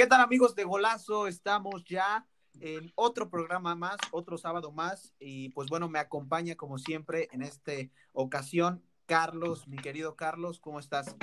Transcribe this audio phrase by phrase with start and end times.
[0.00, 1.26] ¿Qué tal amigos de Golazo?
[1.26, 2.26] Estamos ya
[2.58, 7.42] en otro programa más, otro sábado más y pues bueno, me acompaña como siempre en
[7.42, 7.72] esta
[8.14, 11.14] ocasión Carlos, mi querido Carlos, ¿cómo estás?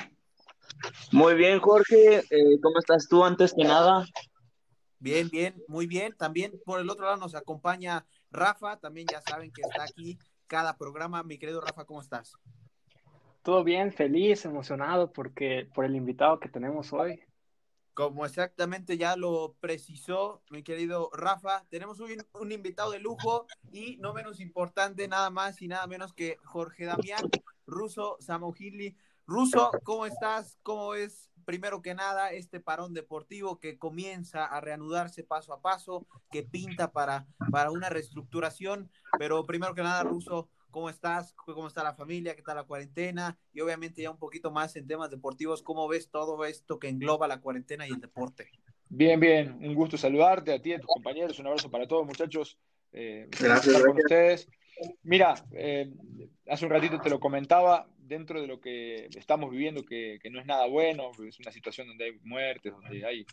[1.12, 4.06] Muy bien, Jorge, eh, ¿cómo estás tú antes que nada?
[5.00, 6.14] Bien, bien, muy bien.
[6.16, 10.78] También por el otro lado nos acompaña Rafa, también ya saben que está aquí cada
[10.78, 11.24] programa.
[11.24, 12.34] Mi querido Rafa, ¿cómo estás?
[13.42, 17.27] Todo bien, feliz, emocionado porque por el invitado que tenemos hoy.
[17.98, 23.98] Como exactamente ya lo precisó mi querido Rafa, tenemos un, un invitado de lujo y
[23.98, 27.28] no menos importante, nada más y nada menos que Jorge Damián
[27.66, 28.96] Russo Samohili.
[29.26, 30.60] Russo, ¿cómo estás?
[30.62, 36.06] ¿Cómo es, primero que nada, este parón deportivo que comienza a reanudarse paso a paso,
[36.30, 38.92] que pinta para, para una reestructuración?
[39.18, 41.34] Pero primero que nada, Russo, ¿Cómo estás?
[41.34, 42.36] ¿Cómo está la familia?
[42.36, 43.38] ¿Qué tal la cuarentena?
[43.54, 47.28] Y obviamente ya un poquito más en temas deportivos, ¿cómo ves todo esto que engloba
[47.28, 48.52] la cuarentena y el deporte?
[48.90, 52.58] Bien, bien, un gusto saludarte a ti, a tus compañeros, un abrazo para todos muchachos.
[52.92, 54.48] Eh, gracias, con ustedes.
[55.04, 55.92] Mira, eh,
[56.48, 60.40] hace un ratito te lo comentaba, dentro de lo que estamos viviendo, que, que, no
[60.40, 63.26] es nada bueno, es una situación donde hay muertes, donde hay,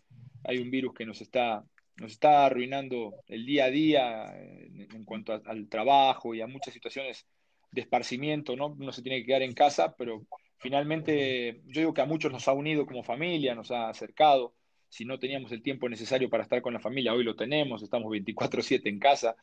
[0.43, 1.65] hay un virus que nos está
[1.97, 7.27] nos está arruinando el día a día en, cuanto al trabajo y a muchas situaciones
[7.71, 8.69] de esparcimiento, ¿no?
[8.69, 10.23] Uno se tiene que quedar en casa, pero
[10.59, 14.55] finalmente yo digo que a muchos nos ha unido como familia, nos ha acercado.
[14.89, 18.13] Si no teníamos el tiempo necesario para estar con la familia, hoy lo tenemos, estamos
[18.13, 19.35] 24/7 en casa.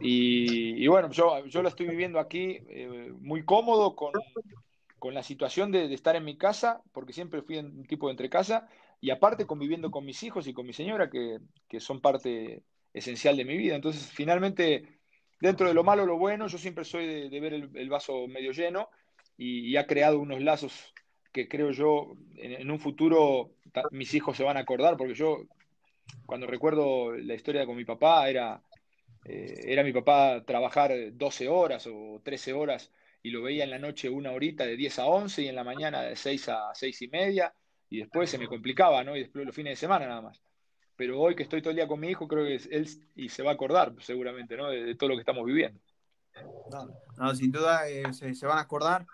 [0.00, 4.12] Y, bueno, yo, yo lo estoy viviendo aquí eh, muy cómodo con,
[4.98, 8.12] con la situación de, de, estar en mi casa, porque siempre fui un tipo de
[8.12, 8.68] entre casa,
[9.00, 13.36] y aparte conviviendo con mis hijos y con mi señora, que, que son parte esencial
[13.36, 13.76] de mi vida.
[13.76, 14.98] Entonces, finalmente,
[15.40, 18.88] dentro de lo malo, lo bueno, yo siempre soy de, ver el, vaso medio lleno
[19.36, 20.92] y, ha creado unos lazos
[21.32, 23.52] que creo yo en, en, un futuro
[23.92, 25.46] mis hijos se van a acordar, porque yo
[26.26, 28.62] cuando recuerdo la historia con mi papá, era,
[29.24, 32.90] eh, era mi papá trabajar 12 horas o 13 horas
[33.22, 35.64] y lo veía en la noche una horita de 10 a 11 y en la
[35.64, 37.52] mañana de 6 a 6 y media
[37.90, 39.16] y después se me complicaba, ¿no?
[39.16, 40.40] Y después los fines de semana nada más.
[40.96, 43.42] Pero hoy que estoy todo el día con mi hijo, creo que él y se
[43.42, 44.68] va a acordar seguramente, ¿no?
[44.68, 45.80] De, de todo lo que estamos viviendo.
[46.70, 49.06] No, no sin duda eh, se, se, van a acordar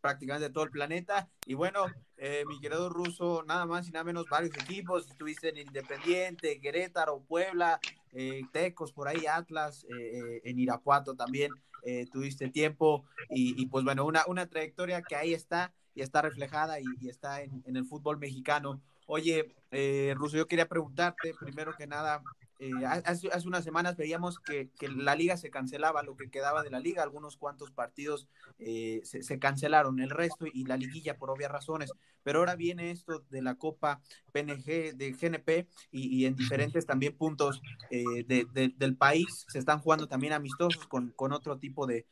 [0.00, 1.28] prácticamente todo el planeta.
[1.46, 1.86] Y bueno,
[2.16, 5.08] eh, mi querido Ruso, nada más y nada menos varios equipos.
[5.08, 7.80] Estuviste en Independiente, Querétaro, Puebla,
[8.12, 11.52] eh, Tecos, por ahí Atlas, eh, en Irapuato también
[12.12, 13.06] tuviste tiempo.
[13.30, 17.42] Y, y, pues bueno, una, una trayectoria que ahí está y está reflejada y, está
[17.42, 18.80] en, en, el fútbol mexicano.
[19.06, 22.22] Oye, eh, Russo, yo quería preguntarte, primero que nada,
[22.62, 26.78] eh, hace, unas semanas veíamos que, la liga se cancelaba, lo que quedaba de la
[26.78, 28.28] liga, algunos cuantos partidos
[28.58, 31.90] eh, se, cancelaron, el resto y la liguilla por obvias razones,
[32.22, 37.62] pero ahora viene esto de la Copa PNG de GNP y, en diferentes también puntos
[37.90, 42.04] eh, de, de, del país se están jugando también amistosos con, otro tipo de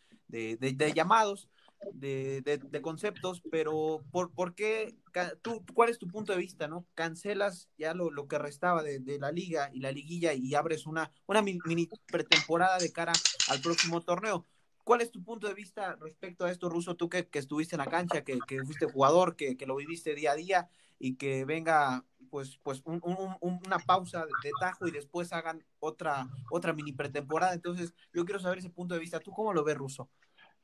[0.94, 1.50] llamados
[1.92, 4.96] de, de, de, conceptos, pero ¿por, por qué?
[5.42, 6.68] Tú, ¿Cuál es tu punto de vista?
[6.68, 6.86] ¿no?
[6.94, 10.86] Cancelas ya lo, lo que restaba de, de, la liga y la liguilla y abres
[10.86, 13.12] una, una mini pretemporada de cara
[13.48, 14.46] al próximo torneo.
[14.84, 16.96] ¿Cuál es tu punto de vista respecto a esto, Ruso?
[16.96, 20.14] Tú que, que estuviste en la cancha, que, que fuiste jugador, que, que, lo viviste
[20.14, 24.90] día a día y que venga pues, pues un, un, una pausa de tajo y
[24.90, 27.52] después hagan otra, otra mini pretemporada.
[27.52, 29.20] Entonces, yo quiero saber ese punto de vista.
[29.20, 30.08] ¿Tú cómo lo ves, Ruso?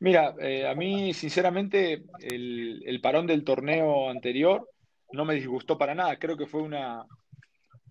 [0.00, 4.68] Mira, eh, a mí sinceramente el, parón del torneo anterior
[5.12, 6.18] no me disgustó para nada.
[6.18, 7.06] Creo que fue una,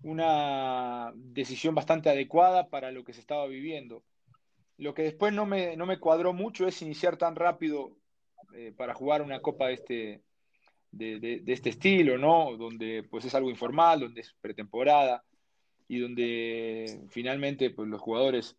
[0.02, 4.04] una decisión bastante adecuada para lo que se estaba viviendo.
[4.76, 7.96] Lo que después no me, no me cuadró mucho es iniciar tan rápido
[8.54, 10.22] eh, para jugar una copa de este,
[10.90, 12.56] de, este estilo, ¿no?
[12.56, 15.24] Donde pues es algo informal, donde es pretemporada
[15.88, 18.56] y donde finalmente pues, los jugadores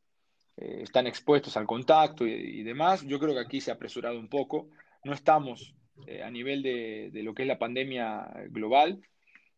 [0.58, 3.06] eh, están expuestos al contacto y, demás.
[3.06, 4.70] Yo creo que aquí se ha apresurado un poco.
[5.04, 5.76] No estamos
[6.08, 9.02] eh, a nivel de, de, lo que es la pandemia global.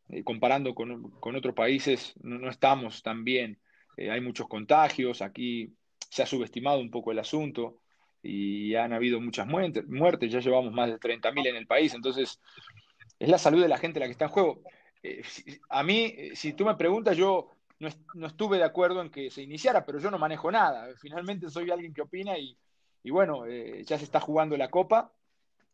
[0.10, 3.60] Eh, comparando con, con, otros países, no, estamos tan bien.
[3.98, 5.22] Hay muchos contagios.
[5.22, 5.74] Aquí
[6.10, 7.82] se ha subestimado un poco el asunto
[8.24, 9.88] y han habido muchas muertes.
[9.88, 10.32] muertes.
[10.32, 11.94] Ya llevamos más de 30.000 en el país.
[11.94, 12.40] Entonces,
[13.20, 14.62] es la salud de la gente la que está en juego.
[15.70, 19.86] A mí, si tú me preguntas, yo no, estuve de acuerdo en que se iniciara,
[19.86, 20.88] pero yo no manejo nada.
[21.00, 22.58] Finalmente soy alguien que opina y,
[23.04, 25.14] y bueno, eh, ya se está jugando la Copa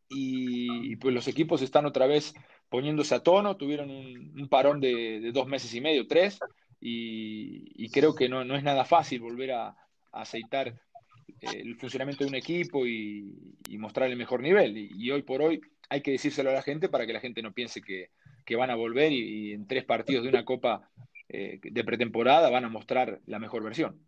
[0.10, 2.34] y, pues los equipos están otra vez
[2.70, 6.40] poniéndose a tono, tuvieron un, parón de, dos meses y medio, tres,
[6.80, 9.78] y, creo que no, no, es nada fácil volver a, a
[10.12, 14.78] aceitar eh, el funcionamiento de un equipo y, mostrar el mejor nivel.
[14.78, 17.54] Y, hoy por hoy hay que decírselo a la gente para que la gente no
[17.54, 18.10] piense que,
[18.46, 20.90] que van a volver y en tres partidos de una Copa
[21.36, 24.00] eh, de pretemporada van a mostrar la mejor versión.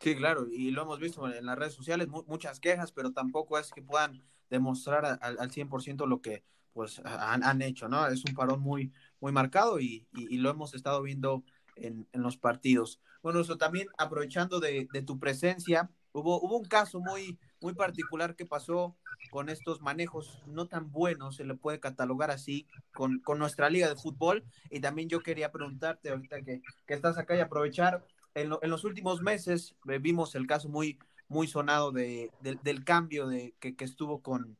[0.00, 3.70] Sí, claro, y lo hemos visto en las redes sociales, muchas quejas, pero tampoco es
[3.70, 6.44] que puedan demostrar al, al 100% lo que
[6.74, 8.06] pues han, han, hecho, ¿no?
[8.06, 11.42] Es un parón muy, muy marcado y, y, y lo hemos estado viendo
[11.76, 13.00] en, en, los partidos.
[13.22, 18.36] Bueno, eso también aprovechando de, de, tu presencia, hubo, hubo un caso muy, muy particular
[18.36, 18.96] que pasó
[19.30, 23.88] con estos manejos no tan buenos, se le puede catalogar así, con, con nuestra liga
[23.88, 24.44] de fútbol.
[24.70, 28.04] Y también yo quería preguntarte ahorita que, que estás acá y aprovechar
[28.34, 30.98] en, lo, en, los últimos meses eh, vimos el caso muy,
[31.28, 34.56] muy sonado de, de del cambio de, que, que estuvo con,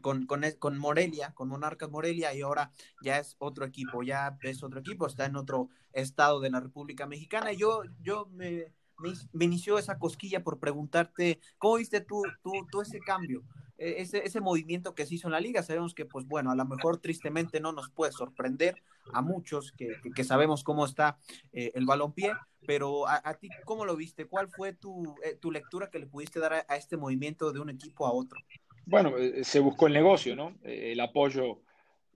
[0.00, 4.62] con, con, con, Morelia, con Monarcas Morelia, y ahora ya es otro equipo, ya es
[4.62, 7.52] otro equipo, está en otro estado de la República Mexicana.
[7.52, 12.52] Y yo, yo me, me, me inició esa cosquilla por preguntarte, ¿cómo viste tú, tú,
[12.70, 13.42] tú ese cambio?
[13.78, 16.64] Ese, ese, movimiento que se hizo en la liga, sabemos que, pues bueno, a lo
[16.64, 18.80] mejor tristemente no nos puede sorprender
[19.12, 21.18] a muchos que, que, que sabemos cómo está
[21.52, 22.32] eh, el balompié,
[22.66, 24.26] pero a, a, ti, ¿cómo lo viste?
[24.26, 27.58] ¿Cuál fue tu, eh, tu lectura que le pudiste dar a, a, este movimiento de
[27.58, 28.38] un equipo a otro?
[28.86, 30.56] Bueno, eh, se buscó el negocio, ¿no?
[30.62, 31.60] El apoyo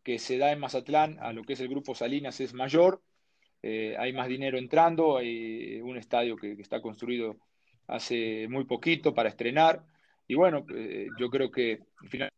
[0.03, 3.03] que se da en Mazatlán a lo que es el grupo Salinas es mayor,
[3.62, 7.37] eh, hay más dinero entrando, hay un estadio que, está construido
[7.87, 9.85] hace muy poquito para estrenar,
[10.29, 12.31] y bueno, eh, yo creo que al final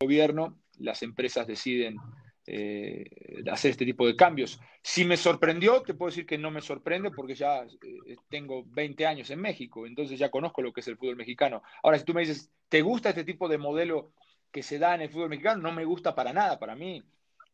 [0.00, 1.96] el gobierno, las empresas deciden
[2.44, 3.04] eh,
[3.50, 4.60] hacer este tipo de cambios.
[4.82, 9.06] Si me sorprendió, te puedo decir que no me sorprende porque ya eh, tengo 20
[9.06, 11.62] años en México, entonces ya conozco lo que es el fútbol mexicano.
[11.84, 14.12] Ahora, si tú me dices, ¿te gusta este tipo de modelo
[14.50, 15.62] que se da en el fútbol mexicano?
[15.62, 16.58] No me gusta para nada.
[16.58, 17.02] Para mí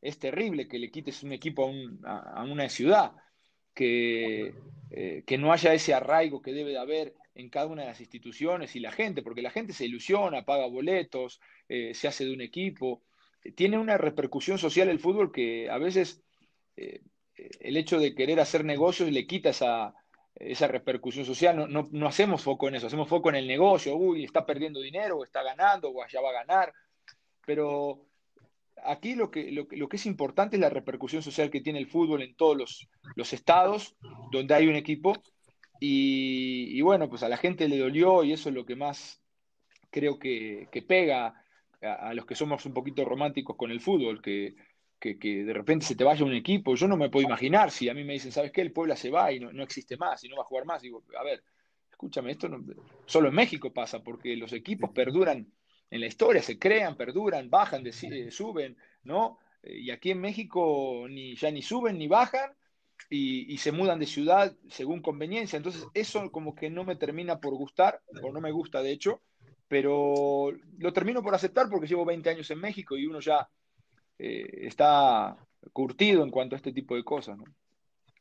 [0.01, 3.13] es terrible que le quites un equipo a, un, a, a una ciudad,
[3.79, 4.55] que,
[4.91, 8.01] eh, que no haya ese arraigo que debe de haber en cada una de las
[8.01, 12.33] instituciones y la gente, porque la gente se ilusiona, paga boletos, eh, se hace de
[12.33, 13.05] un equipo.
[13.55, 16.25] Tiene una repercusión social el fútbol que a veces
[16.77, 17.03] eh,
[17.37, 19.95] el hecho de querer hacer negocios le quita esa,
[20.35, 21.57] esa repercusión social.
[21.57, 23.95] No, no, no, hacemos foco en eso, hacemos foco en el negocio.
[23.95, 26.73] Uy, está perdiendo dinero, o está ganando, o allá va a ganar.
[27.47, 28.08] Pero
[28.85, 31.87] aquí lo que, lo, lo, que es importante es la repercusión social que tiene el
[31.87, 33.97] fútbol en todos los, los estados
[34.31, 35.15] donde hay un equipo
[35.81, 39.23] y, y, bueno, pues a la gente le dolió y eso es lo que más
[39.91, 41.43] creo que, que pega
[41.83, 44.55] a, a, los que somos un poquito románticos con el fútbol, que,
[44.99, 46.75] que, que, de repente se te vaya un equipo.
[46.75, 48.61] Yo no me puedo imaginar si a mí me dicen, ¿sabes qué?
[48.61, 50.83] El Puebla se va y no, no existe más y no va a jugar más.
[50.83, 51.43] Digo, a ver,
[51.91, 52.65] escúchame, esto no,
[53.07, 55.47] solo en México pasa porque los equipos perduran
[55.91, 59.39] en la historia, se crean, perduran, bajan, de, suben, ¿no?
[59.63, 62.53] Y aquí en México ya ni suben ni bajan
[63.11, 65.57] y, se mudan de ciudad según conveniencia.
[65.57, 69.23] Entonces, eso como que no me termina por gustar, o no me gusta de hecho,
[69.67, 73.49] pero lo termino por aceptar porque llevo 20 años en México y uno ya
[74.19, 75.37] eh, está
[75.73, 77.45] curtido en cuanto a este tipo de cosas, ¿no?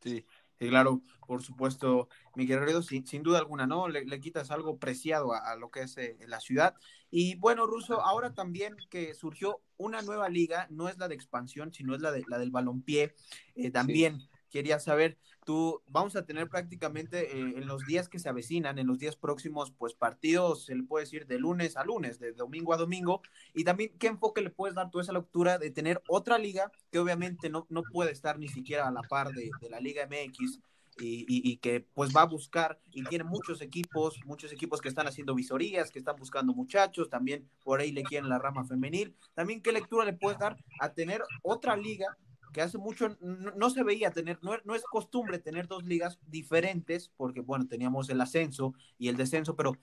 [0.01, 0.25] Sí,
[0.57, 3.87] claro, por supuesto, mi querido, sin, sin duda alguna, ¿no?
[3.87, 6.75] Le, le quitas algo preciado a, a lo que es eh, la ciudad.
[7.11, 11.71] Y bueno, Ruso, ahora también que surgió una nueva liga, no es la de expansión,
[11.73, 13.13] sino es la, de, la del balompié,
[13.55, 14.19] eh, también.
[14.19, 18.79] Sí quería saber, tú, vamos a tener prácticamente eh, en los días que se avecinan,
[18.79, 22.33] en los días próximos, pues partidos, se le puede decir de lunes a lunes, de
[22.33, 23.21] domingo a domingo,
[23.53, 26.71] y también qué enfoque le puedes dar tú a esa lectura de tener otra liga
[26.91, 30.59] que obviamente no, no puede estar ni siquiera a la par de, la Liga MX.
[30.99, 34.89] Y, y, y, que pues va a buscar y tiene muchos equipos, muchos equipos que
[34.89, 39.15] están haciendo visorías, que están buscando muchachos, también por ahí le quieren la rama femenil.
[39.35, 42.17] También qué lectura le puedes dar a tener otra liga
[42.53, 47.09] que hace mucho no, se veía tener, no, no, es costumbre tener dos ligas diferentes,
[47.17, 49.77] porque bueno, teníamos el ascenso y el descenso, pero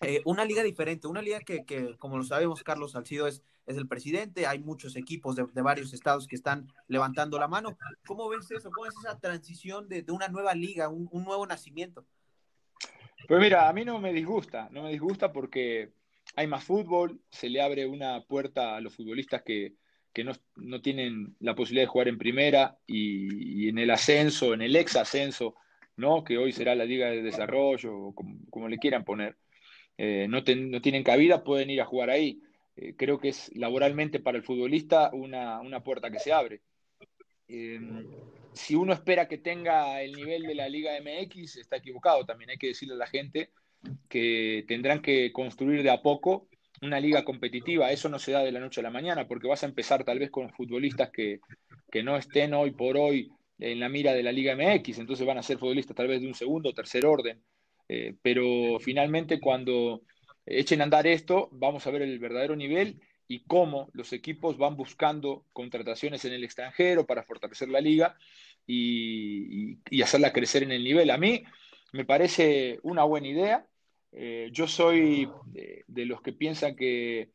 [0.00, 3.76] eh, una liga diferente, una liga que, que, como lo sabemos, Carlos Salcido es, es
[3.76, 7.76] el presidente, hay muchos equipos de, de, varios estados que están levantando la mano.
[8.06, 8.70] ¿Cómo ves eso?
[8.70, 12.04] ¿Cómo es esa transición de, de una nueva liga, un, un nuevo nacimiento?
[13.28, 15.92] Pues mira, a mí no me disgusta, no me disgusta porque
[16.34, 19.76] hay más fútbol, se le abre una puerta a los futbolistas que,
[20.12, 24.62] que no, no, tienen la posibilidad de jugar en primera y, en el ascenso, en
[24.62, 25.54] el ex ascenso,
[25.96, 26.24] ¿no?
[26.24, 29.36] que hoy será la Liga de Desarrollo, como, le quieran poner,
[29.98, 32.40] eh, no, ten, no, tienen cabida, pueden ir a jugar ahí.
[32.76, 36.62] Eh, creo que es laboralmente para el futbolista una, una puerta que se abre.
[37.48, 37.78] Eh,
[38.54, 42.24] si uno espera que tenga el nivel de la Liga MX, está equivocado.
[42.24, 43.50] También hay que decirle a la gente
[44.08, 46.48] que tendrán que construir de a poco
[46.82, 47.90] una liga competitiva.
[47.90, 50.18] Eso no se da de la noche a la mañana, porque vas a empezar tal
[50.18, 51.40] vez con futbolistas que,
[51.90, 55.38] que no estén hoy por hoy en la mira de la Liga MX, entonces van
[55.38, 57.40] a ser futbolistas tal vez de un segundo o tercer orden.
[57.88, 60.02] Eh, pero finalmente cuando
[60.44, 64.76] echen a andar esto, vamos a ver el verdadero nivel y cómo los equipos van
[64.76, 68.16] buscando contrataciones en el extranjero para fortalecer la liga.
[68.66, 71.10] y, hacerla crecer en el nivel.
[71.10, 71.44] A mí
[71.92, 73.66] me parece una buena idea.
[74.12, 77.30] Eh, yo soy de, los que piensan que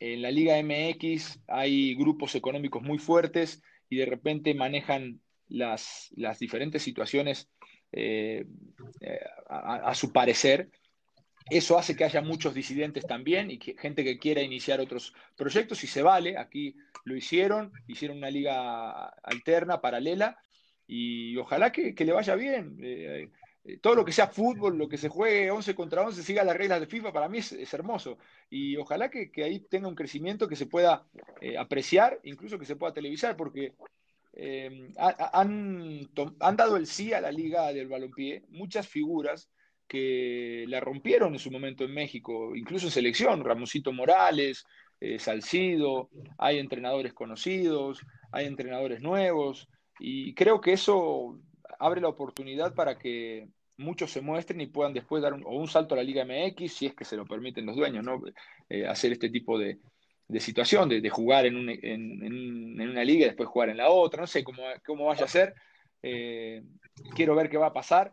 [0.00, 6.82] en la Liga MX hay grupos económicos muy fuertes y de repente manejan las, diferentes
[6.82, 7.48] situaciones
[7.92, 8.44] eh,
[9.00, 10.68] eh, a, su parecer.
[11.48, 15.86] Eso hace que haya muchos disidentes también y gente que quiera iniciar otros proyectos y
[15.86, 16.36] se vale.
[16.36, 20.36] Aquí lo hicieron, hicieron una liga alterna, paralela,
[20.88, 22.76] y ojalá que, le vaya bien.
[23.80, 26.80] Todo lo que sea fútbol, lo que se juegue 11 contra 11, siga las reglas
[26.80, 28.18] de FIFA, para mí es, hermoso.
[28.48, 31.06] Y ojalá que, ahí tenga un crecimiento que se pueda
[31.40, 33.74] eh, apreciar, incluso que se pueda televisar, porque
[34.98, 36.08] han,
[36.40, 39.48] han, dado el sí a la liga del balompié muchas figuras
[39.88, 44.66] que la rompieron en su momento en México, incluso en selección, Ramosito Morales,
[45.18, 49.68] Salcido, hay entrenadores conocidos, hay entrenadores nuevos,
[49.98, 51.38] y creo que eso
[51.78, 55.68] abre la oportunidad para que muchos se muestren y puedan después dar un, o un
[55.68, 58.22] salto a la Liga MX, si es que se lo permiten los dueños, ¿no?
[58.68, 59.78] Eh, hacer este tipo de,
[60.40, 64.62] situación, de, jugar en, una liga y después jugar en la otra, no sé cómo,
[64.84, 65.54] cómo vaya a ser.
[66.02, 66.62] Eh,
[67.14, 68.12] quiero ver qué va a pasar,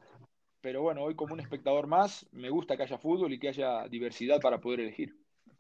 [0.62, 3.88] pero bueno, hoy como un espectador más, me gusta que haya fútbol y que haya
[3.88, 5.16] diversidad para poder elegir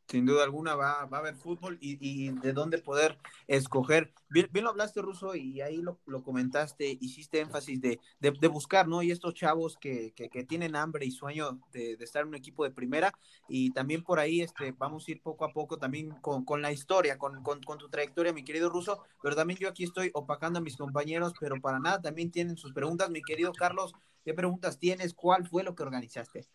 [0.08, 3.18] sin duda alguna va, va a haber fútbol y, de dónde poder
[3.48, 4.14] escoger.
[4.30, 9.02] Bien, lo hablaste, Ruso, y ahí lo, comentaste, hiciste énfasis de, de, buscar, ¿no?
[9.02, 12.72] Y estos chavos que, que, tienen hambre y sueño de, estar en un equipo de
[12.72, 13.14] primera,
[13.48, 16.72] y también por ahí este, vamos a ir poco a poco también con, con la
[16.72, 20.60] historia, con, con, con, tu trayectoria, mi querido Ruso, pero también yo aquí estoy opacando
[20.60, 23.94] a mis compañeros, pero para nada también tienen sus preguntas, mi querido Carlos,
[24.26, 25.14] ¿qué preguntas tienes?
[25.14, 26.48] ¿Cuál fue lo que organizaste?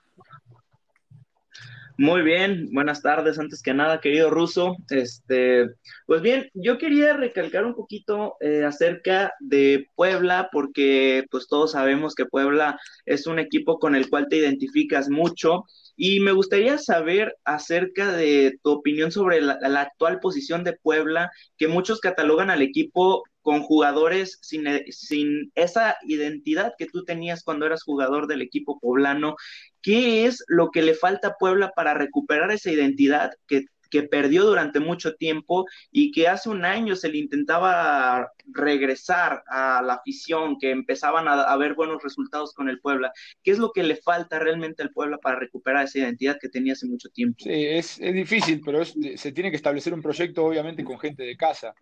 [2.01, 3.41] Muy bien, buenas tardes.
[3.41, 5.67] Antes que nada, querido Ruso, este,
[6.07, 12.15] pues bien, yo quería recalcar un poquito eh, acerca de Puebla, porque pues todos sabemos
[12.15, 15.65] que Puebla es un equipo con el cual te identificas mucho
[16.01, 21.67] y me gustaría saber acerca de tu opinión sobre la, actual posición de Puebla, que
[21.67, 27.83] muchos catalogan al equipo con jugadores sin, sin, esa identidad que tú tenías cuando eras
[27.83, 29.35] jugador del equipo poblano.
[29.83, 34.45] ¿Qué es lo que le falta a Puebla para recuperar esa identidad que que perdió
[34.45, 40.59] durante mucho tiempo y que hace un año se le intentaba regresar a la afición,
[40.59, 43.13] que empezaban a, ver buenos resultados con el Puebla.
[43.43, 46.75] ¿Qué es lo que le falta realmente al Puebla para recuperar esa identidad que tenía
[46.75, 47.37] hace mucho tiempo?
[47.41, 51.75] Sí, es, difícil, pero se tiene que establecer un proyecto obviamente con gente de casa,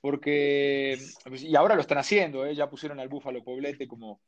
[0.00, 2.54] porque, pues, y ahora lo están haciendo, ¿eh?
[2.54, 4.20] ya pusieron al Búfalo Poblete como,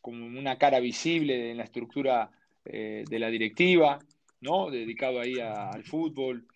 [0.00, 2.30] como una cara visible en la estructura
[2.66, 3.98] eh, de la directiva,
[4.40, 4.70] ¿no?
[4.70, 6.46] dedicado ahí al fútbol.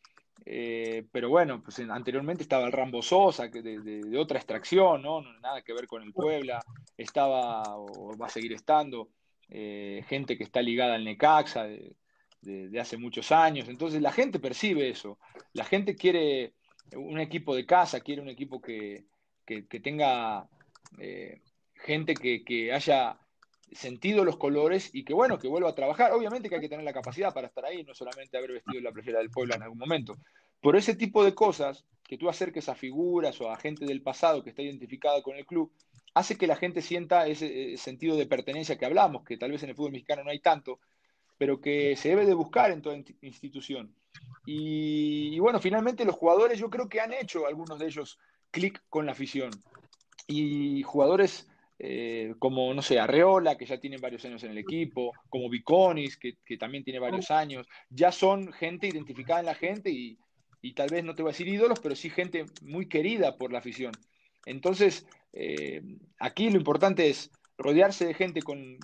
[0.44, 5.20] Eh, pero bueno, pues anteriormente estaba el Rambo Sosa, de, de, otra extracción, ¿no?
[5.40, 6.60] Nada que ver con el Puebla.
[6.96, 9.10] Estaba, o va a seguir estando,
[9.48, 13.68] eh, gente que está ligada al Necaxa de, hace muchos años.
[13.68, 15.18] Entonces la gente percibe eso.
[15.52, 16.54] La gente quiere
[16.96, 19.04] un equipo de casa, quiere un equipo que,
[19.82, 20.48] tenga
[20.98, 21.42] eh,
[21.74, 23.18] gente que, que haya
[23.72, 26.12] sentido los colores y que bueno, que vuelva a trabajar.
[26.12, 28.92] Obviamente que hay que tener la capacidad para estar ahí, no solamente haber vestido la
[28.92, 30.16] playera del pueblo en algún momento.
[30.60, 34.42] Por ese tipo de cosas, que tú acerques a figuras o a gente del pasado
[34.42, 35.72] que está identificada con el club,
[36.14, 39.70] hace que la gente sienta ese, sentido de pertenencia que hablamos, que tal vez en
[39.70, 40.80] el fútbol mexicano no hay tanto,
[41.38, 43.94] pero que se debe de buscar en toda institución.
[44.44, 48.18] Y, y bueno, finalmente los jugadores yo creo que han hecho algunos de ellos
[48.50, 49.50] clic con la afición.
[50.26, 51.48] Y jugadores
[51.82, 56.18] eh, como, no sé, Arreola, que ya tiene varios años en el equipo, como Viconis,
[56.18, 60.18] que, también tiene varios años, ya son gente identificada en la gente y,
[60.74, 63.60] tal vez no te voy a decir ídolos, pero sí gente muy querida por la
[63.60, 63.92] afición.
[64.44, 65.80] Entonces, eh,
[66.18, 68.76] aquí lo importante es rodearse de gente con,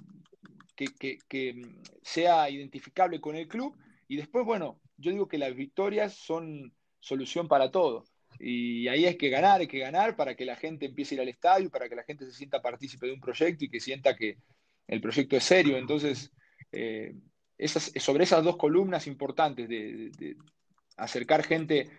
[0.74, 1.62] que, que,
[2.00, 3.76] sea identificable con el club
[4.08, 8.04] y después, bueno, yo digo que las victorias son solución para todo.
[8.38, 11.20] Y ahí hay que ganar, hay que ganar para que la gente empiece a ir
[11.22, 14.16] al estadio, para que la gente se sienta partícipe de un proyecto y que sienta
[14.16, 14.38] que
[14.86, 15.76] el proyecto es serio.
[15.76, 16.32] Entonces,
[16.72, 17.14] eh,
[17.58, 20.36] esas, sobre esas dos columnas importantes de,
[20.96, 21.90] acercar gente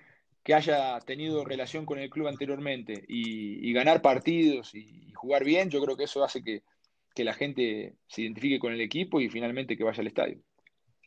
[0.43, 5.81] que haya tenido relación con el club anteriormente y, ganar partidos y, jugar bien, yo
[5.83, 6.63] creo que eso hace que,
[7.13, 10.39] que la gente se identifique con el equipo y finalmente que vaya al estadio.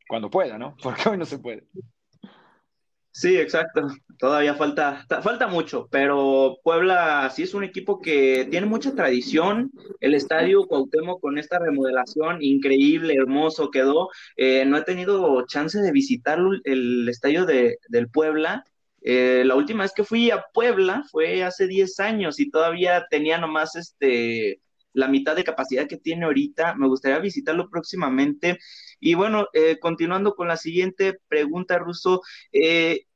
[0.08, 0.76] Cuando pueda, ¿no?
[0.82, 1.64] Porque hoy no se puede.
[3.12, 3.88] Sí, exacto.
[4.18, 9.72] Todavía falta, falta mucho, pero Puebla sí es un equipo que tiene mucha tradición.
[10.00, 14.08] El estadio Cuauhtémoc con esta remodelación increíble, hermoso quedó.
[14.36, 18.64] Eh, no he tenido chance de visitar el estadio de, del Puebla.
[19.02, 23.38] Eh, la última vez que fui a Puebla fue hace 10 años y todavía tenía
[23.38, 24.60] nomás este
[24.92, 26.74] la mitad de capacidad que tiene ahorita.
[26.74, 28.58] Me gustaría visitarlo próximamente.
[29.00, 32.20] Y bueno, eh, continuando con la siguiente pregunta, Russo,
[32.52, 33.06] eh,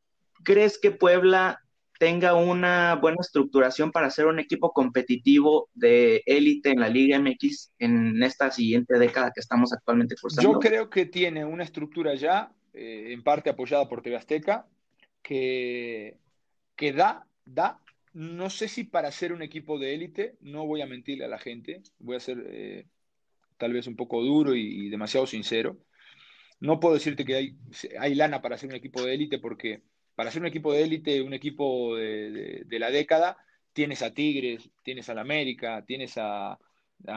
[0.42, 1.60] ¿crees que Puebla
[1.98, 7.72] tenga una buena estructuración para ser un equipo competitivo de élite en la Liga MX
[7.78, 10.52] en esta siguiente década que estamos actualmente cursando?
[10.52, 14.66] Yo creo que tiene una estructura ya, eh, en parte apoyada por TV Azteca,
[15.22, 16.18] que,
[16.74, 17.80] que da, da,
[18.12, 21.38] no sé si para ser un equipo de élite, no voy a mentirle a la
[21.38, 22.86] gente, voy a ser eh,
[23.56, 25.78] tal vez un poco duro y, demasiado sincero.
[26.60, 27.56] No puedo decirte que
[27.98, 29.82] hay, lana para ser un equipo de élite porque
[30.14, 33.36] para ser un equipo de élite, un equipo de, la década,
[33.72, 36.58] tienes a Tigres, tienes al América, tienes a,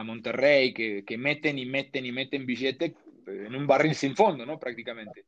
[0.04, 2.94] Monterrey, que, meten y meten y meten billete
[3.26, 4.58] en un barril sin fondo, ¿no?
[4.58, 5.24] Prácticamente.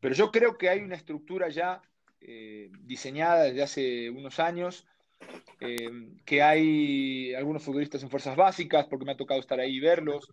[0.00, 1.82] Pero yo creo que hay una estructura ya
[2.20, 4.86] eh, diseñada desde hace unos años,
[5.60, 5.90] eh,
[6.24, 10.28] que hay algunos futbolistas en fuerzas básicas, porque me ha tocado estar ahí y verlos,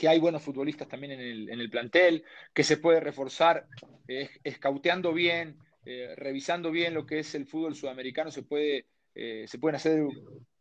[0.00, 2.24] que hay buenos futbolistas también en el, plantel,
[2.54, 3.66] que se puede reforzar
[4.08, 9.44] eh, escauteando bien, eh, revisando bien lo que es el fútbol sudamericano, se, puede, eh,
[9.46, 10.02] se pueden hacer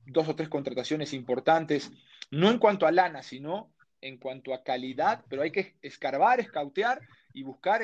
[0.06, 1.90] dos o tres contrataciones importantes,
[2.32, 7.00] no en cuanto a lana, sino en cuanto a calidad, pero hay que escarbar, escautear
[7.34, 7.82] y buscar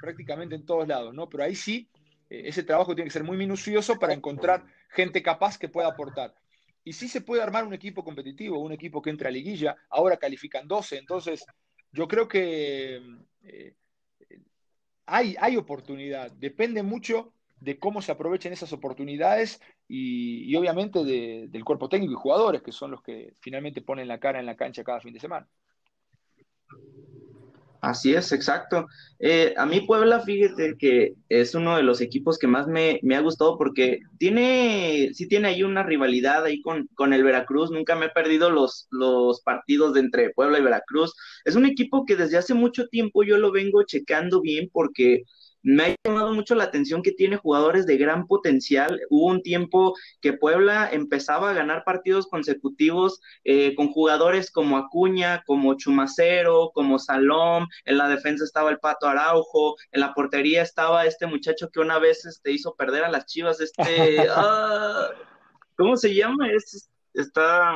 [0.00, 1.28] prácticamente en todos lados, ¿no?
[1.28, 1.86] Pero ahí sí,
[2.30, 4.64] ese trabajo tiene que ser muy minucioso para encontrar
[4.94, 6.34] gente capaz que pueda aportar.
[6.84, 10.16] Y sí se puede armar un equipo competitivo, un equipo que entra a liguilla, ahora
[10.16, 11.44] califican 12, entonces
[11.92, 13.00] yo creo que
[15.06, 21.88] hay, hay oportunidad, depende mucho de cómo se aprovechen esas oportunidades y, obviamente del cuerpo
[21.88, 25.00] técnico y jugadores, que son los que finalmente ponen la cara en la cancha cada
[25.00, 25.48] fin de semana.
[27.84, 28.86] Así es, exacto.
[29.18, 33.20] Eh, a mí Puebla, fíjate que es uno de los equipos que más me, ha
[33.20, 37.70] gustado porque tiene, sí tiene ahí una rivalidad ahí con, con el Veracruz.
[37.70, 41.14] Nunca me he perdido los, los partidos de entre Puebla y Veracruz.
[41.44, 45.24] Es un equipo que desde hace mucho tiempo yo lo vengo checando bien porque
[45.64, 49.00] me ha llamado mucho la atención que tiene jugadores de gran potencial.
[49.08, 55.42] Hubo un tiempo que Puebla empezaba a ganar partidos consecutivos eh, con jugadores como Acuña,
[55.46, 57.66] como Chumacero, como Salom.
[57.86, 59.76] En la defensa estaba el Pato Araujo.
[59.90, 63.58] En la portería estaba este muchacho que una vez este, hizo perder a las chivas.
[63.60, 65.08] Este, ah,
[65.76, 66.50] ¿Cómo se llama?
[66.50, 67.74] Es, está.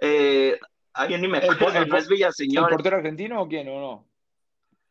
[0.00, 0.56] Eh,
[1.08, 2.70] ni me acuerdo, es Villaseñor.
[2.70, 4.09] ¿El portero argentino o quién o no?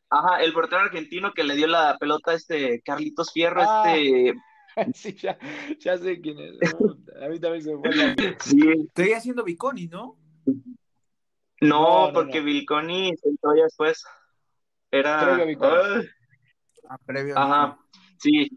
[0.09, 4.33] Ajá, el portero argentino que le dio la pelota a este Carlitos Fierro, ah, este.
[4.93, 5.37] Sí, ya,
[5.79, 6.73] ya, sé quién es.
[7.21, 8.15] A mí también se me fue la...
[8.39, 8.59] Sí.
[8.87, 10.17] Estoy haciendo Viconi, ¿no?
[11.61, 14.03] No, porque Vilconi se ya después.
[14.91, 15.35] Era.
[15.35, 15.59] Previo
[16.87, 17.77] ah, previo Ajá,
[18.17, 18.49] sí.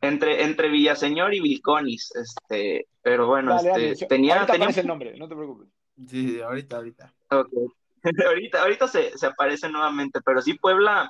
[0.00, 4.68] Entre, entre Villaseñor y Vilconis, este, pero bueno, este, tenía, ahorita tenía...
[4.68, 5.68] el nombre, no te preocupes.
[6.08, 7.14] Sí, ahorita, ahorita.
[7.30, 7.66] Okay.
[8.26, 11.08] ahorita, ahorita se, aparece nuevamente, pero sí Puebla,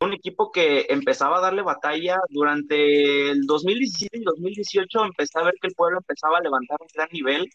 [0.00, 5.54] un equipo que empezaba a darle batalla durante el 2017 y 2018, empecé a ver
[5.60, 7.48] que el pueblo empezaba a levantar un gran nivel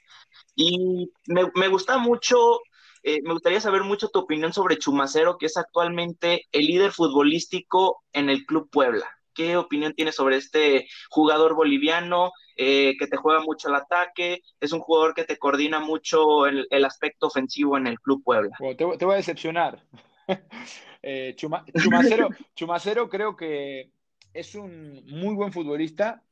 [0.56, 2.60] y me, me gusta mucho,
[3.04, 8.04] eh, me gustaría saber mucho tu opinión sobre Chumacero, que es actualmente el líder futbolístico
[8.14, 9.08] en el Club Puebla.
[9.34, 14.42] ¿Qué opinión tienes sobre este jugador boliviano eh, que te juega mucho el ataque?
[14.60, 18.56] Es un jugador que te coordina mucho el, el aspecto ofensivo en el Club Puebla.
[18.78, 19.84] te, voy a decepcionar.
[21.02, 23.92] eh, Chumacero, Chumacero creo que
[24.34, 26.24] es un muy buen futbolista,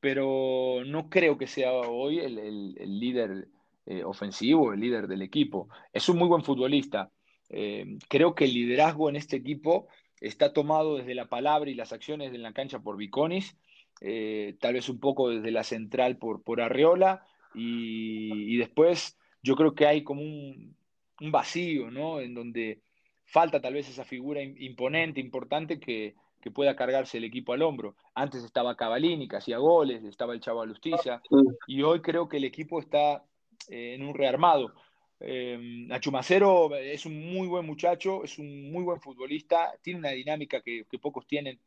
[0.00, 3.48] pero no creo que sea hoy el, el, líder
[3.86, 5.68] eh, ofensivo, el líder del equipo.
[5.92, 7.10] Es un muy buen futbolista.
[7.48, 9.88] Eh, creo que el liderazgo en este equipo
[10.20, 13.56] está tomado desde la palabra y las acciones en la cancha por Viconis,
[14.00, 17.26] eh, tal vez un poco desde la central por, por Arriola,
[17.58, 20.76] y, después yo creo que hay como un,
[21.20, 22.20] vacío, ¿no?
[22.20, 22.82] En donde
[23.24, 26.14] falta tal vez esa figura imponente, importante que,
[26.54, 27.96] pueda cargarse el equipo al hombro.
[28.14, 31.20] Antes estaba Cavalini, que hacía goles, estaba el Chavo Alustiza,
[31.66, 33.24] y hoy creo que el equipo está
[33.68, 34.72] eh, en un rearmado.
[35.20, 40.60] Eh, Achumacero es un muy buen muchacho, es un muy buen futbolista, tiene una dinámica
[40.60, 41.58] que, pocos tienen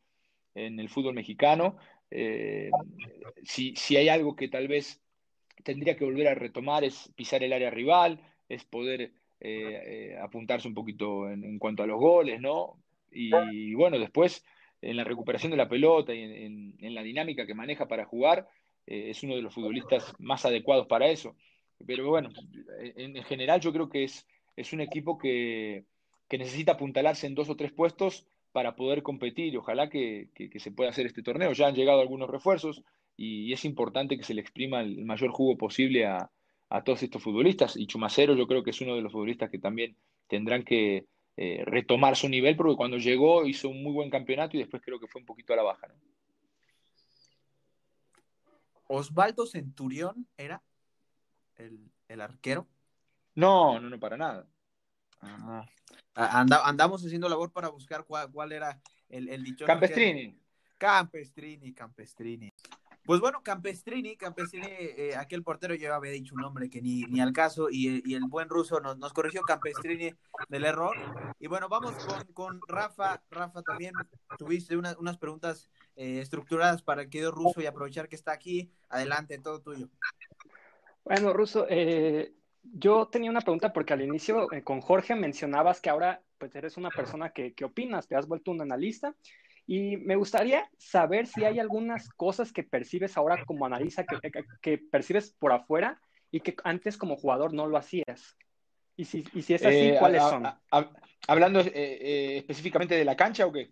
[0.56, 1.78] en el fútbol mexicano.
[2.12, 2.70] Eh,
[3.44, 5.02] si, hay algo que tal vez
[5.64, 10.68] tendría que volver a retomar es pisar el área rival, es poder eh, eh, apuntarse
[10.68, 12.82] un poquito en, cuanto a los goles, ¿no?
[13.12, 14.46] Y, bueno, después
[14.82, 18.48] en la recuperación de la pelota y en, en la dinámica que maneja para jugar,
[18.86, 21.36] es uno de los futbolistas más adecuados para eso.
[21.86, 22.30] Pero bueno,
[22.80, 25.86] en, general yo creo que es, es un equipo que,
[26.32, 29.58] necesita apuntalarse en dos o tres puestos para poder competir.
[29.58, 31.54] Ojalá que, se pueda hacer este torneo.
[31.54, 32.84] Ya han llegado algunos refuerzos
[33.18, 36.30] y, es importante que se le exprima el, mayor jugo posible a,
[36.70, 37.76] a todos estos futbolistas.
[37.78, 39.96] Y Chumacero yo creo que es uno de los futbolistas que también
[40.28, 41.06] tendrán que
[41.42, 45.00] eh, retomar su nivel, porque cuando llegó hizo un muy buen campeonato y después creo
[45.00, 45.88] que fue un poquito a la baja.
[48.88, 50.62] ¿Osvaldo Centurión era
[51.60, 52.68] el, arquero?
[53.36, 54.48] No, no, no, para nada.
[56.16, 59.66] andamos haciendo labor para buscar cuál, era el, el dicho.
[59.66, 60.40] Campestrini.
[60.78, 62.52] Campestrini, Campestrini.
[63.10, 67.20] Pues bueno, Campestrini, Campestrini, eh, aquel portero yo había dicho un nombre que ni, ni
[67.20, 70.14] al caso y, el buen ruso nos, nos, corrigió Campestrini
[70.48, 70.96] del error.
[71.40, 71.96] Y bueno, vamos
[72.34, 73.20] con, Rafa.
[73.32, 73.94] Rafa, también
[74.38, 78.72] tuviste unas preguntas eh, estructuradas para el querido ruso y aprovechar que está aquí.
[78.90, 79.90] Adelante, todo tuyo.
[81.04, 86.22] Bueno, Ruso, eh, yo tenía una pregunta porque al inicio con Jorge mencionabas que ahora
[86.38, 89.16] pues eres una persona que, que opinas, te has vuelto un analista
[89.72, 94.04] y me gustaría saber si hay algunas cosas que percibes ahora como analista,
[94.64, 98.36] que, percibes por afuera y que antes como jugador no lo hacías.
[98.98, 100.44] Y si, si es así, eh, ¿cuáles son?
[101.28, 103.70] ¿Hablando eh, eh, específicamente de la cancha o qué?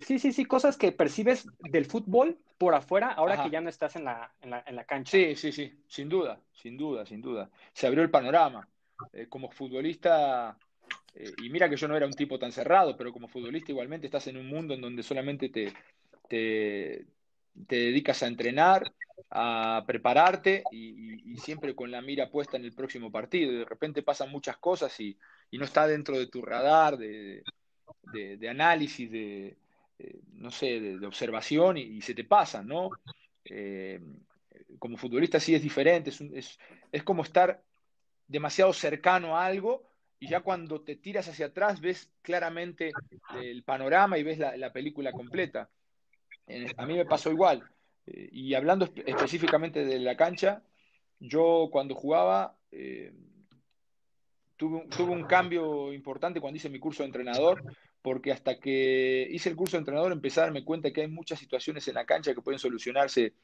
[0.00, 3.96] Sí, sí, sí, cosas que percibes del fútbol por afuera ahora que ya no estás
[3.96, 5.10] en la, en, la, en la, cancha.
[5.10, 7.50] Sí, sí, sí, sin duda, sin duda, sin duda.
[7.72, 8.68] Se abrió el panorama.
[9.28, 10.56] como futbolista
[11.14, 14.06] eh, y mira que yo no era un tipo tan cerrado, pero como futbolista igualmente
[14.06, 15.72] estás en un mundo en donde solamente te,
[16.28, 17.06] te,
[17.54, 18.92] dedicas a entrenar,
[19.30, 21.00] a prepararte y,
[21.38, 23.52] siempre con la mira puesta en el próximo partido.
[23.52, 25.16] de repente pasan muchas cosas y,
[25.52, 27.42] no está dentro de tu radar de,
[28.48, 29.56] análisis, de,
[30.32, 32.90] no sé, de, observación y, se te pasa, ¿no?
[33.44, 34.00] Eh,
[34.78, 36.58] como futbolista sí es diferente, es, es,
[36.92, 37.62] es como estar
[38.26, 42.92] demasiado cercano a algo y ya cuando te tiras hacia atrás ves claramente
[43.42, 45.70] el panorama y ves la, película completa.
[46.76, 47.68] A mí me pasó igual.
[48.06, 50.62] Eh, y hablando específicamente de la cancha,
[51.18, 53.14] yo cuando jugaba eh,
[54.56, 57.62] tuve, tuve, un cambio importante cuando hice mi curso de entrenador,
[58.02, 61.38] porque hasta que hice el curso de entrenador empecé a darme cuenta que hay muchas
[61.38, 63.34] situaciones en la cancha que pueden solucionarse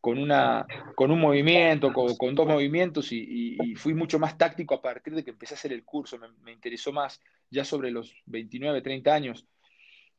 [0.00, 5.14] con, una, con un movimiento, con, dos movimientos y, fui mucho más táctico a partir
[5.14, 9.14] de que empecé a hacer el curso, me, interesó más ya sobre los 29, 30
[9.14, 9.46] años.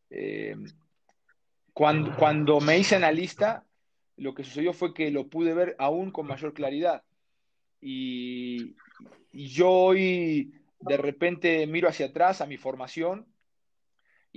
[0.09, 0.55] Eh,
[1.73, 3.65] cuando, cuando me hice analista,
[4.17, 7.03] lo que sucedió fue que lo pude ver aún con mayor claridad.
[7.81, 8.75] Y,
[9.31, 13.25] y yo hoy de repente miro hacia atrás a mi formación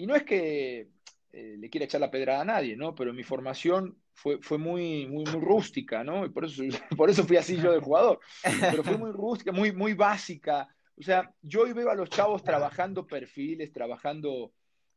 [0.01, 0.89] y no es que
[1.31, 2.95] eh, le quiera echar la pedrada a nadie, ¿no?
[2.95, 6.25] Pero mi formación fue, fue muy, muy, muy rústica, ¿no?
[6.25, 6.63] Y por eso,
[6.97, 8.19] por eso fui así yo de jugador.
[8.43, 10.75] Pero fue muy rústica, muy, muy básica.
[10.99, 14.55] O sea, yo hoy veo a los chavos trabajando perfiles, trabajando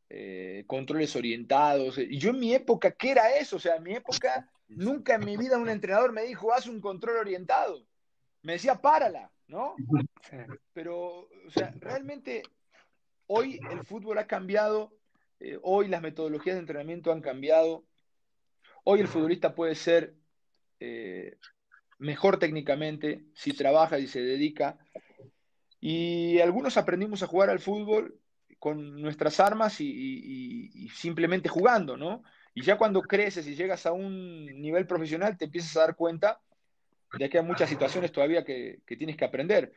[0.08, 1.98] eh, controles orientados.
[1.98, 3.56] Y yo en mi época, ¿qué era eso?
[3.56, 6.80] O sea, en mi época, nunca en mi vida un entrenador me dijo, haz un
[6.80, 7.86] control orientado.
[8.40, 9.76] Me decía, párala, ¿no?
[10.72, 12.42] Pero, o sea, realmente
[13.26, 14.92] hoy el fútbol ha cambiado
[15.40, 17.84] eh, hoy las metodologías de entrenamiento han cambiado.
[18.84, 20.14] Hoy el futbolista puede ser
[20.80, 21.36] eh,
[21.98, 24.78] mejor técnicamente si trabaja y se dedica.
[25.80, 28.18] Y algunos aprendimos a jugar al fútbol
[28.58, 32.22] con nuestras armas y, simplemente jugando, ¿no?
[32.54, 36.40] Y ya cuando creces y llegas a un nivel profesional te empiezas a dar cuenta
[37.18, 39.74] de que hay muchas situaciones todavía que, tienes que aprender.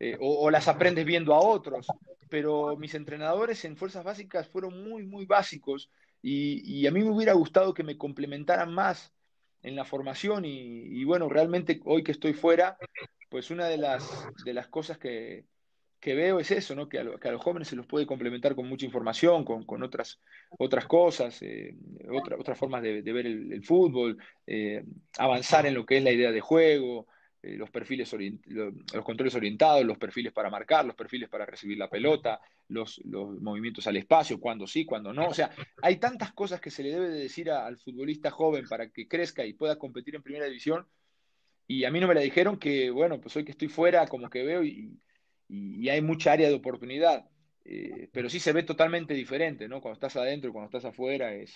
[0.00, 1.86] Eh, o, las aprendes viendo a otros.
[2.28, 5.90] Pero mis entrenadores en fuerzas básicas fueron muy, muy básicos
[6.22, 9.12] y, a mí me hubiera gustado que me complementaran más
[9.62, 12.76] en la formación y, bueno, realmente hoy que estoy fuera,
[13.28, 14.08] pues una de las,
[14.44, 15.46] de las cosas que,
[16.00, 16.88] veo es eso, ¿no?
[16.88, 20.20] que, a, los jóvenes se los puede complementar con mucha información, con, otras,
[20.58, 21.76] otras cosas, eh,
[22.38, 24.84] otras formas de, ver el, fútbol, eh,
[25.18, 27.06] avanzar en lo que es la idea de juego,
[27.40, 31.88] eh, los perfiles los controles orientados, los perfiles para marcar, los perfiles para recibir la
[31.88, 35.28] pelota, los, movimientos al espacio, cuando sí, cuando no.
[35.28, 38.90] O sea, hay tantas cosas que se le debe de decir al futbolista joven para
[38.90, 40.86] que crezca y pueda competir en primera división.
[41.68, 44.28] Y a mí no me la dijeron que, bueno, pues hoy que estoy fuera, como
[44.30, 44.98] que veo y,
[45.88, 47.28] hay mucha área de oportunidad.
[47.64, 49.80] Eh, pero sí se ve totalmente diferente, ¿no?
[49.80, 51.54] Cuando estás adentro y cuando estás afuera, es,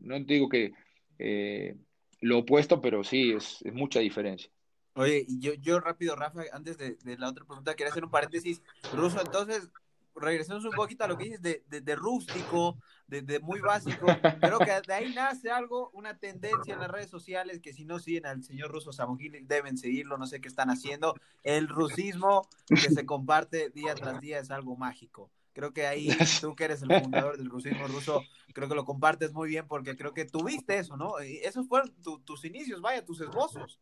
[0.00, 0.72] no te digo que
[1.18, 1.76] eh,
[2.20, 4.50] lo opuesto, pero sí, es, mucha diferencia.
[4.94, 8.60] Oye, yo, yo rápido, Rafa, antes de, la otra pregunta, quería hacer un paréntesis.
[8.92, 9.70] Ruso, entonces,
[10.14, 14.06] regresemos un poquito a lo que dices de, de, rústico, de, muy básico.
[14.40, 17.98] Creo que de ahí nace algo, una tendencia en las redes sociales que si no
[17.98, 21.14] siguen al señor Ruso Samogil deben seguirlo, no sé qué están haciendo.
[21.42, 25.30] El rusismo que se comparte día tras día es algo mágico.
[25.52, 26.08] Creo que ahí
[26.40, 29.96] tú que eres el fundador del rusismo ruso, creo que lo compartes muy bien porque
[29.96, 31.18] creo que tuviste eso, ¿no?
[31.18, 31.92] Esos fueron
[32.24, 33.80] tus inicios, vaya, tus esbozos.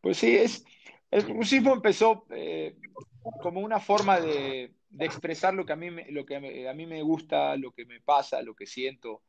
[0.00, 0.64] Pues sí, es,
[1.10, 2.76] el rusismo empezó eh,
[3.42, 7.02] como una forma de, expresar lo que, a mí, me, lo que a mí me
[7.02, 9.22] gusta, lo que me pasa, lo que siento,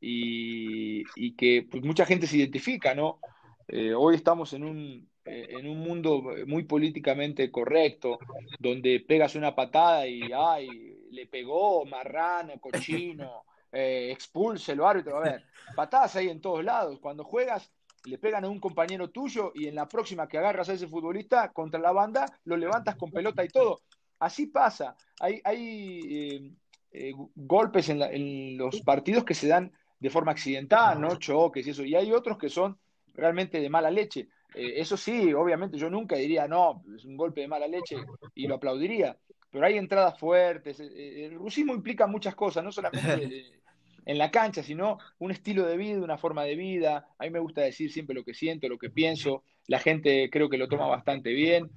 [0.00, 3.20] y, que pues, mucha gente se identifica, ¿no?
[3.68, 8.18] Eh, hoy estamos en un, en un mundo muy políticamente correcto,
[8.58, 15.18] donde pegas una patada y, ay, le pegó, marrano, cochino, eh, expulse árbitro.
[15.18, 16.98] A ver, patadas hay en todos lados.
[17.00, 17.70] Cuando juegas,
[18.04, 21.52] le pegan a un compañero tuyo y en la próxima que agarras a ese futbolista
[21.52, 23.80] contra la banda, lo levantas con pelota y todo.
[24.18, 24.96] Así pasa.
[25.20, 26.52] Hay, hay eh,
[26.92, 31.16] eh, golpes en, los partidos que se dan de forma accidental, ¿no?
[31.16, 31.84] Choques y eso.
[31.84, 32.78] Y hay otros que son
[33.14, 34.28] realmente de mala leche.
[34.54, 37.96] Eso sí, obviamente yo nunca diría, no, es un golpe de mala leche
[38.34, 39.16] y lo aplaudiría
[39.50, 40.80] pero hay entradas fuertes.
[40.80, 43.52] Eh, eh, el rusismo implica muchas cosas, no solamente
[44.06, 47.08] en la cancha, sino un estilo de vida, una forma de vida.
[47.18, 49.44] A mí me gusta decir siempre lo que siento, lo que pienso.
[49.66, 51.70] La gente creo que lo toma bastante bien.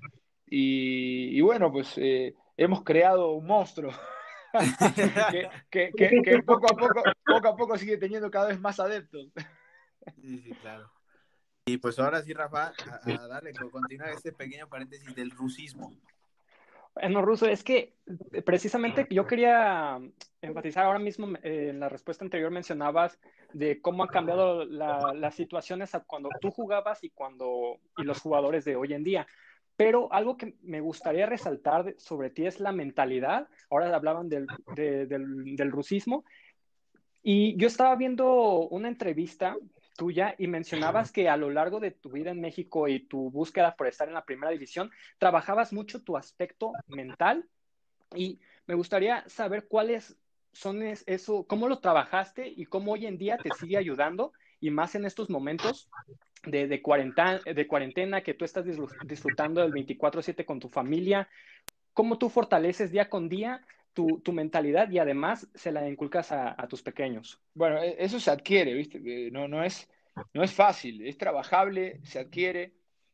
[0.54, 3.94] Y, bueno, pues eh, hemos creado un monstruo
[5.72, 9.30] que, poco, a poco, poco a poco sigue teniendo cada vez más adeptos.
[10.22, 10.92] Sí, sí, claro.
[11.66, 15.94] Y pues ahora sí, Rafa, a, a darle, continuar este pequeño paréntesis del rusismo.
[16.94, 17.94] Bueno, Ruso, es que
[18.34, 20.00] eh, precisamente yo quería
[20.42, 23.18] enfatizar ahora mismo, eh, en la respuesta anterior mencionabas
[23.54, 28.76] de cómo han cambiado las situaciones cuando tú jugabas y, cuando, y los jugadores de
[28.76, 29.28] hoy en día.
[29.78, 33.48] Pero algo que me gustaría resaltar sobre ti es la mentalidad.
[33.70, 36.26] Ahora hablaban del, del, del rusismo.
[37.24, 39.56] Y yo estaba viendo una entrevista
[40.02, 43.76] tuya y mencionabas que a lo largo de tu vida en México y tu búsqueda
[43.76, 47.48] por estar en la primera división, trabajabas mucho tu aspecto mental
[48.16, 50.18] y me gustaría saber cuáles
[50.54, 54.96] son eso, cómo lo trabajaste y cómo hoy en día te sigue ayudando y más
[54.96, 55.88] en estos momentos
[56.48, 58.66] de, de, cuarentena, de cuarentena que tú estás
[59.06, 61.30] disfrutando del 24/7 con tu familia,
[61.94, 63.62] cómo tú fortaleces día con día
[63.94, 67.40] tu, mentalidad y además se la inculcas a, tus pequeños.
[67.54, 69.00] Bueno, e, eso se adquiere, ¿viste?
[69.32, 69.90] No, no, es,
[70.34, 72.74] no es fácil, es trabajable, se adquiere,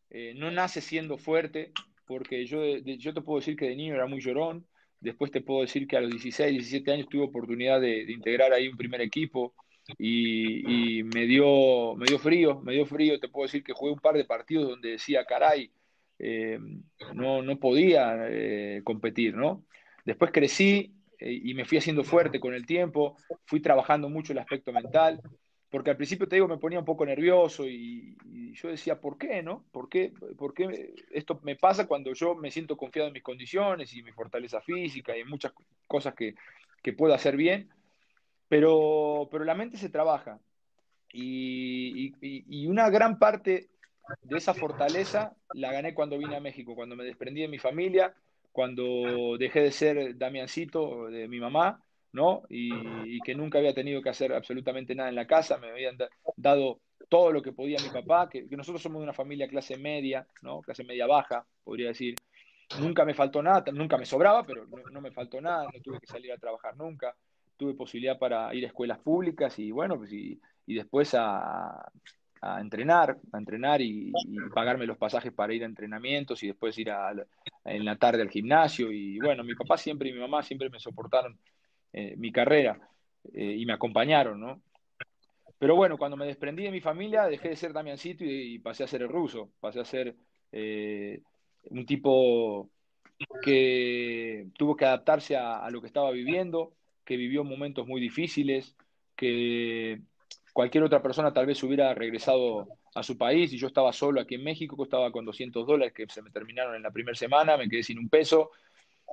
[0.10, 1.72] eh, no nace siendo fuerte,
[2.06, 4.66] porque yo, yo te puedo decir que de niño era muy llorón,
[5.00, 8.68] después te puedo decir que a los 16, 17 años tuve oportunidad de, integrar ahí
[8.68, 9.54] un primer equipo
[9.98, 14.00] y, me, dio, me dio frío, me dio frío, te puedo decir que jugué un
[14.00, 15.72] par de partidos donde decía, caray,
[16.20, 16.60] eh,
[17.14, 19.66] no, no podía eh, competir, ¿no?
[20.08, 24.40] Después crecí eh, y me fui haciendo fuerte con el tiempo, fui trabajando mucho el
[24.40, 25.20] aspecto mental,
[25.70, 28.16] porque al principio te digo, me ponía un poco nervioso y,
[28.54, 29.66] yo decía, ¿por qué, no?
[29.70, 33.94] ¿Por qué, ¿Por qué, esto me pasa cuando yo me siento confiado en mis condiciones
[33.94, 35.52] y mi fortaleza física y en muchas
[35.86, 36.36] cosas que,
[36.82, 37.70] que puedo hacer bien?
[38.48, 40.40] Pero, pero la mente se trabaja
[41.12, 43.70] y, y, una gran parte
[44.22, 48.16] de esa fortaleza la gané cuando vine a México, cuando me desprendí de mi familia,
[48.58, 51.80] cuando dejé de ser Damiancito de mi mamá,
[52.12, 52.42] ¿no?
[52.50, 55.96] Y, que nunca había tenido que hacer absolutamente nada en la casa, me habían
[56.36, 60.26] dado todo lo que podía mi papá, que, nosotros somos de una familia clase media,
[60.42, 60.62] ¿no?
[60.64, 62.16] Clase media baja, podría decir.
[62.80, 66.08] Nunca me faltó nada, nunca me sobraba, pero no, me faltó nada, no tuve que
[66.08, 67.16] salir a trabajar nunca,
[67.58, 71.92] tuve posibilidad para ir a escuelas públicas y bueno, pues y, y después a,
[72.42, 74.12] a entrenar, a entrenar y,
[74.54, 76.92] pagarme los pasajes para ir a entrenamientos y después ir
[77.66, 78.92] en la tarde al gimnasio.
[78.92, 81.40] Y bueno, mi papá siempre y mi mamá siempre me soportaron
[81.94, 82.80] eh, mi carrera
[83.34, 84.62] eh, y me acompañaron, ¿no?
[85.60, 88.84] Pero bueno, cuando me desprendí de mi familia, dejé de ser Damiancito y, y pasé
[88.84, 90.16] a ser el ruso, pasé a ser
[90.52, 91.22] eh,
[91.72, 92.70] un tipo
[93.42, 96.74] que tuvo que adaptarse a lo que estaba viviendo,
[97.04, 98.76] que vivió momentos muy difíciles,
[99.16, 100.02] que
[100.58, 104.34] cualquier otra persona tal vez hubiera regresado a su país y yo estaba solo aquí
[104.34, 107.70] en México, estaba con 200 dólares que se me terminaron en la primera semana, me
[107.70, 108.50] quedé sin un peso,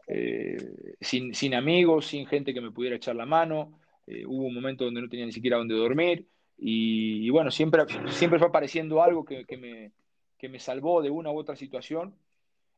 [0.06, 0.56] eh,
[1.02, 5.02] sin, amigos, sin gente que me pudiera echar la mano, eh, hubo un momento donde
[5.02, 6.26] no tenía ni siquiera dónde dormir
[6.56, 9.92] y, bueno, siempre, siempre fue apareciendo algo que, me,
[10.38, 12.14] que me salvó de una u otra situación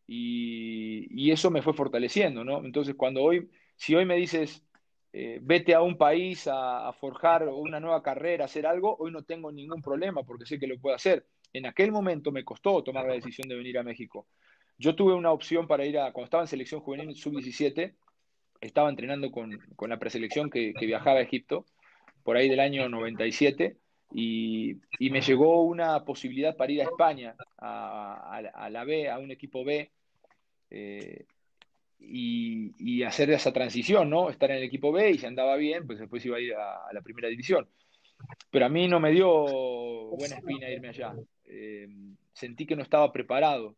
[0.08, 2.64] y, y, eso me fue fortaleciendo, ¿no?
[2.64, 4.65] Entonces cuando hoy, si hoy me dices,
[5.18, 9.50] eh, vete a un país a, forjar una nueva carrera, hacer algo, hoy no tengo
[9.50, 11.24] ningún problema porque sé que lo puedo hacer.
[11.54, 14.26] En aquel momento me costó tomar la decisión de venir a México.
[14.76, 17.94] Yo tuve una opción para ir a, cuando estaba en selección juvenil sub-17,
[18.60, 21.64] estaba entrenando con, la preselección que, viajaba a Egipto,
[22.22, 23.78] por ahí del año 97,
[24.12, 29.30] y, y me llegó una posibilidad para ir a España, a, la B, a un
[29.30, 29.90] equipo B,
[30.68, 31.24] eh,
[31.98, 34.30] y, hacer esa transición, ¿no?
[34.30, 36.92] Estar en el equipo B y si andaba bien, pues después iba a ir a,
[36.92, 37.68] la primera división.
[38.50, 39.28] Pero a mí no me dio
[40.16, 41.14] buena espina irme allá.
[41.44, 41.88] eh,
[42.32, 43.76] sentí que no estaba preparado.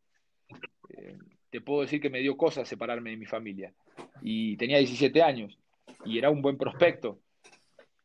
[0.91, 1.19] Eh,
[1.51, 3.73] te puedo decir que me dio cosas separarme de mi familia.
[4.23, 5.59] Y tenía 17 años
[6.05, 7.21] y era un buen prospecto.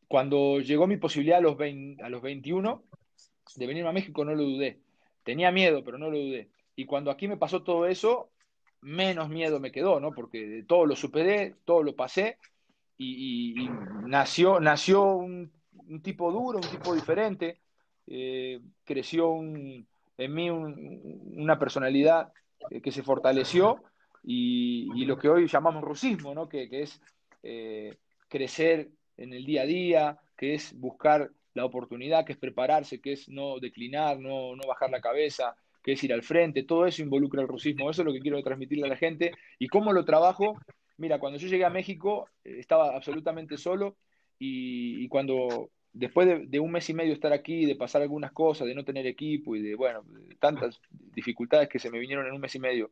[0.08, 2.84] Cuando llegó mi posibilidad a los, a los 21
[3.56, 4.80] de venirme a México, no lo dudé.
[5.24, 6.50] Tenía miedo, pero no lo dudé.
[6.76, 8.30] Y cuando aquí me pasó todo eso,
[8.84, 10.12] menos miedo me quedó, ¿no?
[10.12, 12.38] Porque todo lo superé, todo lo pasé
[12.98, 13.70] y,
[14.06, 15.52] nació, nació un,
[16.02, 17.60] tipo duro, un tipo diferente.
[18.06, 22.32] Eh, creció en mí una personalidad
[22.82, 23.84] que se fortaleció
[24.24, 26.48] y, lo que hoy llamamos rusismo, ¿no?
[26.48, 27.02] que, es
[27.44, 33.00] eh, crecer en el día a día, que es buscar la oportunidad, que es prepararse,
[33.00, 36.86] que es no declinar, no, no bajar la cabeza, que es ir al frente, todo
[36.86, 39.32] eso involucra el rusismo, eso es lo que quiero transmitirle a la gente.
[39.60, 40.58] ¿Y cómo lo trabajo?
[40.98, 43.98] Mira, cuando yo llegué a México eh, estaba absolutamente solo
[44.40, 48.76] y, cuando después de, un mes y medio estar aquí, de pasar algunas cosas, de
[48.76, 50.04] no tener equipo y de, bueno,
[50.40, 52.92] tantas dificultades que se me vinieron en un mes y medio,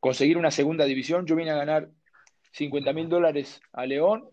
[0.00, 1.90] conseguir una segunda división, yo vine a ganar
[2.52, 4.28] 50 mil dólares a León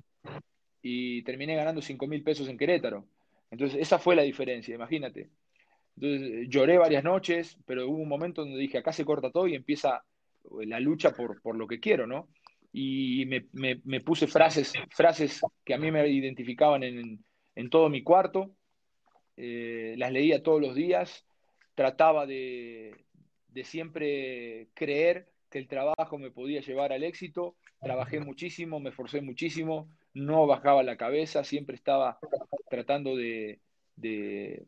[0.81, 3.05] y terminé ganando 5 mil pesos en Querétaro.
[3.51, 5.29] Entonces, esa fue la diferencia, imagínate.
[5.95, 9.55] Entonces, lloré varias noches, pero hubo un momento donde dije, acá se corta todo y
[9.55, 10.03] empieza
[10.65, 12.29] la lucha por, por lo que quiero, ¿no?
[12.71, 13.47] Y me,
[13.83, 17.23] me, puse frases, frases que a mí me identificaban en,
[17.55, 18.51] en todo mi cuarto,
[19.37, 21.25] eh, las leía todos los días,
[21.73, 23.05] trataba de,
[23.47, 29.21] de siempre creer que el trabajo me podía llevar al éxito, trabajé muchísimo, me esforcé
[29.21, 32.19] muchísimo, no bajaba la cabeza, siempre estaba
[32.69, 33.61] tratando de,
[33.95, 34.65] de,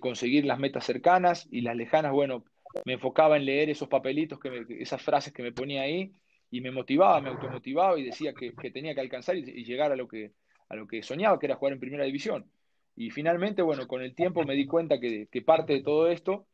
[0.00, 2.44] conseguir las metas cercanas y las lejanas, bueno,
[2.84, 6.12] me enfocaba en leer esos papelitos, que esas frases que me ponía ahí
[6.50, 10.08] y me motivaba, me automotivaba y decía que, tenía que alcanzar y, llegar a lo,
[10.08, 10.32] que,
[10.68, 12.50] a lo que soñaba, que era jugar en primera división.
[12.96, 16.46] Y finalmente, bueno, con el tiempo me di cuenta que, parte de todo esto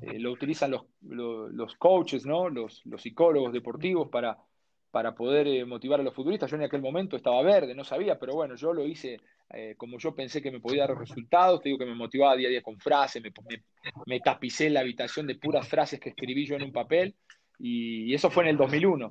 [0.00, 2.48] eh, lo utilizan los, los, coaches, ¿no?
[2.48, 4.38] los, los psicólogos deportivos para,
[4.90, 6.50] para poder eh, motivar a los futuristas.
[6.50, 9.18] Yo en aquel momento estaba verde, no sabía, pero bueno, yo lo hice
[9.50, 11.60] eh, como yo pensé que me podía dar resultados.
[11.60, 13.32] Te digo que me motivaba día a día con frases, me,
[14.06, 17.14] me, tapicé la habitación de puras frases que escribí yo en un papel
[17.58, 19.10] y, eso fue en el 2001.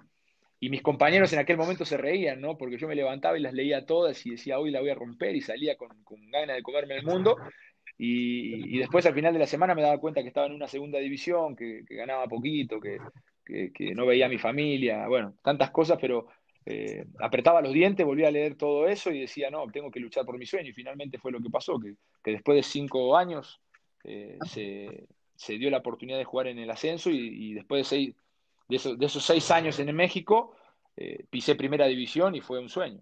[0.59, 2.57] Y mis compañeros en aquel momento se reían, ¿no?
[2.57, 5.35] Porque yo me levantaba y las leía todas y decía, hoy la voy a romper
[5.35, 7.37] y salía con, con ganas de comerme el mundo.
[7.99, 10.97] Y, después al final de la semana me daba cuenta que estaba en una segunda
[10.97, 12.97] división, que, que ganaba poquito, que,
[13.47, 16.27] que, no veía a mi familia, bueno, tantas cosas, pero
[16.65, 20.25] eh, apretaba los dientes, volvía a leer todo eso y decía, no, tengo que luchar
[20.25, 20.69] por mi sueño.
[20.69, 21.95] Y finalmente fue lo que pasó, que,
[22.31, 23.61] después de cinco años
[24.03, 28.15] eh, se, dio la oportunidad de jugar en el ascenso y, después de, seis,
[28.67, 30.55] de, esos, de, esos, seis años en México,
[30.97, 33.01] eh, pisé primera división y fue un sueño.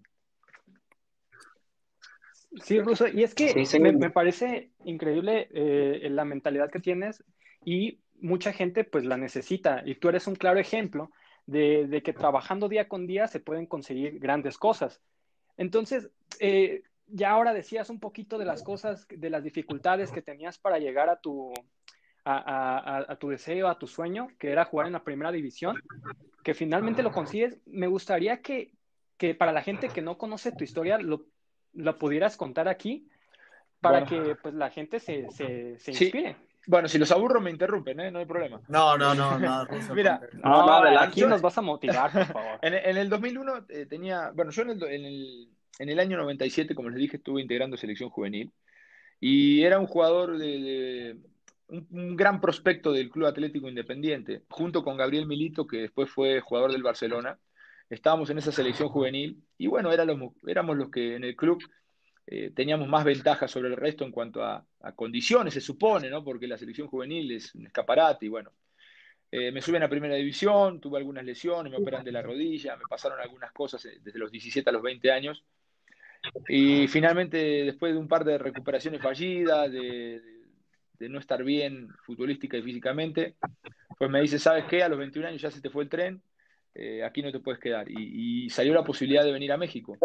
[2.62, 7.22] Sí, Ruso, y es que me, parece increíble la mentalidad que tienes
[7.64, 11.10] y mucha gente pues la necesita y tú eres un claro ejemplo
[11.46, 15.00] de, que trabajando día con día se pueden conseguir grandes cosas.
[15.56, 20.58] Entonces, eh, ya ahora decías un poquito de las cosas, de las dificultades que tenías
[20.58, 21.52] para llegar a tu,
[22.24, 25.80] a, tu deseo, a tu sueño, que era jugar en la primera división,
[26.42, 27.58] que finalmente lo consigues.
[27.66, 28.72] Me gustaría que,
[29.38, 31.26] para la gente que no conoce tu historia, lo,
[31.98, 33.08] pudieras contar aquí
[33.80, 36.36] para que pues, la gente se, se, inspire.
[36.66, 38.10] Bueno, si los aburro me interrumpen, ¿eh?
[38.10, 38.60] No hay problema.
[38.68, 39.66] No, no, no, no.
[39.94, 42.58] Mira, no, aquí nos vas a motivar, por favor.
[42.62, 45.48] en, el 2001 eh, tenía, bueno, yo en el,
[45.78, 48.52] en, el, año 97, como les dije, estuve integrando selección juvenil
[49.20, 51.16] y era un jugador de,
[51.68, 56.72] un, gran prospecto del Club Atlético Independiente, junto con Gabriel Milito, que después fue jugador
[56.72, 57.38] del Barcelona.
[57.88, 61.62] Estábamos en esa selección juvenil y bueno, éramos, éramos los que en el club
[62.28, 66.24] eh, teníamos más ventaja sobre el resto en cuanto a, condiciones, se supone, ¿no?
[66.24, 68.52] Porque la selección juvenil es un escaparate y bueno.
[69.30, 72.84] Eh, me suben a primera división, tuve algunas lesiones, me operan de la rodilla, me
[72.88, 75.44] pasaron algunas cosas eh, desde los 17 a los 20 años.
[76.48, 80.20] Y finalmente, después de un par de recuperaciones fallidas, de,
[81.00, 83.36] no estar bien futbolística y físicamente,
[83.98, 84.82] pues me dice, ¿sabes qué?
[84.82, 86.22] A los 21 años ya se te fue el tren,
[87.04, 87.90] aquí no te puedes quedar.
[87.90, 89.98] y, salió la posibilidad de venir a México.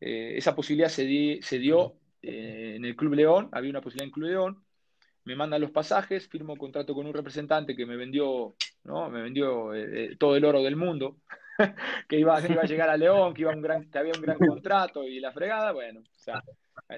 [0.00, 4.28] Eh, esa posibilidad se, dio eh, en el Club León, había una posibilidad en Club
[4.28, 4.64] León,
[5.24, 9.10] me mandan los pasajes, firmo contrato con un representante que me vendió, ¿no?
[9.10, 11.18] me vendió eh, todo el oro del mundo,
[12.08, 14.38] que, iba, iba, a llegar a León, que, iba un gran, que había un gran
[14.38, 16.02] contrato y la fregada, bueno,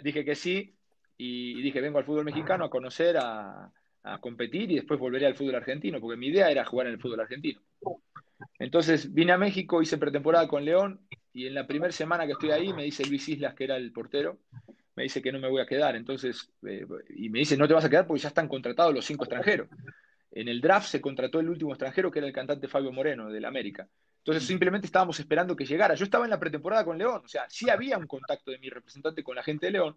[0.03, 0.75] dije que sí
[1.17, 3.73] y, dije, vengo al fútbol mexicano a conocer, a,
[4.03, 7.01] a competir y después volveré al fútbol argentino, porque mi idea era jugar en el
[7.01, 7.61] fútbol argentino.
[8.59, 11.01] Entonces vine a México, hice pretemporada con León
[11.39, 13.93] y en la primera semana que estoy ahí me dice Luis Islas, que era el
[13.93, 14.41] portero,
[14.97, 15.95] me dice que no me voy a quedar.
[15.95, 19.05] Entonces, eh, y me dice, no te vas a quedar porque ya están contratados los
[19.05, 19.69] cinco extranjeros.
[20.33, 23.45] En el draft se contrató el último extranjero, que era el cantante Fabio Moreno, del
[23.45, 23.87] América.
[24.17, 25.95] Entonces simplemente estábamos esperando que llegara.
[25.95, 28.69] Yo estaba en la pretemporada con León, o sea, sí había un contacto de mi
[28.69, 29.97] representante con la gente de León,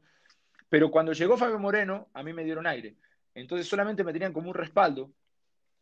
[0.69, 2.97] pero cuando llegó Fabio Moreno, a mí me dieron aire.
[3.33, 5.11] Entonces solamente me tenían como un respaldo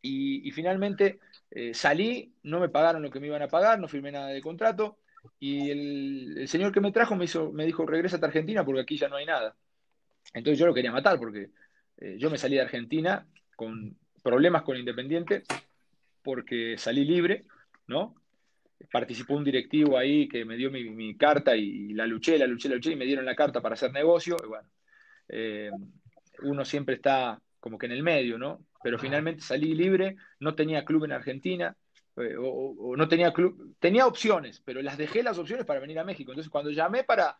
[0.02, 1.20] y, finalmente
[1.52, 4.42] eh, salí, no me pagaron lo que me iban a pagar, no firmé nada de
[4.42, 5.00] contrato
[5.40, 8.98] y el, señor que me trajo me, hizo, me dijo, regresa a Argentina porque aquí
[8.98, 9.56] ya no hay nada.
[10.34, 11.50] Entonces yo lo quería matar porque
[11.98, 15.44] eh, yo me salí de Argentina con problemas con Independiente
[16.24, 17.46] porque salí libre,
[17.88, 18.16] ¿no?
[18.92, 22.76] Participó un directivo ahí que me dio mi, carta y, la luché, la luché, la
[22.76, 24.38] luché y me dieron la carta para hacer negocio.
[24.48, 24.70] Bueno,
[25.28, 25.72] eh,
[26.44, 28.66] uno siempre está como que en el medio, ¿no?
[28.82, 31.76] Pero finalmente salí libre, no tenía club en Argentina,
[32.20, 36.04] eh, o, no tenía club, tenía opciones, pero las dejé las opciones para venir a
[36.04, 36.32] México.
[36.32, 37.38] Entonces cuando llamé para,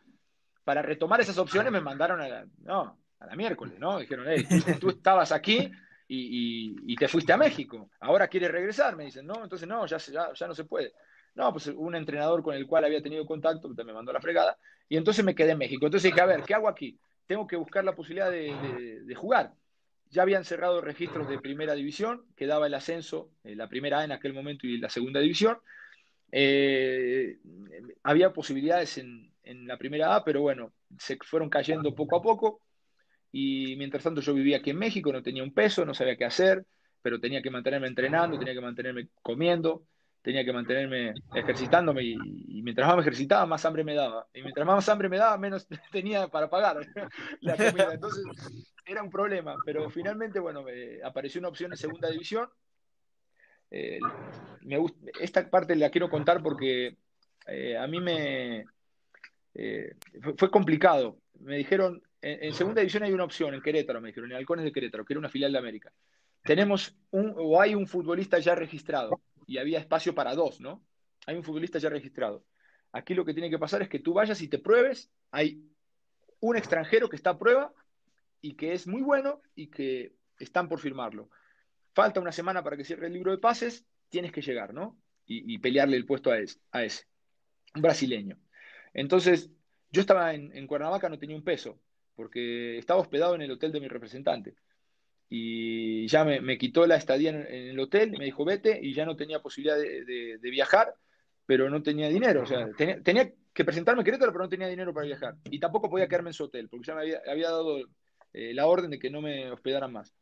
[0.64, 3.98] para retomar esas opciones me mandaron a la, no, a la miércoles, ¿no?
[3.98, 4.46] Dijeron, hey,
[4.80, 5.70] tú estabas aquí
[6.12, 7.90] y, te fuiste a México.
[8.00, 10.92] Ahora quieres regresar, me dicen, no, entonces no, ya, ya, no se puede.
[11.34, 14.58] No, pues un entrenador con el cual había tenido contacto me mandó la fregada
[14.88, 15.86] y entonces me quedé en México.
[15.86, 16.98] Entonces dije, a ver, ¿qué hago aquí?
[17.26, 19.52] Tengo que buscar la posibilidad de, jugar.
[20.10, 24.12] Ya habían cerrado registros de primera división, quedaba el ascenso, eh, la primera A en
[24.12, 25.58] aquel momento y la segunda división.
[26.32, 27.38] Eh,
[28.02, 32.60] había posibilidades en, en la primera A, pero bueno, se fueron cayendo poco a poco.
[33.32, 36.24] Y mientras tanto yo vivía aquí en México, no tenía un peso, no sabía qué
[36.24, 36.66] hacer,
[37.02, 39.86] pero tenía que mantenerme entrenando, tenía que mantenerme comiendo,
[40.22, 44.26] tenía que mantenerme ejercitándome y, mientras más me ejercitaba, más hambre me daba.
[44.34, 46.78] Y mientras más hambre me daba, menos tenía para pagar
[47.40, 47.94] la comida.
[47.94, 48.24] Entonces
[48.84, 50.64] era un problema, pero finalmente, bueno,
[51.04, 52.48] apareció una opción en segunda división.
[53.70, 54.00] Eh,
[54.62, 54.84] me
[55.20, 56.96] esta parte la quiero contar porque
[57.46, 58.64] eh, a mí me
[59.54, 59.94] eh,
[60.36, 61.18] fue complicado.
[61.38, 64.72] Me dijeron, en, segunda división hay una opción, en Querétaro, me dijeron, en Halcones de
[64.72, 65.92] Querétaro, que era una filial de América.
[66.42, 69.20] Tenemos un, o hay un futbolista ya registrado,
[69.50, 70.86] y había espacio para dos, ¿no?
[71.26, 72.46] Hay un futbolista ya registrado.
[72.92, 75.68] Aquí lo que tiene que pasar es que tú vayas y te pruebes, hay
[76.38, 77.74] un extranjero que está a prueba
[78.40, 81.30] y que es muy bueno y que están por firmarlo.
[81.94, 84.96] Falta una semana para que cierre el libro de pases, tienes que llegar, ¿no?
[85.26, 87.06] Y, pelearle el puesto a ese, a ese,
[87.74, 88.38] un brasileño.
[88.94, 89.50] Entonces,
[89.90, 91.80] yo estaba en, en Cuernavaca, no tenía un peso
[92.14, 94.54] porque estaba hospedado en el hotel de mi representante.
[95.32, 99.14] Y ya me, quitó la estadía en, el hotel, me dijo vete, y ya no
[99.14, 100.92] tenía posibilidad de, viajar,
[101.46, 102.42] pero no tenía dinero.
[102.42, 105.36] O sea, tenía, que presentarme en Querétaro, pero no tenía dinero para viajar.
[105.44, 107.78] Y tampoco podía quedarme en su hotel, porque ya me había, dado
[108.32, 110.16] eh, la orden de que no me hospedaran más.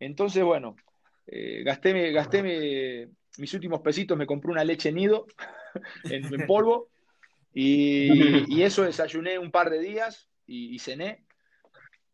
[0.00, 0.76] Entonces, bueno,
[1.26, 5.26] eh, gasté, gasté mis últimos pesitos, me compré una leche nido
[6.04, 6.88] en, polvo,
[7.52, 11.27] y, eso desayuné un par de días y cené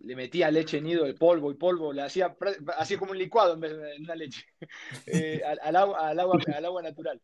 [0.04, 2.36] le metía leche nido de polvo y polvo, le hacía,
[2.76, 4.44] hacía como un licuado en vez de una leche,
[5.06, 7.20] eh, al, agua, al, agua, al agua natural.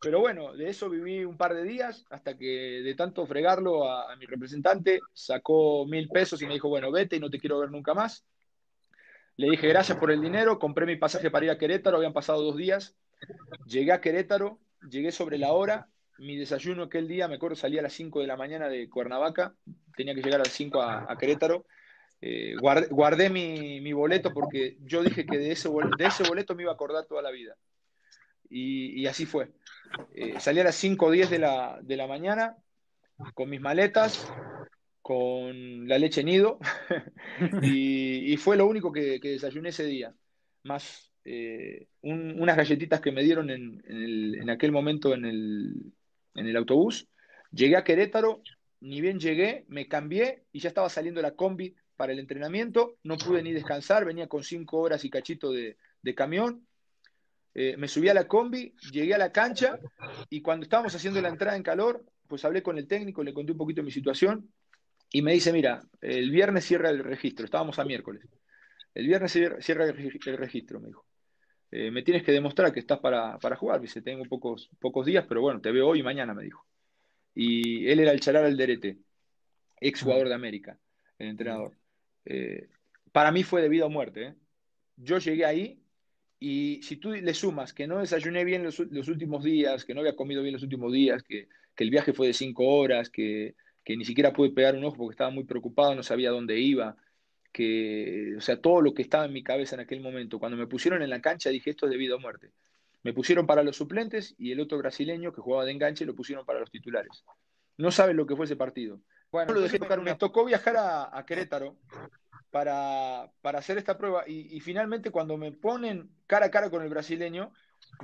[0.00, 4.14] Pero bueno, de eso viví un par de días hasta que de tanto fregarlo a,
[4.16, 7.70] mi representante sacó mil pesos y me dijo, bueno, vete y no te quiero ver
[7.70, 8.26] nunca más.
[9.36, 12.42] Le dije gracias por el dinero, compré mi pasaje para ir a Querétaro, habían pasado
[12.42, 12.96] dos días.
[13.66, 14.60] Llegué a Querétaro,
[14.90, 18.26] llegué sobre la hora, mi desayuno aquel día, me acuerdo, salía a las 5 de
[18.26, 19.54] la mañana de Cuernavaca,
[19.96, 21.64] tenía que llegar a las 5 a Querétaro
[22.20, 26.72] eh, guardé, mi, boleto porque yo dije que de ese, de ese boleto me iba
[26.72, 27.56] a acordar toda la vida.
[28.48, 29.52] Y, así fue.
[30.14, 32.56] Eh, salí a las 5 o 10 de la, de la mañana
[33.34, 34.32] con mis maletas,
[35.02, 36.58] con la leche nido,
[37.62, 40.14] y, fue lo único que, desayuné ese día.
[40.62, 45.92] Más eh, unas galletitas que me dieron en, en, aquel momento en el,
[46.34, 47.08] en el autobús.
[47.52, 48.42] Llegué a Querétaro,
[48.80, 53.16] ni bien llegué, me cambié y ya estaba saliendo la combi para el entrenamiento, no
[53.16, 55.76] pude ni descansar, venía con cinco horas y cachito de,
[56.14, 56.66] camión.
[57.54, 59.78] Eh, me subí a la combi, llegué a la cancha
[60.28, 63.52] y cuando estábamos haciendo la entrada en calor, pues hablé con el técnico, le conté
[63.52, 64.52] un poquito mi situación
[65.10, 68.26] y me dice, mira, el viernes cierra el registro, estábamos a miércoles.
[68.94, 71.04] El viernes cierra el registro, me dijo.
[71.70, 73.80] Eh, me tienes que demostrar que estás para, jugar.
[73.80, 76.64] Dice, tengo pocos, pocos días, pero bueno, te veo hoy y mañana, me dijo.
[77.34, 78.98] Y él era el Charal Alderete,
[79.80, 80.78] ex jugador de América,
[81.18, 81.76] el entrenador.
[82.24, 82.68] Eh,
[83.12, 84.26] para mí fue de vida o muerte.
[84.26, 84.34] ¿eh?
[84.96, 85.80] Yo llegué ahí
[86.38, 90.16] y si tú le sumas que no desayuné bien los, últimos días, que no había
[90.16, 93.54] comido bien los últimos días, que, el viaje fue de cinco horas, que,
[93.88, 96.96] ni siquiera pude pegar un ojo porque estaba muy preocupado, no sabía dónde iba,
[97.52, 100.38] que, o sea, todo lo que estaba en mi cabeza en aquel momento.
[100.38, 102.50] Cuando me pusieron en la cancha dije, esto es de vida o muerte.
[103.02, 106.44] Me pusieron para los suplentes y el otro brasileño que jugaba de enganche lo pusieron
[106.44, 107.24] para los titulares.
[107.76, 109.00] No saben lo que fue ese partido.
[109.34, 109.52] Bueno,
[110.00, 111.76] me tocó viajar a, Querétaro
[112.52, 117.52] para, hacer esta prueba y, finalmente cuando me ponen cara a cara con el brasileño,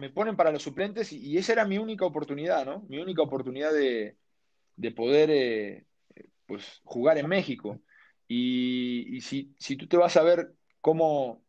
[0.01, 2.85] me ponen para los suplentes y, esa era mi única oportunidad, ¿no?
[2.89, 4.17] Mi única oportunidad de,
[4.97, 5.85] poder eh,
[6.47, 7.81] pues, jugar en México.
[8.27, 11.45] Y, si, si, tú te vas a ver cómo,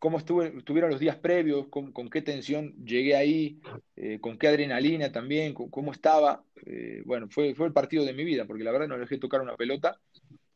[0.00, 3.60] cómo estuvieron los días previos, con, qué tensión llegué ahí,
[3.96, 6.42] eh, con qué adrenalina también, cómo estaba.
[6.64, 9.42] Eh, bueno, fue, fue el partido de mi vida, porque la verdad no dejé tocar
[9.42, 10.00] una pelota.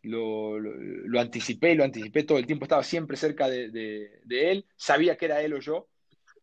[0.01, 0.57] Lo,
[1.21, 5.53] anticipé, lo anticipé todo el tiempo, estaba siempre cerca de, él, sabía que era él
[5.53, 5.89] o yo.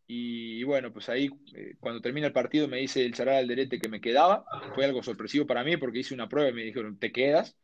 [0.05, 3.89] Y, bueno, pues ahí eh, cuando termina el partido me dice el charal Alderete que
[3.89, 4.45] me quedaba.
[4.75, 7.57] Fue algo sorpresivo para mí porque hice una prueba y me dijeron, te quedas.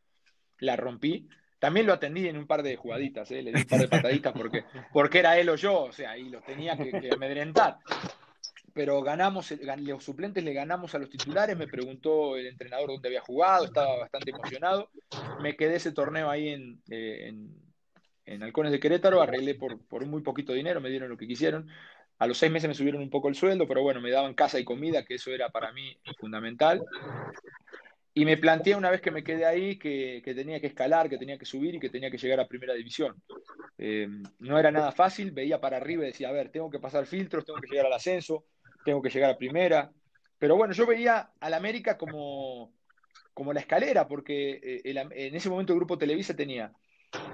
[0.58, 1.28] La rompí
[1.60, 3.42] también lo atendí en un par de jugaditas, ¿eh?
[3.42, 6.30] le di un par de pataditas porque, porque era él o yo, o sea, y
[6.30, 7.78] los tenía que, amedrentar.
[8.74, 13.22] Pero ganamos, los suplentes le ganamos a los titulares, me preguntó el entrenador dónde había
[13.22, 14.92] jugado, estaba bastante emocionado.
[15.42, 17.34] Me quedé ese torneo ahí en, eh,
[18.26, 21.68] en, Halcones de Querétaro, arreglé por, por muy poquito dinero, me dieron lo que quisieron.
[22.20, 24.60] A los seis meses me subieron un poco el sueldo, pero bueno, me daban casa
[24.60, 26.84] y comida, que eso era para mí fundamental.
[28.18, 31.38] Y me planteé una vez que me quedé ahí que, tenía que escalar, que tenía
[31.38, 33.22] que subir y que tenía que llegar a primera división.
[33.78, 34.08] Eh,
[34.40, 37.46] no era nada fácil, veía para arriba y decía, a ver, tengo que pasar filtros,
[37.46, 38.46] tengo que llegar al ascenso,
[38.84, 39.92] tengo que llegar a primera.
[40.40, 42.74] Pero bueno, yo veía al América como,
[43.36, 46.74] como la escalera, porque eh, en ese momento el grupo Televisa tenía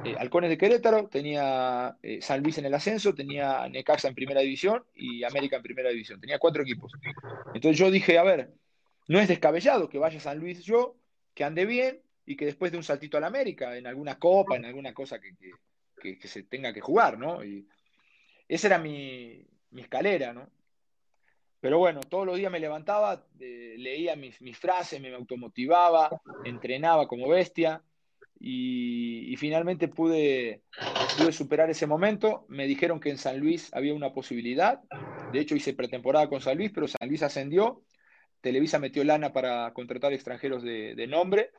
[0.03, 4.83] eh, Halcones de Querétaro, tenía San Luis en el ascenso, tenía Necaxa en primera división
[4.93, 6.19] y América en primera división.
[6.19, 6.91] Tenía cuatro equipos.
[7.53, 8.51] Entonces yo dije, a ver,
[9.07, 10.95] no es descabellado que vaya San Luis yo,
[11.33, 14.55] que ande bien y que después de un saltito a la América, en alguna copa,
[14.55, 15.33] en alguna cosa que,
[16.27, 17.39] se tenga que jugar, ¿no?
[18.47, 19.45] Esa era mi,
[19.75, 20.49] escalera, ¿no?
[21.59, 26.09] Pero bueno, todos los días me levantaba, leía mis, frases, me automotivaba,
[26.43, 27.81] entrenaba como bestia
[28.37, 30.63] y, finalmente pude,
[31.17, 32.45] pude superar ese momento.
[32.49, 34.81] Me dijeron que en San Luis había una posibilidad.
[35.31, 37.81] De hecho, hice pretemporada con San Luis, pero San Luis ascendió
[38.43, 41.51] Televisa metió lana para contratar extranjeros de, nombre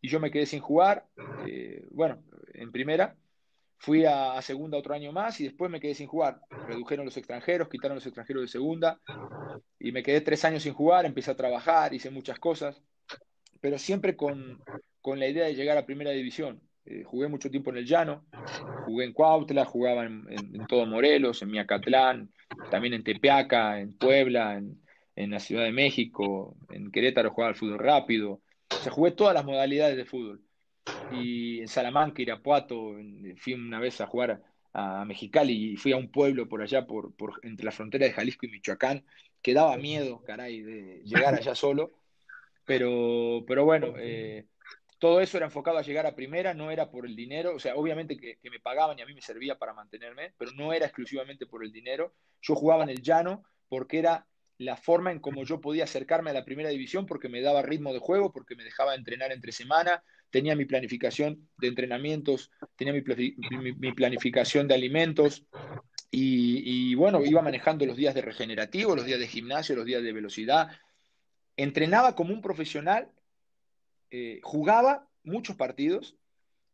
[0.00, 1.04] y yo me quedé sin jugar.
[1.44, 2.22] Eh, bueno,
[2.54, 3.16] en primera.
[3.78, 6.40] Fui a, segunda otro año más y después me quedé sin jugar.
[6.68, 9.00] Redujeron los extranjeros, quitaron los extranjeros de segunda
[9.78, 11.04] y me quedé tres años sin jugar.
[11.04, 12.80] Empecé a trabajar, hice muchas cosas,
[13.60, 14.62] pero siempre con,
[15.04, 16.60] la idea de llegar a primera división.
[16.84, 18.24] Eh, jugué mucho tiempo en el llano,
[18.86, 22.30] jugué en Cuautla, jugaba en, en todo Morelos, en Miacatlán,
[22.70, 24.80] también en Tepeaca, en Puebla, en,
[25.22, 28.40] en la Ciudad de México, en Querétaro jugaba al fútbol rápido,
[28.70, 30.42] o sea, jugué todas las modalidades de fútbol.
[31.12, 32.96] Y en Salamanca, Irapuato,
[33.36, 34.42] fui una vez a jugar
[34.72, 37.12] a, Mexicali y fui a un pueblo por allá, por,
[37.42, 39.04] entre la frontera de Jalisco y Michoacán,
[39.42, 41.92] que daba miedo, caray, de llegar allá solo.
[42.64, 44.46] Pero, pero bueno, eh,
[44.98, 47.74] todo eso era enfocado a llegar a primera, no era por el dinero, o sea,
[47.74, 50.86] obviamente que, que, me pagaban y a mí me servía para mantenerme, pero no era
[50.86, 52.14] exclusivamente por el dinero.
[52.40, 54.26] Yo jugaba en el llano porque era
[54.60, 57.94] la forma en cómo yo podía acercarme a la primera división porque me daba ritmo
[57.94, 63.00] de juego, porque me dejaba entrenar entre semana, tenía mi planificación de entrenamientos, tenía mi,
[63.92, 65.46] planificación de alimentos
[66.10, 70.12] y, bueno, iba manejando los días de regenerativo, los días de gimnasio, los días de
[70.12, 70.68] velocidad.
[71.56, 73.10] Entrenaba como un profesional,
[74.10, 76.18] eh, jugaba muchos partidos,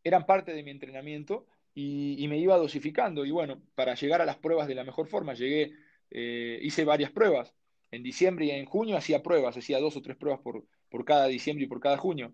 [0.02, 3.24] eran parte de mi entrenamiento y, me iba dosificando.
[3.24, 5.72] Y bueno, para llegar a las pruebas de la mejor forma, llegué,
[6.10, 7.54] eh, hice varias pruebas
[7.96, 11.26] en diciembre y en junio hacía pruebas, hacía dos o tres pruebas por, por cada
[11.26, 12.32] diciembre y por cada junio.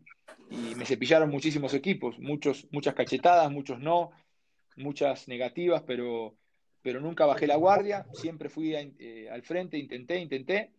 [0.50, 4.10] Y me cepillaron muchísimos equipos, muchos, muchas cachetadas, muchos no,
[4.76, 6.36] muchas negativas, pero,
[6.82, 10.72] pero nunca bajé la guardia, siempre fui eh, al frente, intenté, intenté.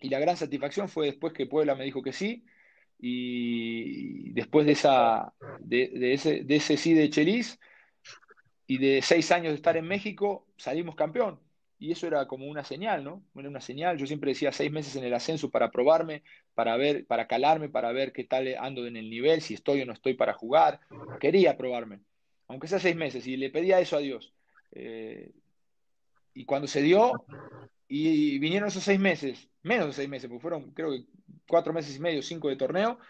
[0.00, 2.44] Y la gran satisfacción fue después que Puebla me dijo que sí.
[2.98, 7.58] Y después de, esa, de, ese, de ese sí de Chelis
[8.68, 11.40] y de seis años de estar en México, salimos campeón
[11.82, 13.24] y eso era como una señal, ¿no?
[13.34, 13.98] Era una señal.
[13.98, 16.22] Yo siempre decía seis meses en el ascenso para probarme,
[16.54, 19.86] para ver, para calarme, para ver qué tal ando en el nivel, si estoy o
[19.86, 20.78] no estoy para jugar.
[21.18, 21.98] Quería probarme,
[22.46, 24.32] aunque sea seis meses, y le pedía eso a Dios.
[24.70, 25.32] Eh,
[26.34, 27.24] y cuando se dio,
[27.88, 31.04] y vinieron esos seis meses, menos de seis meses, porque fueron creo que
[31.48, 33.00] cuatro meses y medio, cinco de torneo,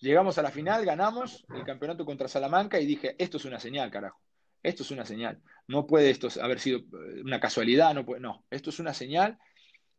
[0.00, 3.92] llegamos a la final, ganamos el campeonato contra Salamanca y dije, esto es una señal,
[3.92, 4.20] carajo.
[4.64, 5.40] Esto es una señal.
[5.68, 8.44] No puede esto haber sido eh, una casualidad, no, puede, no.
[8.50, 9.38] esto es una señal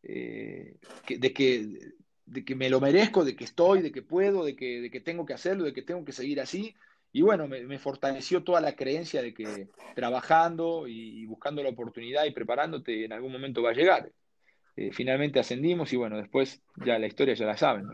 [0.04, 1.94] eh, de, que,
[2.26, 5.00] de que me lo merezco, de que estoy, de que puedo, de que, de que
[5.00, 6.76] tengo que hacerlo, de que tengo que seguir así.
[7.12, 12.32] Y bueno, me, fortaleció toda la creencia de que trabajando y, buscando la oportunidad y
[12.32, 14.12] preparándote en algún momento va a llegar.
[14.76, 17.86] Eh, finalmente ascendimos y bueno, después ya la historia ya la saben.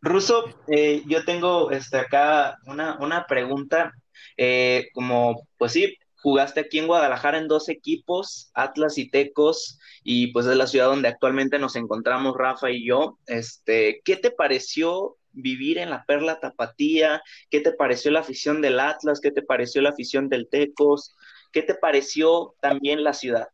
[0.00, 3.92] Ruso, eh, yo tengo este, acá una, una pregunta.
[4.36, 10.28] Eh, como, pues sí, jugaste aquí en Guadalajara en dos equipos, Atlas y Tecos, y
[10.28, 13.18] pues es la ciudad donde actualmente nos encontramos Rafa y yo.
[13.26, 17.22] Este, ¿qué te pareció vivir en la Perla Tapatía?
[17.50, 19.20] ¿Qué te pareció la afición del Atlas?
[19.20, 21.14] ¿Qué te pareció la afición del Tecos?
[21.52, 23.48] ¿Qué te pareció también la ciudad?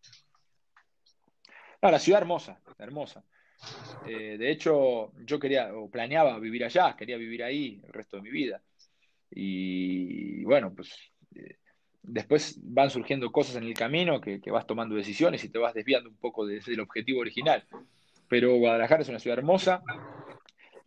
[1.80, 3.24] No, la ciudad hermosa, hermosa.
[4.06, 8.22] Eh, de hecho, yo quería o planeaba vivir allá, quería vivir ahí el resto de
[8.22, 8.62] mi vida.
[9.30, 10.94] Y bueno, pues
[11.34, 11.56] eh,
[12.02, 16.08] después van surgiendo cosas en el camino que, vas tomando decisiones y te vas desviando
[16.08, 17.64] un poco del objetivo original.
[18.28, 19.82] Pero Guadalajara es una ciudad hermosa.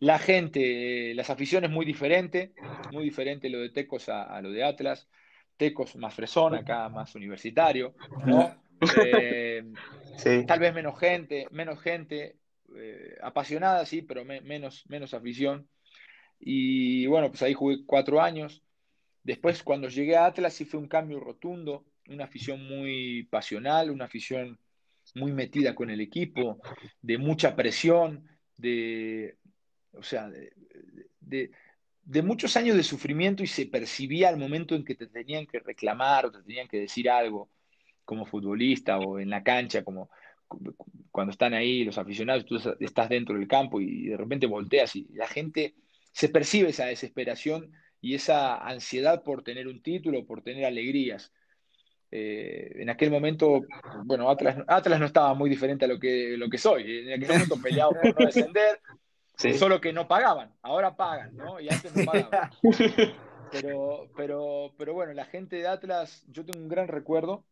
[0.00, 2.52] La gente, las aficiones muy diferente,
[2.90, 5.08] muy diferente lo de Tecos a, lo de Atlas.
[5.56, 7.94] Tecos más fresón, acá más universitario,
[8.26, 8.62] ¿no?
[9.04, 9.62] Eh,
[10.46, 12.36] tal vez menos gente, menos gente,
[12.76, 15.68] eh, apasionada, sí, pero menos, menos afición.
[16.44, 18.62] Y bueno, pues ahí jugué cuatro años.
[19.22, 24.06] Después, cuando llegué a Atlas, sí fue un cambio rotundo, una afición muy pasional, una
[24.06, 24.58] afición
[25.14, 26.60] muy metida con el equipo,
[27.00, 28.26] de mucha presión,
[28.56, 29.36] de,
[29.92, 31.50] o sea, de,
[32.02, 35.60] de, muchos años de sufrimiento y se percibía al momento en que te tenían que
[35.60, 37.50] reclamar o te tenían que decir algo
[38.04, 40.10] como futbolista o en la cancha, como
[41.12, 45.06] cuando están ahí los aficionados, tú estás dentro del campo y de repente volteas y
[45.12, 45.74] la gente
[46.12, 51.32] se percibe esa desesperación y esa ansiedad por tener un título, por tener alegrías.
[52.10, 53.62] Eh, en aquel momento,
[54.04, 57.08] bueno, Atlas, Atlas, no estaba muy diferente a lo que, lo que soy.
[57.08, 58.80] En aquel momento peleaba por no descender,
[59.58, 60.52] solo que no pagaban.
[60.60, 61.58] Ahora pagan, ¿no?
[61.58, 62.50] Y antes no pagaban.
[63.52, 67.44] Pero, pero, pero bueno, la gente de Atlas, yo tengo un gran recuerdo.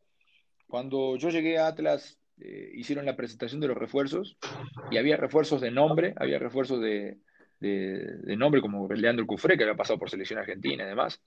[0.67, 4.39] Cuando yo llegué a Atlas, eh, hicieron la presentación de los refuerzos
[4.91, 7.19] y había refuerzos de nombre, había refuerzos de,
[7.61, 11.21] de, nombre como Leandro Cufré, que había pasado por selección argentina y demás.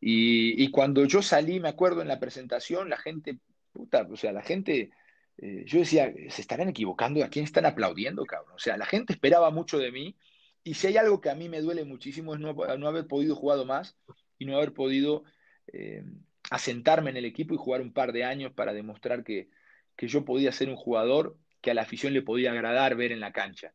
[0.00, 3.38] Y, cuando yo salí, me acuerdo en la presentación, la gente,
[3.72, 4.90] puta, o sea, la gente,
[5.38, 8.54] eh, yo decía, se estarán equivocando, ¿a quién están aplaudiendo, cabrón?
[8.54, 10.16] O sea, la gente esperaba mucho de mí.
[10.62, 12.54] Y si hay algo que a mí me duele muchísimo es no,
[12.86, 13.96] haber podido jugar más
[14.38, 15.24] y no haber podido
[15.72, 16.04] eh,
[16.50, 19.48] asentarme en el equipo y jugar un par de años para demostrar que,
[19.96, 23.20] que yo podía ser un jugador que a la afición le podía agradar ver en
[23.20, 23.72] la cancha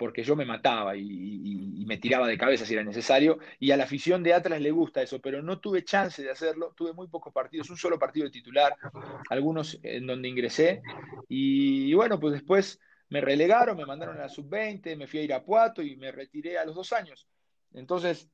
[0.00, 3.84] porque yo me mataba y, me tiraba de cabeza si era necesario, y a la
[3.84, 7.34] afición de Atlas le gusta eso, pero no tuve chance de hacerlo, tuve muy pocos
[7.34, 8.76] partidos, un solo partido de titular,
[9.28, 10.80] algunos en donde ingresé,
[11.28, 12.80] y, bueno, pues después
[13.10, 16.64] me relegaron, me mandaron a la sub-20, me fui a Irapuato y me retiré a
[16.64, 17.26] los dos años.
[17.74, 18.30] Entonces,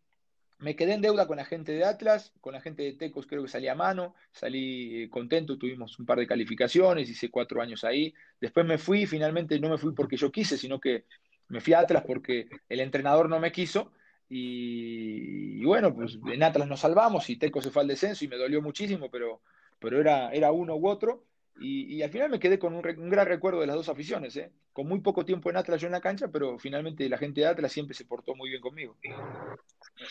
[0.58, 3.42] me quedé en deuda con la gente de Atlas, con la gente de Tecos creo
[3.42, 7.84] que salí a mano, salí eh, contento, tuvimos un par de calificaciones, hice cuatro años
[7.84, 8.14] ahí.
[8.40, 11.04] Después me fui, finalmente no me fui porque yo quise, sino que
[11.48, 13.92] me fui a Atlas porque el entrenador no me quiso.
[14.28, 18.36] Y, bueno, pues en Atlas nos salvamos y Teco se fue al descenso y me
[18.36, 19.40] dolió muchísimo, pero,
[19.78, 21.24] pero era, era uno u otro.
[21.58, 24.52] Y, al final me quedé con un, gran recuerdo de las dos aficiones, ¿eh?
[24.72, 27.46] con muy poco tiempo en Atlas yo en la cancha, pero finalmente la gente de
[27.46, 28.96] Atlas siempre se portó muy bien conmigo.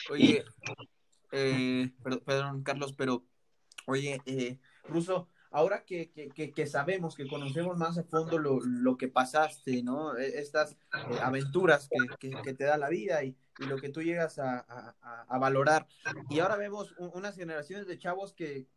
[0.10, 0.44] Oye,
[1.32, 1.92] eh,
[2.26, 3.24] perdón, Carlos, pero
[3.86, 9.84] oye, eh, Ruso, ahora que, que, sabemos, que conocemos más a fondo lo, que pasaste,
[9.84, 10.18] ¿no?
[10.18, 11.88] E, estas eh, aventuras
[12.20, 14.66] que, te da la vida y, lo que tú llegas a,
[15.30, 15.88] a, valorar.
[16.30, 18.68] Y ahora vemos unas generaciones de chavos que,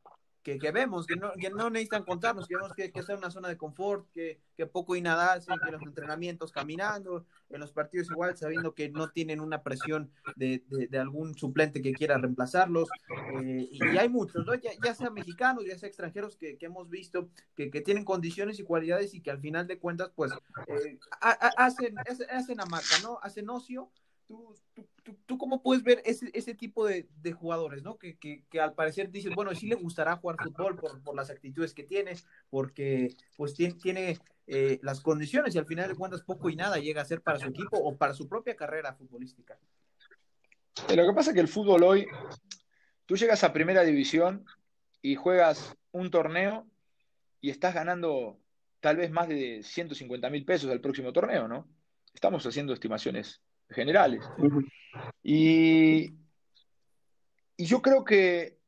[0.56, 3.48] que, vemos, que no, que no necesitan contarnos, que vemos que, que es una zona
[3.48, 4.40] de confort, que,
[4.72, 9.10] poco y nada hacen, que los entrenamientos caminando, en los partidos igual sabiendo que no
[9.10, 10.62] tienen una presión de,
[10.98, 12.88] algún suplente que quiera reemplazarlos.
[13.42, 14.54] Eh, y, hay muchos, ¿no?
[14.54, 19.12] ya, sean mexicanos, ya sean extranjeros que, hemos visto, que, que, tienen condiciones y cualidades
[19.14, 23.18] y que al final de cuentas, pues, eh, hacen, hacen marca, ¿no?
[23.22, 23.90] Hacen ocio
[24.28, 24.86] ¿Tú, tú,
[25.26, 27.98] tú, cómo puedes ver ese, ese tipo de, de jugadores, ¿no?
[27.98, 31.30] Que, que, que, al parecer dices, bueno, sí le gustará jugar fútbol por, por las
[31.30, 32.16] actitudes que tiene,
[32.50, 36.78] porque pues tiene, tiene eh, las condiciones y al final de cuentas poco y nada
[36.78, 39.58] llega a ser para su equipo o para su propia carrera futbolística.
[40.94, 42.06] Lo que pasa es que el fútbol hoy,
[43.04, 44.46] tú llegas a primera división
[45.02, 46.66] y juegas un torneo
[47.40, 48.38] y estás ganando
[48.80, 51.68] tal vez más de 150 mil pesos al próximo torneo, ¿no?
[52.14, 54.24] Estamos haciendo estimaciones generales.
[55.22, 56.14] Y,
[57.56, 58.58] y yo creo que,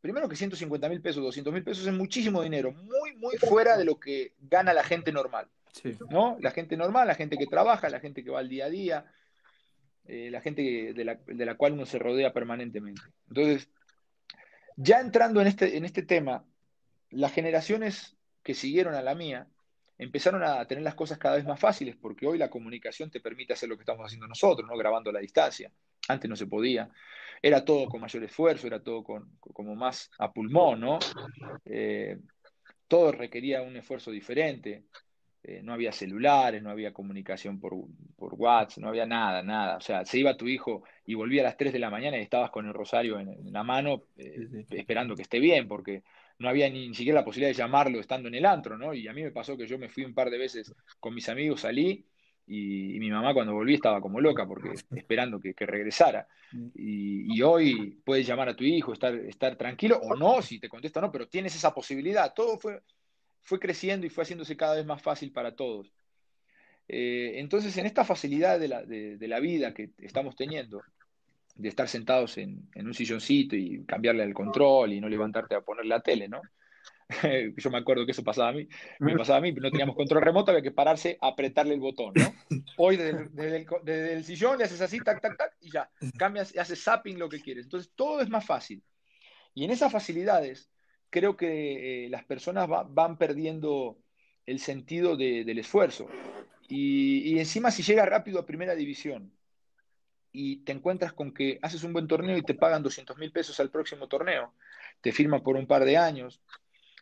[0.00, 3.84] primero que 150 mil pesos, 200 mil pesos es muchísimo dinero, muy, muy fuera de
[3.84, 5.48] lo que gana la gente normal.
[6.10, 6.36] ¿no?
[6.40, 9.04] La gente normal, la gente que trabaja, la gente que va al día a día,
[10.06, 13.02] eh, la gente de la, de la, cual uno se rodea permanentemente.
[13.28, 13.68] Entonces,
[14.76, 16.44] ya entrando en este, en este tema,
[17.10, 19.48] las generaciones que siguieron a la mía,
[19.98, 23.52] empezaron a tener las cosas cada vez más fáciles, porque hoy la comunicación te permite
[23.52, 24.76] hacer lo que estamos haciendo nosotros, ¿no?
[24.76, 25.70] grabando a la distancia.
[26.08, 26.88] Antes no se podía.
[27.42, 30.98] Era todo con mayor esfuerzo, era todo con, como más a pulmón, ¿no?
[31.64, 32.18] Eh,
[32.86, 34.84] todo requería un esfuerzo diferente.
[35.42, 37.72] Eh, no había celulares, no había comunicación por,
[38.16, 39.76] por, WhatsApp, no había nada, nada.
[39.76, 42.22] O sea, se iba tu hijo y volvía a las 3 de la mañana y
[42.22, 46.02] estabas con el rosario en, la mano eh, esperando que esté bien, porque
[46.38, 48.94] no había ni, siquiera la posibilidad de llamarlo estando en el antro, ¿no?
[48.94, 51.28] Y a mí me pasó que yo me fui un par de veces con mis
[51.28, 52.06] amigos, salí
[52.46, 56.26] y, mi mamá cuando volví estaba como loca porque esperando que, regresara.
[56.74, 61.00] Y, hoy puedes llamar a tu hijo, estar, estar tranquilo o no, si te contesta
[61.00, 62.32] no, pero tienes esa posibilidad.
[62.34, 62.80] Todo fue,
[63.42, 65.92] fue creciendo y fue haciéndose cada vez más fácil para todos.
[66.88, 70.80] Eh, entonces, en esta facilidad de la, de la, vida que estamos teniendo,
[71.58, 75.84] de estar sentados en, un silloncito y cambiarle el control y no levantarte a poner
[75.84, 76.40] la tele, ¿no?
[77.56, 78.68] Yo me acuerdo que eso pasaba a mí,
[79.00, 82.32] me pasaba a mí, no teníamos control remoto, había que pararse apretarle el botón, ¿no?
[82.76, 86.82] Hoy desde, el, sillón le haces así, tac, tac, tac, y ya, cambias, y haces
[86.82, 87.64] zapping lo que quieres.
[87.64, 88.82] Entonces todo es más fácil.
[89.52, 90.70] Y en esas facilidades
[91.10, 93.98] creo que eh, las personas van perdiendo
[94.46, 96.08] el sentido del esfuerzo.
[96.68, 99.32] Y, encima si llega rápido a primera división
[100.32, 103.58] y te encuentras con que haces un buen torneo y te pagan 200 mil pesos
[103.60, 104.54] al próximo torneo,
[105.00, 106.42] te firman por un par de años,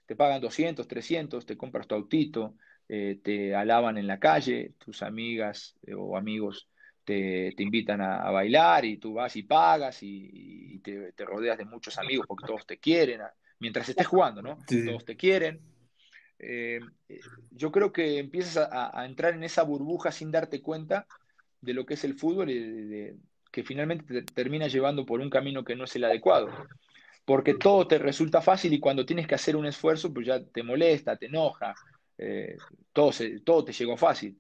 [0.07, 2.55] te pagan 200, 300, te compras tu autito,
[2.89, 6.69] eh, te alaban en la calle, tus amigas eh, o amigos
[7.07, 12.27] te, invitan a, bailar y tú vas y pagas y, te, rodeas de muchos amigos
[12.27, 13.21] porque todos te quieren,
[13.61, 14.59] mientras estés jugando, ¿no?
[14.67, 15.61] Todos te quieren.
[16.39, 16.81] Eh,
[17.53, 21.07] yo creo que empiezas a, entrar en esa burbuja sin darte cuenta
[21.67, 23.13] de lo que es el fútbol y
[23.53, 26.49] que finalmente te termina llevando por un camino que no es el adecuado
[27.27, 30.63] porque todo te resulta fácil y cuando tienes que hacer un esfuerzo, pues ya te
[30.63, 31.75] molesta, te enoja,
[32.17, 32.57] eh,
[32.93, 33.11] todo,
[33.45, 34.39] todo te llegó fácil.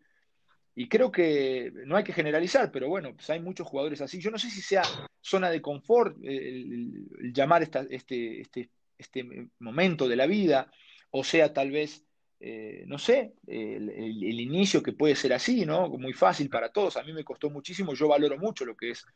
[0.73, 4.21] Y creo que no hay que generalizar, pero bueno, pues hay muchos jugadores así.
[4.21, 4.83] Yo no sé si sea
[5.21, 10.71] zona de confort el, llamar este, este, este momento de la vida,
[11.11, 12.06] o sea tal vez,
[12.39, 15.89] eh, no sé, el, el, inicio que puede ser así, ¿no?
[15.89, 16.97] Muy fácil para todos.
[16.97, 19.07] A mí me costó muchísimo, yo valoro mucho lo que es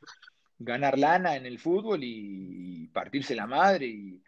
[0.61, 4.23] ganar lana en el fútbol y, partirse la madre y,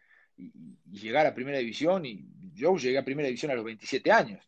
[0.91, 2.05] llegar a primera división.
[2.05, 4.45] Y yo llegué a primera división a los 27 años.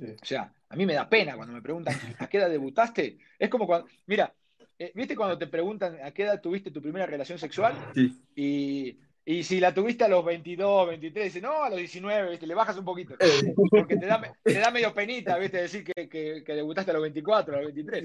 [0.00, 3.18] O sea, a mí me da pena cuando me preguntan a qué edad debutaste.
[3.38, 4.32] Es como cuando, mira,
[4.78, 7.74] eh, ¿viste cuando te preguntan a qué edad tuviste tu primera relación sexual?
[8.34, 12.46] Y, si la tuviste a los 22, 23, dice, no, a los 19, ¿viste?
[12.46, 13.14] le bajas un poquito.
[13.18, 13.54] Eh.
[13.70, 15.62] Porque te da, te da medio penita, ¿viste?
[15.62, 18.04] Decir que, que, debutaste a los 24, a los 23.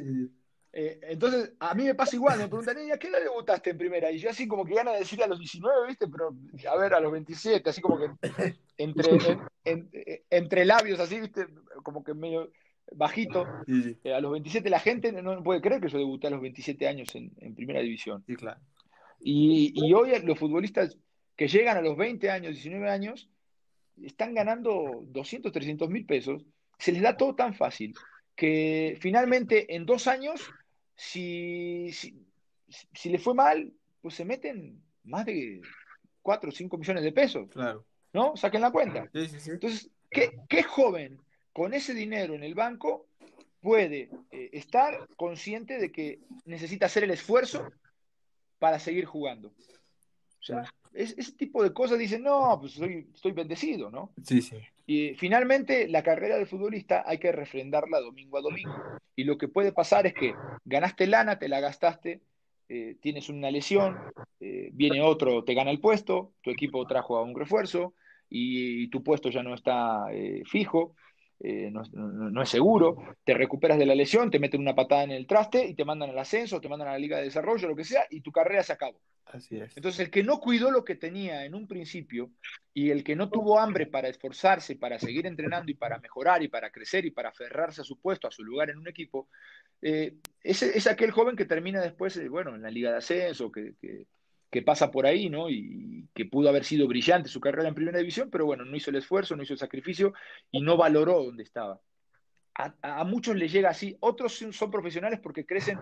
[0.72, 4.12] Eh, entonces, a mí me pasa igual, me preguntan, ¿a qué edad debutaste en primera?
[4.12, 6.08] Y yo así como que gana de decir a los 19, ¿viste?
[6.08, 6.36] Pero,
[6.72, 8.10] a ver, a los 27, así como que
[8.78, 9.40] entre,
[10.30, 11.48] entre labios, así, ¿viste?
[11.84, 12.52] Como que medio
[12.92, 13.46] bajito.
[14.04, 16.88] Eh, a los 27 la gente no puede creer que yo debuté a los 27
[16.88, 18.24] años en, primera división.
[18.26, 18.60] Sí, claro.
[19.22, 20.98] Y, y, hoy los futbolistas
[21.40, 23.30] que llegan a los 20 años, 19 años,
[24.04, 26.44] están ganando 200, 300 mil pesos.
[26.78, 27.96] Se les da todo tan fácil
[28.36, 30.52] que finalmente en dos años
[30.98, 33.72] si, si, le fue mal,
[34.02, 35.62] pues se meten más de
[36.24, 37.50] 4 o 5 millones de pesos.
[37.52, 37.86] Claro.
[38.12, 38.36] ¿No?
[38.36, 39.10] Saquen la cuenta.
[39.14, 41.22] Entonces, ¿qué, joven
[41.54, 43.08] con ese dinero en el banco
[43.62, 47.66] puede eh, estar consciente de que necesita hacer el esfuerzo
[48.60, 49.54] para seguir jugando?
[50.54, 54.12] Sea, ese tipo de cosas dicen, no, pues estoy bendecido, ¿no?
[54.24, 54.58] Sí, sí.
[54.86, 58.76] Y finalmente, la carrera de futbolista hay que refrendarla domingo a domingo.
[59.16, 60.34] Y lo que puede pasar es que
[60.66, 62.22] ganaste lana, te la gastaste,
[62.70, 63.98] eh, tienes una lesión,
[64.40, 67.94] eh, viene otro, te gana el puesto, tu equipo trajo a un refuerzo
[68.30, 70.96] y, tu puesto ya no está eh, fijo,
[71.42, 75.66] no, es seguro, te recuperas de la lesión, te meten una patada en el traste
[75.66, 78.06] y te mandan al ascenso, te mandan a la liga de desarrollo, lo que sea,
[78.10, 79.00] y tu carrera se acabó.
[79.52, 82.32] Entonces, el que no cuidó lo que tenía en un principio
[82.74, 86.48] y el que no tuvo hambre para esforzarse, para seguir entrenando y para mejorar y
[86.48, 89.30] para crecer y para aferrarse a su puesto, a su lugar en un equipo,
[89.82, 93.76] eh, es, aquel joven que termina después, eh, bueno, en la liga de ascenso, que,
[94.66, 95.50] pasa por ahí, ¿no?
[95.50, 98.90] Y que pudo haber sido brillante su carrera en primera división, pero bueno, no hizo
[98.90, 100.14] el esfuerzo, no hizo el sacrificio
[100.52, 101.80] y no valoró donde estaba
[102.82, 105.80] a, muchos les llega así, otros son profesionales porque crecen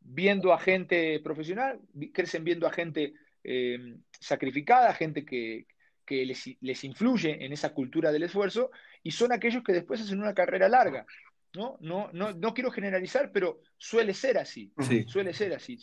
[0.00, 1.80] viendo a gente profesional,
[2.12, 3.14] crecen viendo a gente
[3.44, 5.66] eh, sacrificada, gente que,
[6.08, 8.70] les, influye en esa cultura del esfuerzo,
[9.02, 11.06] y son aquellos que después hacen una carrera larga.
[11.54, 11.78] ¿no?
[11.80, 14.70] No, no, no quiero generalizar, pero suele ser así,
[15.06, 15.78] suele ser así.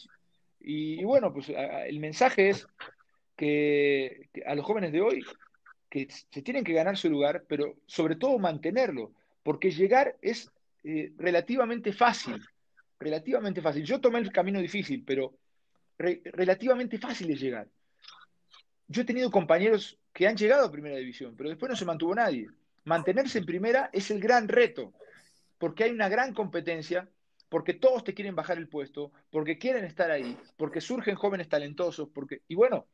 [0.60, 2.68] Y, bueno, pues el mensaje es
[3.36, 5.24] que, a los jóvenes de hoy,
[5.90, 9.14] que se tienen que ganar su lugar, pero sobre todo mantenerlo
[9.46, 10.52] porque llegar es
[10.84, 12.44] eh, relativamente fácil,
[13.00, 13.84] relativamente fácil.
[13.84, 15.38] Yo tomé el camino difícil, pero
[15.98, 17.68] relativamente fácil es llegar.
[18.88, 22.16] Yo he tenido compañeros que han llegado a primera división, pero después no se mantuvo
[22.16, 22.48] nadie.
[22.86, 24.94] Mantenerse en primera es el gran reto,
[25.60, 27.08] porque hay una gran competencia,
[27.56, 32.10] porque todos te quieren bajar el puesto, porque quieren estar ahí, porque surgen jóvenes talentosos,
[32.14, 32.86] porque y bueno,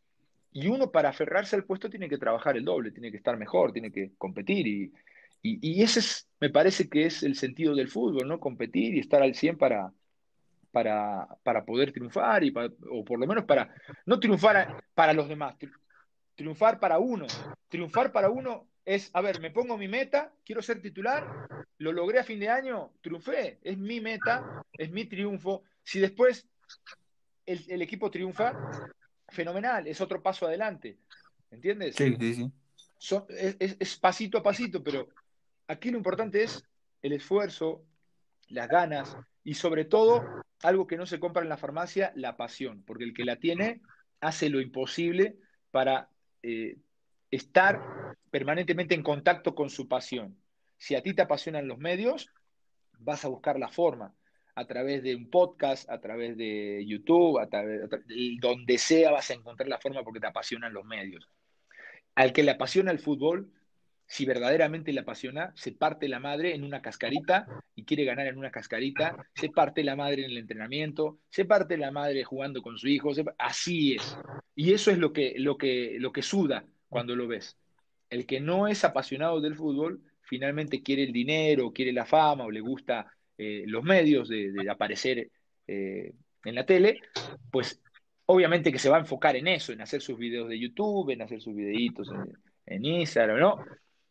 [0.52, 3.72] y uno para aferrarse al puesto tiene que trabajar el doble, tiene que estar mejor,
[3.72, 4.94] tiene que competir y,
[5.42, 8.40] y, ese es, me parece que es el sentido del fútbol, ¿no?
[8.40, 9.92] Competir y estar al 100 para,
[10.72, 13.74] para, para poder triunfar, y o por lo menos para,
[14.06, 15.56] no triunfar para los demás,
[16.36, 17.26] triunfar para uno.
[17.68, 21.26] Triunfar para uno es, a ver, me pongo mi meta, quiero ser titular,
[21.78, 25.64] lo logré a fin de año, triunfé, es mi meta, es mi triunfo.
[25.84, 26.48] Si después
[27.46, 28.54] el, equipo triunfa,
[29.30, 30.98] fenomenal, es otro paso adelante.
[31.50, 31.96] ¿Entiendes?
[31.96, 33.16] Sí, sí, sí.
[33.30, 35.08] es, es, pasito a pasito, pero
[35.68, 36.64] aquí lo importante es
[37.02, 37.84] el esfuerzo,
[38.50, 40.24] las ganas y sobre todo
[40.64, 43.82] algo que no se compra en la farmacia, la pasión, porque el que la tiene
[44.20, 45.38] hace lo imposible
[45.72, 46.10] para
[46.44, 46.78] eh,
[47.32, 47.82] estar
[48.30, 50.38] permanentemente en contacto con su pasión.
[50.78, 52.30] Si a ti te apasionan los medios,
[53.00, 54.14] vas a buscar la forma
[54.56, 59.30] a través de un podcast, a través de YouTube, a través, de donde sea vas
[59.30, 61.28] a encontrar la forma porque te apasionan los medios.
[62.16, 63.50] Al que le apasiona el fútbol,
[64.06, 68.38] si verdaderamente le apasiona, se parte la madre en una cascarita y quiere ganar en
[68.38, 72.78] una cascarita, se parte la madre en el entrenamiento, se parte la madre jugando con
[72.78, 74.18] su hijo, así es.
[74.54, 77.58] Y eso es lo que, lo, que, lo que suda cuando lo ves.
[78.10, 82.52] El que no es apasionado del fútbol, finalmente quiere el dinero, quiere la fama o
[82.52, 85.32] le gusta eh, los medios de, aparecer
[85.68, 86.14] eh,
[86.44, 87.00] en la tele,
[87.50, 87.82] pues
[88.26, 91.22] obviamente que se va a enfocar en eso, en hacer sus videos de YouTube, en
[91.22, 93.64] hacer sus videitos en, en Instagram, ¿no?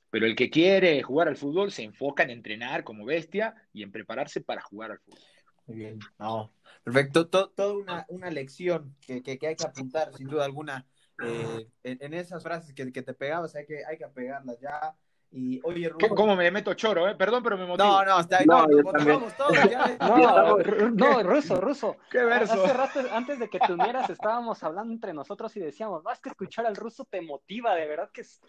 [0.08, 3.92] Pero el que quiere jugar al fútbol se enfoca en entrenar como bestia y en
[3.92, 5.20] prepararse para jugar al fútbol.
[5.66, 5.98] Muy bien,
[6.82, 7.28] perfecto.
[7.28, 10.86] Toda una, una lección que, que, hay que apuntar, sin duda alguna,
[11.22, 14.94] eh, en, esas frases que, que, te pegabas, hay que, hay que pegarlas ya.
[15.32, 17.14] Y oye, Ruso, ¿Cómo me meto choro, eh?
[17.14, 17.86] Perdón, pero me motivo.
[17.86, 18.46] No, no, está ahí.
[18.46, 21.96] No, no, todos, ya, no, no, Ruso, Ruso.
[22.10, 22.64] Qué verso.
[22.64, 26.30] Hace rato, antes de que te unieras, estábamos hablando entre nosotros y decíamos, más que
[26.30, 28.40] escuchar al ruso te motiva, de verdad que es...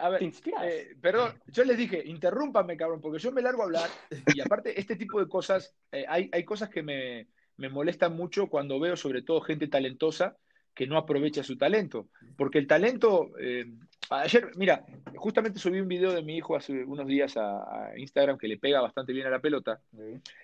[0.00, 0.22] A ver,
[0.62, 3.90] eh, perdón, yo les dije, interrúmpame, cabrón, porque yo me largo a hablar
[4.32, 7.26] y aparte este tipo de cosas, eh, hay, hay, cosas que me,
[7.56, 10.36] me, molestan mucho cuando veo sobre todo gente talentosa
[10.74, 13.66] que no aprovecha su talento, porque el talento, eh,
[14.10, 14.84] ayer, mira,
[15.16, 18.80] justamente subí un video de mi hijo hace unos días a, Instagram que le pega
[18.80, 19.80] bastante bien a la pelota,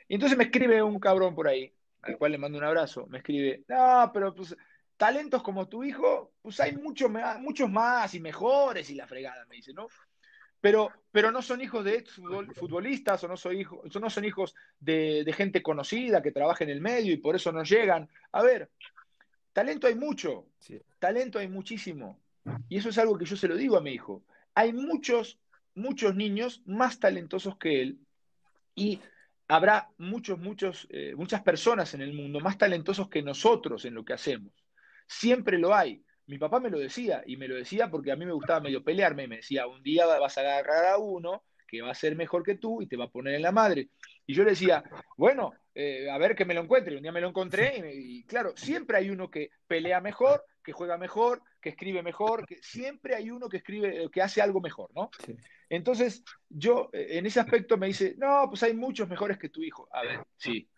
[0.09, 1.72] y entonces me escribe un cabrón por ahí,
[2.03, 4.57] al cual le mando un abrazo, me escribe, no, pero pues
[4.99, 7.11] talentos como tu hijo, pues hay muchos,
[7.41, 9.87] muchos más y mejores y la fregada, me dice, ¿no?
[10.61, 12.05] Pero, pero no son hijos de
[12.55, 16.81] futbolistas o no son hijos, no son hijos de, gente conocida que trabaja en el
[16.81, 18.09] medio y por eso no llegan.
[18.33, 18.68] A ver,
[19.53, 20.47] talento hay mucho,
[20.99, 22.21] talento hay muchísimo.
[22.69, 24.25] Y eso es algo que yo se lo digo a mi hijo.
[24.55, 25.39] Hay muchos,
[25.75, 27.99] muchos niños más talentosos que él
[28.75, 29.01] y
[29.49, 34.05] habrá muchos, muchos, eh, muchas personas en el mundo más talentosos que nosotros en lo
[34.05, 34.53] que hacemos.
[35.07, 36.03] Siempre lo hay.
[36.27, 38.85] Mi papá me lo decía, y me lo decía porque a mí me gustaba medio
[38.85, 39.27] pelearme.
[39.27, 42.57] Me decía, un día vas a agarrar a uno que va a ser mejor que
[42.57, 43.89] tú y te va a poner en la madre.
[44.29, 44.85] Y yo le decía,
[45.16, 46.95] bueno, eh, a ver que me lo encuentre.
[46.95, 50.99] un día me lo encontré y, claro, siempre hay uno que pelea mejor, que juega
[50.99, 54.91] mejor, que escribe mejor, que siempre hay uno que escribe, eh, que hace algo mejor,
[54.95, 55.11] ¿no?
[55.70, 59.62] Entonces, yo eh, en ese aspecto me dice, no, pues hay muchos mejores que tu
[59.62, 59.89] hijo.
[59.93, 60.68] A ver, sí,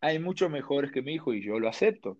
[0.00, 2.16] hay muchos mejores que mi hijo y yo lo acepto.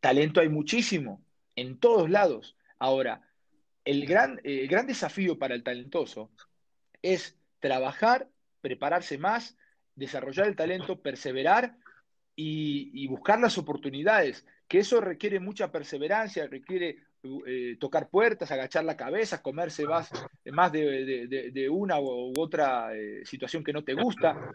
[0.00, 1.22] Talento hay muchísimo,
[1.54, 2.56] en todos lados.
[2.78, 3.28] Ahora,
[3.84, 6.30] el gran, el gran desafío para el talentoso
[7.02, 8.30] es trabajar,
[8.62, 9.58] prepararse más,
[9.94, 11.76] desarrollar el talento, perseverar
[12.34, 16.98] y, buscar las oportunidades, que eso requiere mucha perseverancia, requiere
[17.46, 20.10] eh, tocar puertas, agachar la cabeza, comerse más,
[20.46, 24.50] más de, una u, otra eh, situación que no te gusta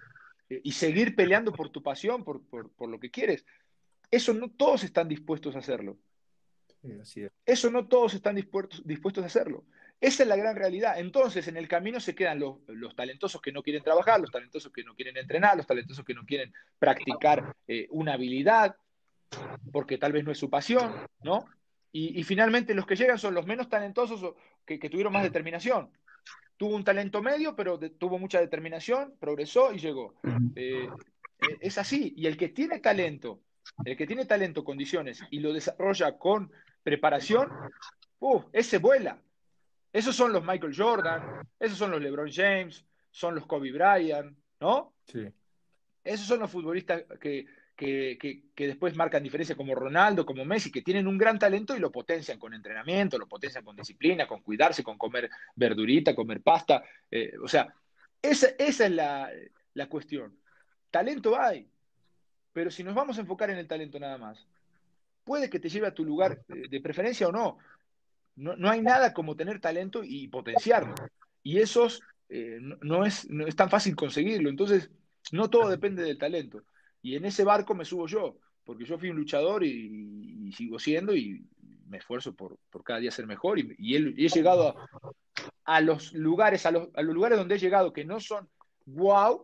[0.49, 3.45] eh, y seguir peleando por tu pasión, por, por lo que quieres.
[4.09, 5.97] Eso no todos están dispuestos a hacerlo.
[7.45, 9.65] Eso no todos están dispuestos, dispuestos a hacerlo.
[9.99, 10.99] Esa es la gran realidad.
[10.99, 14.83] Entonces, en el camino se quedan los, talentosos que no quieren trabajar, los talentosos que
[14.83, 18.75] no quieren entrenar, los talentosos que no quieren practicar eh, una habilidad,
[19.71, 20.93] porque tal vez no es su pasión,
[21.23, 21.45] ¿no?
[21.91, 24.35] Y, finalmente los que llegan son los menos talentosos
[24.65, 25.89] que, tuvieron más determinación.
[26.55, 30.13] Tuvo un talento medio, pero tuvo mucha determinación, progresó y llegó.
[30.55, 30.87] Eh,
[31.39, 32.13] eh, es así.
[32.15, 33.41] Y el que tiene talento
[33.85, 36.51] el que tiene talento, condiciones y lo desarrolla con
[36.83, 37.49] preparación,
[38.53, 39.21] ese vuela.
[39.97, 44.93] Esos son los Michael Jordan, esos son los LeBron James, son los Kobe Bryant, ¿no?
[45.07, 45.27] Sí.
[46.03, 48.19] Esos son los futbolistas que, que,
[48.53, 51.91] que, después marcan diferencia como Ronaldo, como Messi, que tienen un gran talento y lo
[51.91, 56.83] potencian con entrenamiento, lo potencian con disciplina, con cuidarse, con comer verdurita, comer pasta.
[57.09, 57.73] Eh, o sea,
[58.21, 59.31] esa, esa es la,
[59.73, 60.37] la cuestión.
[60.91, 61.67] Talento hay,
[62.53, 64.45] pero si nos vamos a enfocar en el talento nada más,
[65.23, 67.57] puede que te lleve a tu lugar de preferencia o no.
[68.38, 70.95] No, no hay nada como tener talento y potenciarlo.
[71.43, 74.49] Y esos eh, no, es, no es tan fácil conseguirlo.
[74.49, 74.89] Entonces,
[75.31, 76.63] no todo depende del talento.
[77.01, 81.15] Y en ese barco me subo yo, porque yo fui un luchador y, sigo siendo
[81.15, 81.45] y
[81.88, 83.59] me esfuerzo por, cada día ser mejor.
[83.59, 84.75] Y, he, llegado
[85.65, 88.47] a, los lugares, a los, a los lugares donde he llegado que no son
[88.85, 89.43] wow,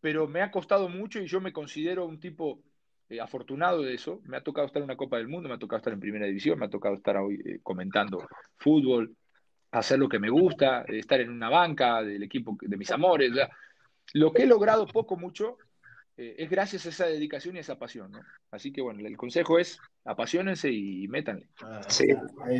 [0.00, 2.60] pero me ha costado mucho y yo me considero un tipo
[3.08, 4.20] eh, afortunado de eso.
[4.24, 6.26] Me ha tocado estar en una Copa del Mundo, me ha tocado estar en Primera
[6.26, 8.26] División, me ha tocado estar hoy eh, comentando
[8.56, 9.14] fútbol,
[9.70, 13.32] hacer lo que me gusta, estar en una banca del equipo de mis amores.
[14.14, 15.58] lo que he logrado poco, mucho,
[16.16, 18.12] eh, es gracias a esa dedicación y a esa pasión.
[18.12, 18.20] ¿no?
[18.50, 21.48] Así que bueno, el consejo es apasionense y métanle.
[21.62, 22.06] Ah, sí,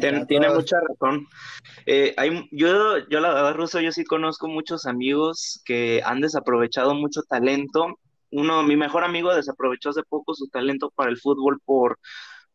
[0.01, 1.27] tiene, mucha razón.
[1.87, 6.95] Eh, hay, yo, yo la verdad, Ruso, yo sí conozco muchos amigos que han desaprovechado
[6.95, 7.99] mucho talento.
[8.35, 12.01] Uno, mi mejor amigo desaprovechó hace poco su talento para el fútbol por,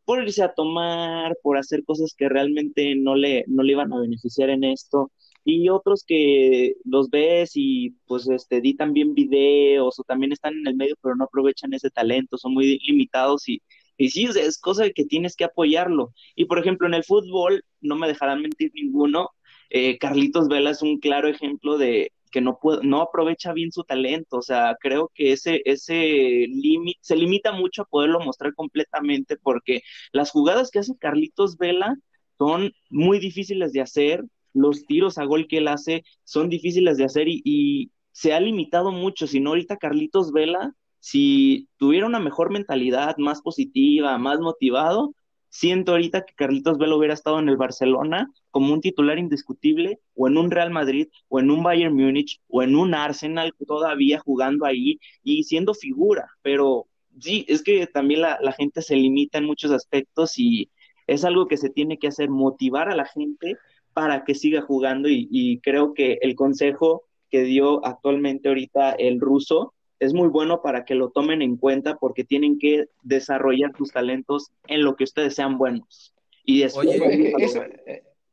[0.06, 4.00] por irse a tomar, por hacer cosas que realmente no le, no le iban a
[4.00, 5.12] beneficiar en esto
[5.46, 10.68] y otros que los ves y pues este, editan bien videos o también están en
[10.68, 13.62] el medio pero no aprovechan ese talento, son muy limitados y,
[13.98, 16.14] y sí, es cosa que tienes que apoyarlo.
[16.36, 19.30] Y por ejemplo, en el fútbol, no me dejarán mentir ninguno,
[19.70, 23.84] eh, Carlitos Vela es un claro ejemplo de que no, puede, no aprovecha bien su
[23.84, 29.38] talento, o sea, creo que ese, ese límite se limita mucho a poderlo mostrar completamente
[29.38, 31.96] porque las jugadas que hace Carlitos Vela
[32.38, 34.24] son muy difíciles de hacer,
[34.54, 38.92] los tiros a gol que él hace son difíciles de hacer y, se ha limitado
[38.92, 39.28] mucho.
[39.28, 45.14] Si no, ahorita Carlitos Vela, si tuviera una mejor mentalidad, más positiva, más motivado,
[45.50, 50.28] siento ahorita que Carlitos Vela hubiera estado en el Barcelona como un titular indiscutible, o
[50.28, 54.66] en un Real Madrid, o en un Bayern Múnich, o en un Arsenal todavía jugando
[54.66, 56.28] ahí y siendo figura.
[56.42, 56.88] Pero
[57.20, 60.70] sí, es que también la, la gente se limita en muchos aspectos y
[61.08, 63.58] es algo que se tiene que hacer, motivar a la gente
[63.94, 69.74] para que siga jugando y, creo que el consejo que dio actualmente ahorita el ruso
[70.00, 74.52] es muy bueno para que lo tomen en cuenta porque tienen que desarrollar sus talentos
[74.68, 76.14] en lo que ustedes sean buenos.
[76.44, 77.64] Y eso, eso,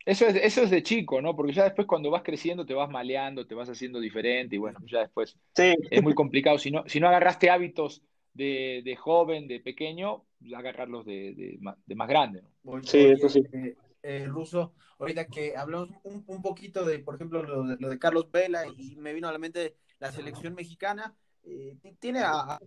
[0.07, 1.35] es, eso es de chico, ¿no?
[1.35, 4.79] Porque ya después cuando vas creciendo te vas maleando, te vas haciendo diferente y bueno,
[4.87, 6.59] ya después es muy complicado.
[6.59, 8.03] Si no, si no agarraste hábitos
[8.33, 12.43] de, joven, de pequeño, agarrarlos de, de, más grande.
[12.63, 12.83] ¿no?
[12.83, 13.43] Sí, eso sí.
[13.53, 18.65] Eh, eh, ruso, ahorita que hablamos un, poquito de, por ejemplo, lo de, Carlos Vela
[18.77, 21.17] y me vino a la mente la selección mexicana,
[21.47, 22.59] eh, tiene a,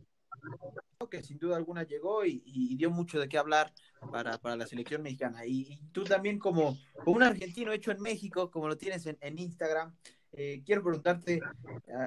[1.10, 3.74] que sin duda alguna llegó y, dio mucho de qué hablar
[4.12, 5.46] para, la selección mexicana.
[5.46, 9.96] Y, tú también como, un argentino hecho en México, como lo tienes en, Instagram,
[10.32, 11.42] eh, quiero preguntarte,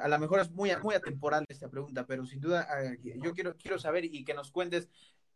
[0.03, 2.69] a, lo mejor es muy, muy atemporal esta pregunta, pero sin duda
[3.17, 4.89] yo quiero, quiero saber y que nos cuentes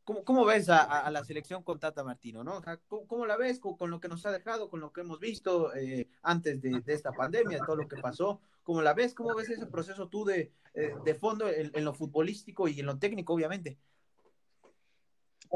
[0.07, 2.45] ¿Cómo, ves a, la selección con Tata Martino?
[2.45, 2.62] ¿no?
[2.87, 6.09] ¿cómo, la ves con, lo que nos ha dejado, con lo que hemos visto eh,
[6.22, 8.41] antes de, esta pandemia, todo lo que pasó?
[8.67, 9.14] ¿Cómo la ves?
[9.14, 13.33] ¿Cómo ves ese proceso tú de, eh, fondo en, lo futbolístico y en lo técnico,
[13.33, 13.79] obviamente?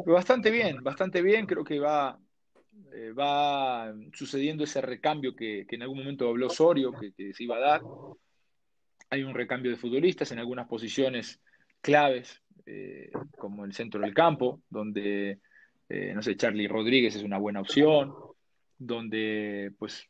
[0.07, 1.45] Bastante bien, bastante bien.
[1.45, 2.21] Creo que va,
[2.93, 7.59] eh, va sucediendo ese recambio que, en algún momento habló Osorio, que, se iba a
[7.59, 7.83] dar.
[9.11, 11.41] Hay un recambio de futbolistas en algunas posiciones
[11.81, 15.41] claves eh, como el centro del campo, donde,
[15.89, 18.15] no sé, Charlie Rodríguez es una buena opción,
[18.79, 20.09] donde pues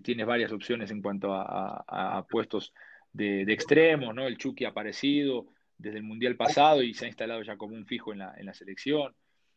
[0.00, 2.72] tienes varias opciones en cuanto a, puestos
[3.12, 4.26] de, extremo, ¿no?
[4.26, 7.86] El Chucky ha aparecido desde el Mundial pasado y se ha instalado ya como un
[7.86, 9.14] fijo en la, selección.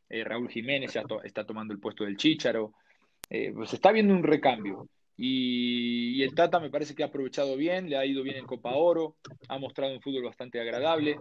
[0.09, 2.73] Eh, Raúl Jiménez ya está tomando el puesto del Chícharo.
[3.29, 4.89] pues está viendo un recambio.
[5.17, 8.45] Y, y, el Tata me parece que ha aprovechado bien, le ha ido bien en
[8.45, 9.15] Copa Oro,
[9.47, 11.17] ha mostrado un fútbol bastante agradable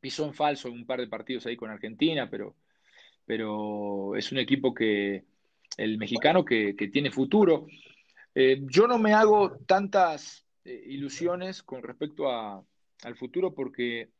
[0.00, 2.56] pisó en falso un par de partidos ahí con Argentina, pero,
[3.24, 5.24] pero es un equipo que,
[5.76, 7.66] el mexicano que, tiene futuro.
[8.40, 12.64] Eh, yo no me hago tantas eh, ilusiones con respecto a,
[13.02, 14.10] al futuro porque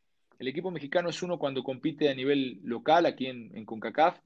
[0.40, 4.18] el equipo mexicano es uno cuando compite a nivel local aquí en, CONCACAF,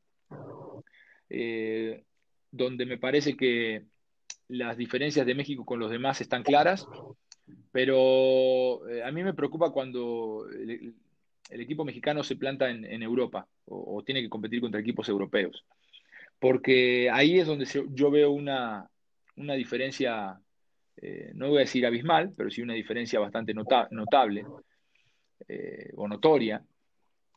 [1.28, 2.04] eh,
[2.50, 3.84] donde me parece que
[4.48, 6.86] las diferencias de México con los demás están claras,
[7.70, 14.22] pero a mí me preocupa cuando el equipo mexicano se planta en, Europa o, tiene
[14.22, 15.66] que competir contra equipos europeos.
[16.38, 18.90] Porque ahí es donde yo veo una,
[19.54, 20.40] diferencia
[20.96, 24.44] eh, no voy a decir abismal, pero sí una diferencia bastante notable
[25.48, 26.64] eh, o notoria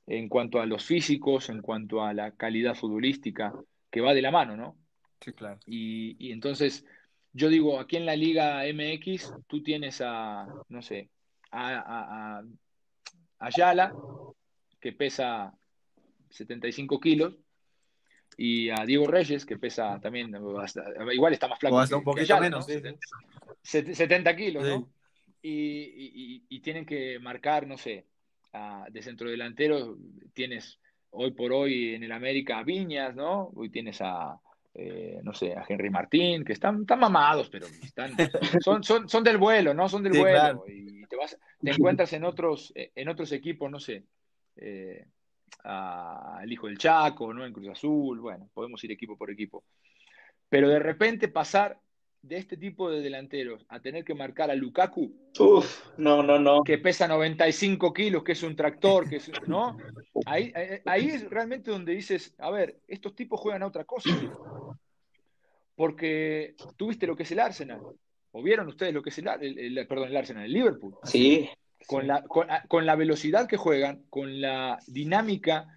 [0.07, 3.53] en cuanto a los físicos, en cuanto a la calidad futbolística,
[3.89, 4.77] que va de la mano, ¿no?
[5.19, 5.59] Sí, claro.
[5.65, 6.85] Y, entonces,
[7.33, 11.09] yo digo, aquí en la Liga MX, tú tienes a, no sé,
[11.49, 12.43] a, a,
[13.39, 13.93] Ayala,
[14.79, 15.57] que pesa
[16.29, 17.35] 75 kilos,
[18.37, 20.33] y a Diego Reyes, que pesa también,
[21.13, 21.97] igual está más flaco.
[21.97, 22.67] un poquito menos,
[23.61, 24.89] 70 kilos, ¿no?
[25.41, 28.05] Y, tienen que marcar, no sé,
[28.89, 29.97] de centro delantero
[30.33, 30.79] tienes
[31.11, 33.51] hoy por hoy en el América a Viñas, ¿no?
[33.55, 34.39] Hoy tienes a,
[34.73, 38.11] eh, no sé, a Henry Martín, que están, están mamados, pero están,
[38.61, 39.87] son, son, son del vuelo, ¿no?
[39.87, 40.65] Son del vuelo.
[40.67, 44.03] Y te, vas, te encuentras en otros, en otros equipos, no sé,
[44.57, 45.05] eh,
[45.63, 47.45] al hijo del Chaco, ¿no?
[47.45, 49.63] En Cruz Azul, bueno, podemos ir equipo por equipo.
[50.49, 51.79] Pero de repente pasar
[52.21, 56.63] de este tipo de delanteros a tener que marcar a Lukaku, Uf, no, no, no.
[56.63, 59.77] que pesa 95 kilos, que es un tractor, que es, ¿no?
[60.25, 60.51] Ahí,
[60.85, 64.09] ahí es realmente donde dices, a ver, estos tipos juegan a otra cosa.
[65.75, 67.81] Porque tuviste lo que es el Arsenal,
[68.31, 70.95] o vieron ustedes lo que es el, perdón, el Arsenal, el Liverpool.
[71.03, 71.49] Sí.
[71.87, 75.67] Con la, con la velocidad que juegan, con la dinámica,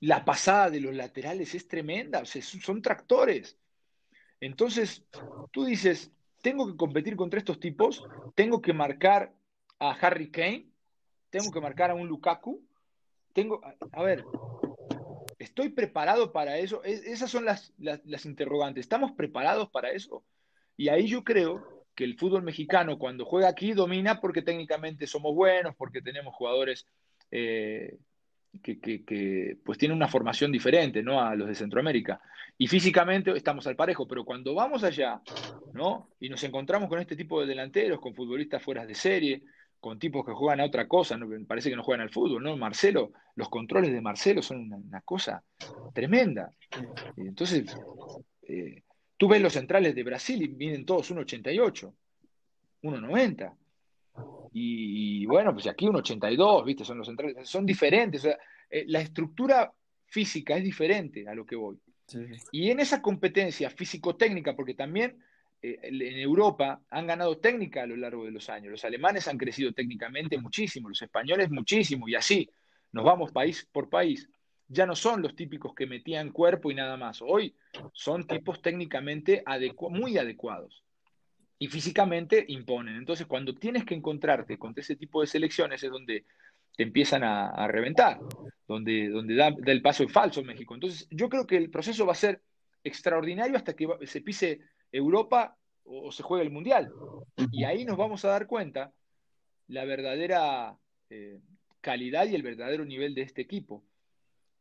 [0.00, 3.58] la pasada de los laterales es tremenda, o sea, son tractores.
[4.40, 5.04] Entonces,
[5.50, 8.02] tú dices, tengo que competir contra estos tipos,
[8.34, 9.34] tengo que marcar
[9.78, 10.70] a Harry Kane,
[11.28, 12.66] tengo que marcar a un Lukaku,
[13.34, 13.60] tengo,
[13.92, 14.24] a, ver,
[15.38, 16.82] ¿estoy preparado para eso?
[16.84, 20.24] esas son las, las, interrogantes, ¿estamos preparados para eso?
[20.78, 25.34] Y ahí yo creo que el fútbol mexicano cuando juega aquí domina porque técnicamente somos
[25.34, 26.86] buenos, porque tenemos jugadores
[27.30, 27.98] eh,
[28.62, 31.20] que, pues tienen una formación diferente ¿no?
[31.20, 32.18] a los de Centroamérica.
[32.56, 35.20] Y físicamente estamos al parejo, pero cuando vamos allá
[35.74, 36.08] ¿no?
[36.18, 39.42] y nos encontramos con este tipo de delanteros, con futbolistas fuera de serie,
[39.78, 41.28] con tipos que juegan a otra cosa, ¿no?
[41.46, 42.56] parece que no juegan al fútbol, ¿no?
[42.56, 45.44] Marcelo, los controles de Marcelo son una, cosa
[45.92, 46.50] tremenda.
[47.18, 47.76] Entonces,
[48.48, 48.84] eh,
[49.20, 51.92] tú ves los centrales de Brasil y vienen todos 1,88,
[52.82, 53.54] 1,90.
[54.54, 56.86] Y, bueno, pues aquí un 82, ¿viste?
[56.86, 58.24] Son los centrales, son diferentes.
[58.24, 59.70] Eh, la estructura
[60.06, 61.78] física es diferente a lo que voy.
[62.50, 65.22] Y en esa competencia físico-técnica, porque también
[65.60, 68.70] eh, en Europa han ganado técnica a lo largo de los años.
[68.70, 72.48] Los alemanes han crecido técnicamente muchísimo, los españoles muchísimo, y así
[72.90, 74.26] nos vamos país por país.
[74.72, 77.20] Ya no son los típicos que metían cuerpo y nada más.
[77.22, 77.56] Hoy
[77.92, 79.42] son tipos técnicamente
[79.90, 80.84] muy adecuados
[81.58, 82.94] y físicamente imponen.
[82.94, 86.24] Entonces, cuando tienes que encontrarte con ese tipo de selecciones es donde
[86.76, 88.20] te empiezan a, reventar,
[88.68, 90.74] donde, donde da, el paso falso en México.
[90.74, 92.40] Entonces, yo creo que el proceso va a ser
[92.84, 94.60] extraordinario hasta que se pise
[94.92, 96.92] Europa o, se juegue el Mundial.
[97.50, 98.92] Y ahí nos vamos a dar cuenta
[99.66, 100.78] la verdadera
[101.10, 101.40] eh,
[101.80, 103.82] calidad y el verdadero nivel de este equipo,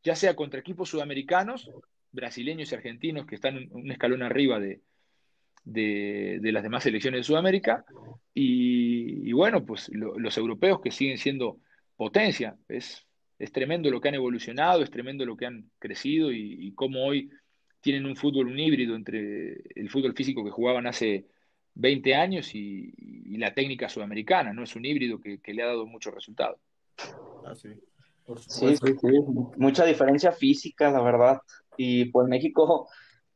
[0.04, 1.70] ya sea contra equipos sudamericanos,
[2.12, 4.82] brasileños y argentinos que están un escalón arriba de,
[5.64, 7.86] de, las demás selecciones de Sudamérica.
[8.34, 11.60] Y, bueno, pues los europeos que siguen siendo
[11.96, 12.58] potencia.
[12.68, 13.06] Es,
[13.38, 17.30] es tremendo lo que han evolucionado, es tremendo lo que han crecido y, cómo hoy
[17.82, 21.26] tienen un fútbol, un híbrido entre el fútbol físico que jugaban hace
[21.76, 22.94] 20 años y,
[23.38, 24.64] la técnica sudamericana, ¿no?
[24.64, 26.60] Es un híbrido que, le ha dado muchos resultados.
[27.46, 27.54] Ah,
[28.48, 28.76] sí.
[29.58, 31.40] Mucha diferencia física, la verdad.
[31.78, 32.88] Y pues México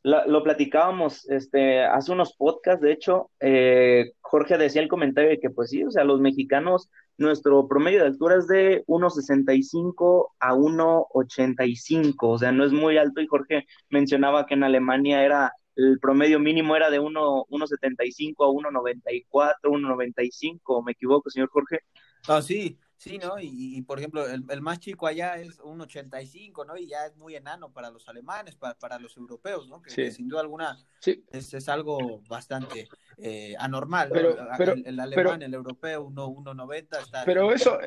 [0.03, 5.49] lo platicábamos este, hace unos podcasts, de hecho, eh, Jorge decía el comentario de que
[5.49, 12.15] pues sí, o sea, los mexicanos, nuestro promedio de altura es de 1,65 a 1,85,
[12.19, 16.37] o sea, no es muy alto y Jorge mencionaba que en Alemania era, el promedio
[16.37, 21.79] mínimo era de 1,75 a 1,94, 1,95, ¿me equivoco, señor Jorge?
[22.27, 23.35] Ah, sí, Sí, ¿no?
[23.37, 26.77] Y, por ejemplo, el, más chico allá es un 85, ¿no?
[26.77, 29.81] Y ya es muy enano para los alemanes, para, para los europeos, ¿no?
[29.81, 34.09] Que, sin duda alguna es, es, algo bastante eh, anormal.
[34.09, 37.25] Pero, pero, el, alemán, el europeo, 1,90 está...
[37.25, 37.77] Pero eso,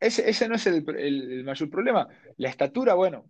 [0.00, 2.08] ese, ese no es el, el mayor problema.
[2.36, 3.26] La estatura, bueno,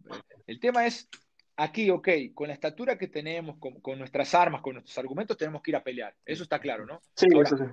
[0.46, 1.10] el tema es
[1.56, 5.70] aquí, ok, con la estatura que tenemos, con, nuestras armas, con nuestros argumentos, tenemos que
[5.70, 6.14] ir a pelear.
[6.24, 7.00] Eso está claro, ¿no?
[7.14, 7.26] Sí,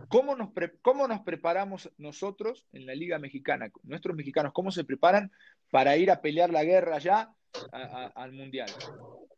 [0.08, 0.50] ¿cómo, nos
[0.82, 3.72] ¿cómo nos preparamos nosotros en la Liga Mexicana?
[3.84, 5.32] Nuestros mexicanos, ¿cómo se preparan
[5.70, 7.34] para ir a pelear la guerra ya
[7.72, 8.70] al Mundial?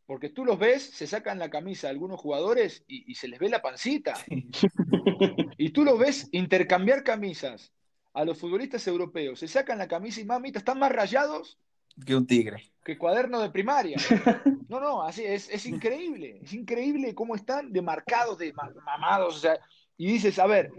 [0.06, 3.62] Porque tú los ves, se sacan la camisa algunos jugadores y, se les ve la
[3.62, 4.14] pancita.
[5.56, 7.72] Y tú los ves intercambiar camisas
[8.12, 11.58] a los futbolistas europeos, se sacan la camisa y mamita, están más rayados
[12.04, 12.72] Que un tigre.
[12.84, 13.98] Que cuaderno de primaria.
[14.66, 16.40] No, no, así es, es increíble.
[16.42, 19.36] Es increíble cómo están demarcados, de mamados.
[19.36, 19.60] O sea,
[19.96, 20.72] y dices, a ver,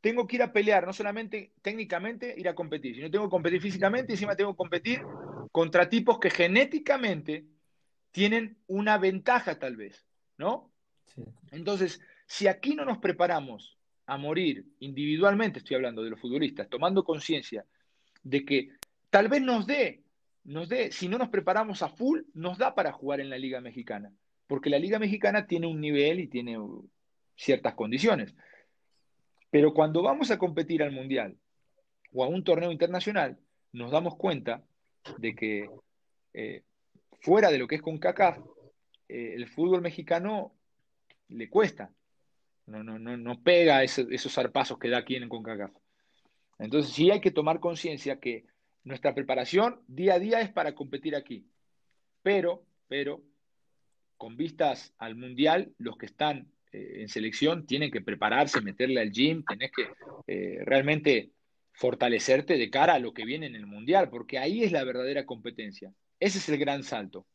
[0.00, 3.60] tengo que ir a pelear, no solamente técnicamente ir a competir, sino tengo que competir
[3.60, 5.02] físicamente y encima tengo que competir
[5.52, 7.46] contra tipos que genéticamente
[8.12, 10.06] tienen una ventaja tal vez,
[10.36, 10.70] ¿no?
[11.50, 17.04] Entonces, si aquí no nos preparamos a morir individualmente, estoy hablando de los futbolistas, tomando
[17.04, 17.64] conciencia
[18.22, 18.70] de que
[19.10, 20.02] tal vez nos dé,
[20.90, 24.12] si no nos preparamos a full, nos da para jugar en la Liga Mexicana,
[24.46, 26.58] porque la Liga Mexicana tiene un nivel y tiene
[27.36, 28.34] ciertas condiciones.
[29.50, 31.36] Pero cuando vamos a competir al Mundial
[32.12, 33.38] o a un torneo internacional,
[33.72, 34.64] nos damos cuenta
[35.18, 35.68] de que
[36.34, 36.62] eh,
[37.20, 38.38] fuera de lo que es con CACAF,
[39.08, 40.54] eh, el fútbol mexicano
[41.28, 41.90] le cuesta.
[42.66, 45.72] No, no, no, no pega esos zarpazos que da aquí en CONCACAF.
[46.60, 48.44] Entonces sí hay que tomar conciencia que
[48.84, 51.46] nuestra preparación día a día es para competir aquí.
[52.22, 53.22] Pero, pero,
[54.16, 59.10] con vistas al Mundial, los que están eh, en selección tienen que prepararse, meterle al
[59.10, 59.88] gym, tenés que
[60.26, 61.32] eh, realmente
[61.72, 65.24] fortalecerte de cara a lo que viene en el Mundial, porque ahí es la verdadera
[65.24, 65.92] competencia.
[66.18, 67.26] Ese es el gran salto.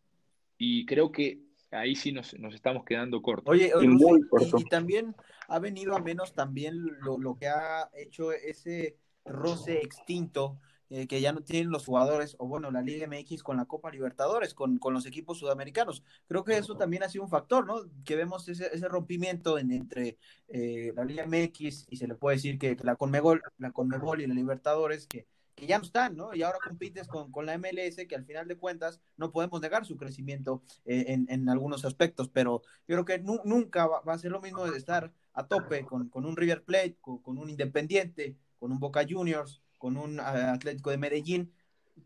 [0.58, 1.40] Y creo que
[1.72, 3.52] ahí sí nos, estamos quedando cortos.
[3.52, 5.16] Oye, y, también
[5.48, 10.60] ha venido a menos también lo, lo que ha hecho ese roce extinto
[10.96, 13.92] eh, que ya no tienen los jugadores, o bueno, la Liga MX con la Copa
[13.92, 16.06] Libertadores, con, con, los equipos sudamericanos.
[16.26, 17.82] Creo que eso también ha sido un factor, ¿no?
[18.06, 20.18] Que vemos ese, ese rompimiento en, entre
[20.48, 24.28] eh, la Liga MX y se le puede decir que, la Conmebol, la Conmebol y
[24.28, 26.34] la Libertadores, que, que ya no están, ¿no?
[26.34, 29.86] Y ahora compites con, con, la MLS, que al final de cuentas no podemos negar
[29.86, 34.32] su crecimiento eh, en, en, algunos aspectos, pero yo creo que nunca va, a ser
[34.32, 38.38] lo mismo de estar a tope con, con un River Plate, con, con un Independiente,
[38.60, 41.54] con un Boca Juniors, con un ah, Atlético de Medellín,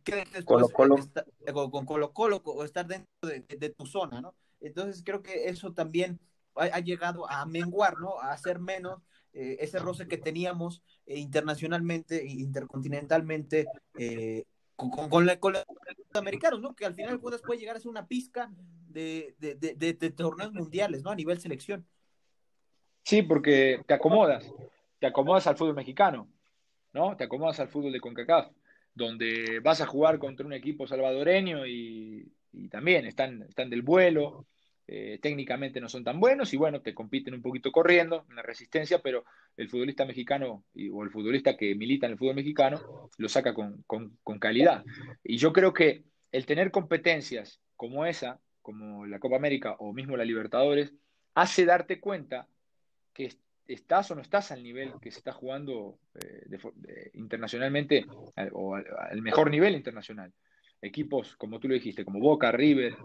[0.04, 4.36] que después eh, con Colo Colo o estar dentro de, tu zona, ¿no?
[4.60, 6.20] Entonces creo que eso también
[6.56, 8.20] ha, llegado a menguar, ¿no?
[8.20, 9.02] A hacer menos
[9.32, 13.66] eh, ese roce que teníamos eh, internacionalmente e intercontinentalmente
[14.76, 15.66] con, con, los
[16.14, 16.76] americanos, ¿no?
[16.76, 18.52] Que al final puede llegar a ser una pizca
[18.90, 21.12] de, de torneos mundiales, ¿no?
[21.12, 21.88] A nivel selección.
[23.06, 24.52] Sí, porque te acomodas,
[25.00, 26.28] te acomodas al fútbol mexicano
[26.94, 27.16] ¿no?
[27.18, 28.52] Te acomodas al fútbol de CONCACAF,
[28.94, 32.32] donde vas a jugar contra un equipo salvadoreño y,
[32.72, 34.48] también están, están del vuelo,
[34.92, 38.42] eh, técnicamente no son tan buenos y bueno, te compiten un poquito corriendo en la
[38.42, 39.24] resistencia, pero
[39.56, 42.82] el futbolista mexicano o el futbolista que milita en el fútbol mexicano
[43.18, 43.86] lo saca con,
[44.40, 44.84] calidad.
[45.24, 50.18] Y yo creo que el tener competencias como esa, como la Copa América o mismo
[50.18, 50.92] la Libertadores,
[51.36, 52.48] hace darte cuenta
[53.14, 53.32] que
[53.74, 58.06] estás o no estás al nivel que se está jugando eh, internacionalmente
[58.54, 60.34] o al, mejor nivel internacional.
[60.82, 62.96] Equipos, como tú lo dijiste, como Boca, River,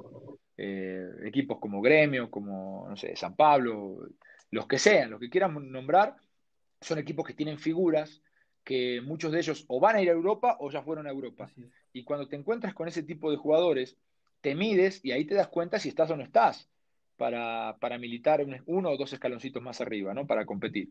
[0.57, 4.09] eh, equipos como Gremio, como, no sé, San Pablo,
[4.51, 6.16] los que sean, los que quieran nombrar,
[6.81, 8.23] son equipos que tienen figuras
[8.62, 11.51] que muchos de ellos o van a ir a Europa o ya fueron a Europa.
[11.93, 13.97] Y cuando te encuentras con ese tipo de jugadores,
[14.41, 16.70] te mides y ahí te das cuenta si estás o no estás
[17.16, 20.27] para, para militar uno o dos escaloncitos más arriba, ¿no?
[20.27, 20.91] Para competir.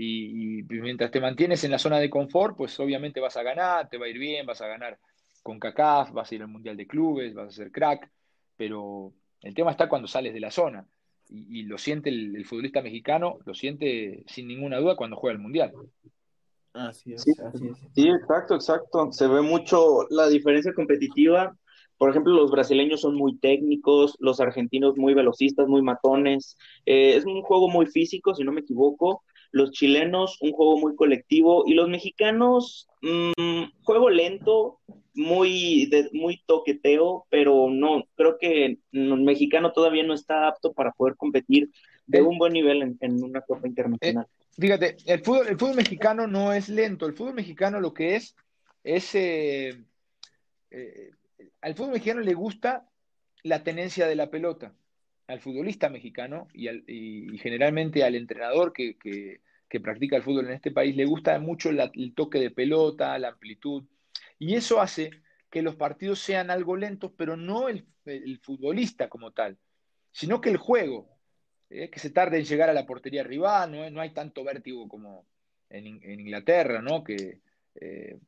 [0.00, 3.98] Y, mientras te mantienes en la zona de confort, pues obviamente vas a ganar, te
[3.98, 4.96] va a ir bien, vas a ganar
[5.42, 8.08] con CACAF, vas a ir al Mundial de Clubes, vas a ser crack,
[8.56, 9.12] pero
[9.42, 10.86] el tema está cuando sales de la zona.
[11.28, 15.72] Y, lo siente el, futbolista mexicano, lo siente sin ninguna duda cuando juega el Mundial.
[16.74, 17.78] Así es, así es.
[17.92, 19.10] Sí, exacto, exacto.
[19.10, 21.56] Se ve mucho la diferencia competitiva
[21.98, 26.56] por ejemplo, los brasileños son muy técnicos, los argentinos muy velocistas, muy matones.
[26.86, 29.24] Eh, es un juego muy físico, si no me equivoco.
[29.50, 31.64] Los chilenos, un juego muy colectivo.
[31.66, 34.78] Y los mexicanos, mmm, juego lento,
[35.14, 41.16] muy, muy toqueteo, pero no, creo que el mexicano todavía no está apto para poder
[41.16, 41.70] competir
[42.06, 44.24] de un buen nivel en, una Copa Internacional.
[44.24, 48.14] Eh, fíjate, el fútbol, el fútbol mexicano no es lento, el fútbol mexicano lo que
[48.14, 48.36] es
[48.84, 49.76] es eh,
[51.60, 52.88] al fútbol mexicano le gusta
[53.42, 54.74] la tenencia de la pelota.
[55.26, 59.40] Al futbolista mexicano y, generalmente al entrenador que,
[59.82, 63.84] practica el fútbol en este país le gusta mucho el toque de pelota, la amplitud.
[64.38, 65.10] Y eso hace
[65.50, 67.86] que los partidos sean algo lentos, pero no el,
[68.42, 69.58] futbolista como tal,
[70.12, 71.10] sino que el juego,
[71.68, 71.90] ¿eh?
[71.90, 75.26] que se tarde en llegar a la portería rival, no, hay tanto vértigo como
[75.68, 75.86] en,
[76.20, 77.04] Inglaterra, ¿no?
[77.04, 77.40] que
[77.74, 78.18] eh,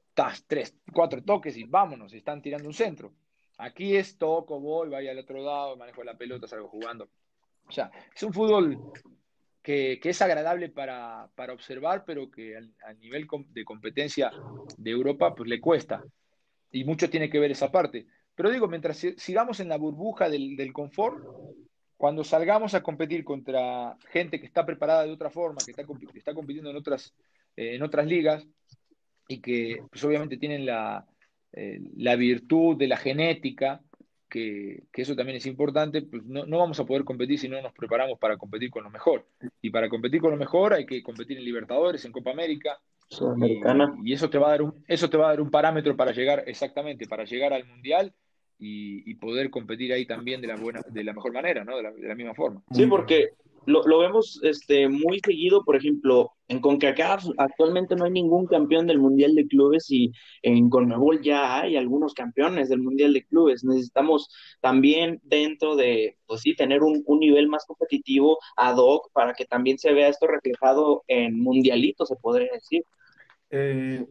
[0.46, 3.12] tres, cuatro toques y vámonos, están tirando un centro.
[3.58, 7.08] Aquí es toco, voy, vaya al otro lado, manejo la pelota, salgo jugando.
[7.66, 8.92] O es un fútbol
[9.62, 14.32] que, es agradable para, observar, pero que a, nivel de competencia
[14.76, 16.02] de Europa, pues le cuesta.
[16.72, 18.06] Y mucho tiene que ver esa parte.
[18.34, 21.22] Pero digo, mientras sigamos en la burbuja del, del confort,
[21.96, 25.84] cuando salgamos a competir contra gente que está preparada de otra forma, que está,
[26.14, 27.14] está compitiendo en otras,
[27.56, 28.46] eh, en otras ligas
[29.30, 31.06] y que pues, obviamente tienen la,
[31.52, 33.80] eh, la virtud de la genética,
[34.28, 38.18] que, eso también es importante, pues no, vamos a poder competir si no nos preparamos
[38.18, 39.26] para competir con lo mejor.
[39.62, 42.78] Y para competir con lo mejor hay que competir en Libertadores, en Copa América.
[44.04, 46.12] Y, eso te va a dar un, eso te va a dar un parámetro para
[46.12, 48.12] llegar, exactamente, para llegar al Mundial
[48.58, 51.76] y, poder competir ahí también de la buena, de la mejor manera, ¿no?
[51.76, 52.62] De la, de la misma forma.
[52.72, 53.34] Sí, porque
[53.66, 58.86] lo, lo, vemos este, muy seguido, por ejemplo, en CONCACAF actualmente no hay ningún campeón
[58.86, 60.12] del Mundial de Clubes y
[60.42, 63.62] en CONMEBOL ya hay algunos campeones del Mundial de Clubes.
[63.62, 64.28] Necesitamos
[64.60, 69.44] también dentro de, pues sí, tener un, un nivel más competitivo ad hoc para que
[69.44, 72.82] también se vea esto reflejado en mundialitos, se podría decir.
[73.50, 74.04] Eh,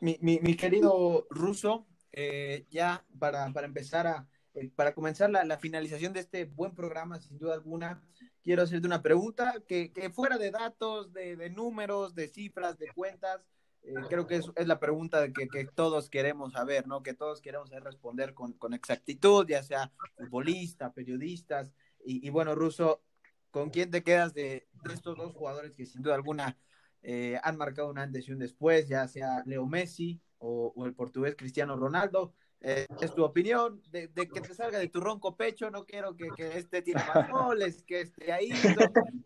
[0.00, 4.28] mi, mi, mi, querido Ruso, eh, ya para, para empezar a,
[4.74, 8.02] para comenzar la, finalización de este buen programa, sin duda alguna,
[8.42, 13.44] quiero hacerte una pregunta que, fuera de datos, de, números, de cifras, de cuentas,
[13.82, 17.02] eh, creo que es, la pregunta que, todos queremos saber, ¿no?
[17.02, 21.72] Que todos queremos responder con, exactitud, ya sea futbolista, periodistas.
[22.04, 23.02] Y, y, bueno, Russo,
[23.50, 26.58] ¿con quién te quedas de, estos dos jugadores que sin duda alguna
[27.02, 31.34] eh, han marcado un antes y un después, ya sea Leo Messi o el portugués
[31.36, 32.34] Cristiano Ronaldo?
[32.60, 36.16] Eh, es tu opinión, de, de, que te salga de tu ronco pecho, no quiero
[36.16, 38.50] que, que este tiene más goles, que este ahí,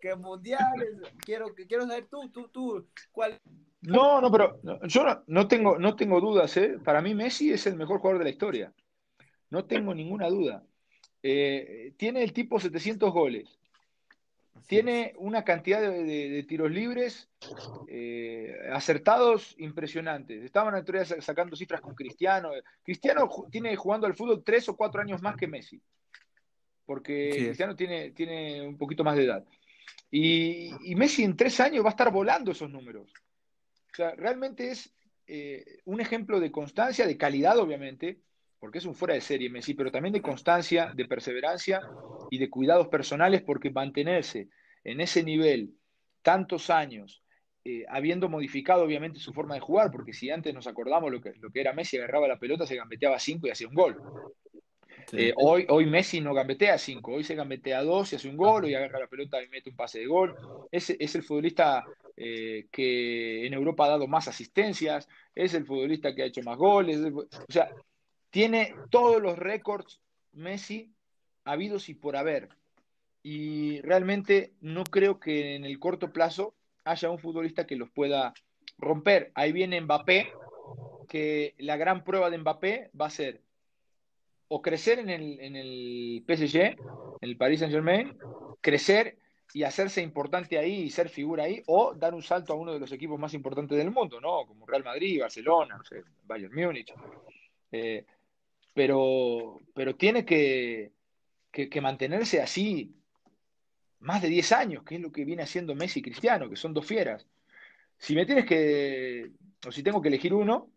[0.01, 3.41] que mundiales, quiero, que, quiero saber tú, tú, tú, cuál...
[3.81, 6.79] No, no, pero yo no, no, tengo, no tengo dudas, ¿eh?
[6.85, 8.73] para mí Messi es el mejor jugador de la historia,
[9.49, 10.63] no tengo ninguna duda.
[11.23, 13.59] Eh, tiene el tipo 700 goles,
[14.67, 17.29] tiene una cantidad de, de, de tiros libres
[17.89, 20.43] eh, acertados impresionantes.
[20.43, 22.51] Estaban en teoría sacando cifras con Cristiano.
[22.83, 25.81] Cristiano tiene jugando al fútbol tres o cuatro años más que Messi,
[26.87, 27.45] porque sí.
[27.47, 29.45] Cristiano tiene, tiene un poquito más de edad.
[30.11, 33.13] Y, y, Messi en tres años va a estar volando esos números.
[33.93, 34.93] O sea, realmente es
[35.27, 38.21] eh, un ejemplo de constancia, de calidad, obviamente,
[38.63, 41.81] porque es un fuera de serie Messi, pero también de constancia, de perseverancia
[42.31, 44.51] y de cuidados personales, porque mantenerse
[44.85, 45.71] en ese nivel
[46.23, 47.25] tantos años,
[47.65, 51.33] eh, habiendo modificado obviamente su forma de jugar, porque si antes nos acordamos lo que,
[51.41, 54.01] lo que era Messi, agarraba la pelota, se gambeteaba cinco y hacía un gol.
[55.11, 55.17] Sí.
[55.19, 58.71] Eh, hoy, hoy Messi no gambetea cinco, hoy se gambetea dos y hace un gol,
[58.71, 60.37] y agarra la pelota y mete un pase de gol.
[60.71, 61.85] Es, es el futbolista
[62.17, 66.57] eh, que en Europa ha dado más asistencias, es el futbolista que ha hecho más
[66.57, 67.69] goles, o sea,
[68.33, 70.01] tiene todos los récords
[70.33, 70.91] Messi
[71.45, 72.49] habidos y por haber.
[73.23, 76.55] Y realmente no creo que en el corto plazo
[76.85, 78.33] haya un futbolista que los pueda
[78.79, 79.31] romper.
[79.35, 80.33] Ahí viene Mbappé,
[81.09, 83.43] que la gran prueba de Mbappé va a ser
[84.49, 86.77] o crecer en el, PSG, en
[87.21, 88.17] el Paris Saint Germain,
[88.61, 89.19] crecer
[89.53, 92.81] y hacerse importante ahí y ser figura ahí, o dar un salto a uno de
[92.81, 94.47] los equipos más importantes del mundo, ¿no?
[94.47, 95.81] Como Real Madrid, Barcelona,
[96.25, 96.93] Bayern Múnich.
[97.71, 98.05] Eh,
[98.75, 100.93] pero, pero tiene que,
[101.81, 102.95] mantenerse así
[104.01, 106.75] más de 10 años, que es lo que viene haciendo Messi y Cristiano, que son
[106.75, 107.27] dos fieras.
[107.99, 109.31] Si me tienes que,
[109.67, 110.71] o si tengo que elegir uno,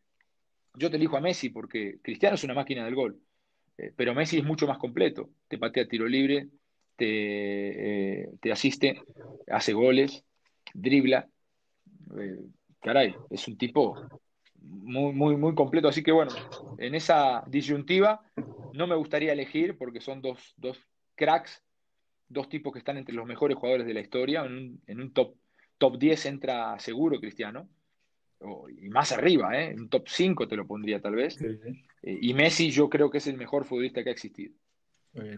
[0.75, 3.19] yo te elijo a Messi, porque Cristiano es una máquina del gol,
[3.77, 5.29] eh, pero Messi es mucho más completo.
[5.47, 6.49] Te patea tiro libre,
[6.95, 9.01] te, eh, te asiste,
[9.47, 10.23] hace goles,
[10.73, 11.27] dribla.
[12.19, 12.45] Eh,
[12.81, 13.95] caray, es un tipo
[14.65, 15.87] muy, muy, muy completo.
[15.87, 16.31] Así que bueno,
[16.77, 18.21] en esa disyuntiva
[18.73, 20.77] no me gustaría elegir porque son dos, dos
[21.15, 21.63] cracks,
[22.27, 24.43] dos tipos que están entre los mejores jugadores de la historia.
[24.45, 25.35] En un, en un top,
[25.77, 27.69] top 10 entra seguro Cristiano.
[28.39, 29.73] O, y más arriba, ¿eh?
[29.77, 31.35] un top 5 te lo pondría tal vez.
[31.35, 31.85] Sí, sí.
[32.03, 34.53] Eh, y Messi yo creo que es el mejor futbolista que ha existido.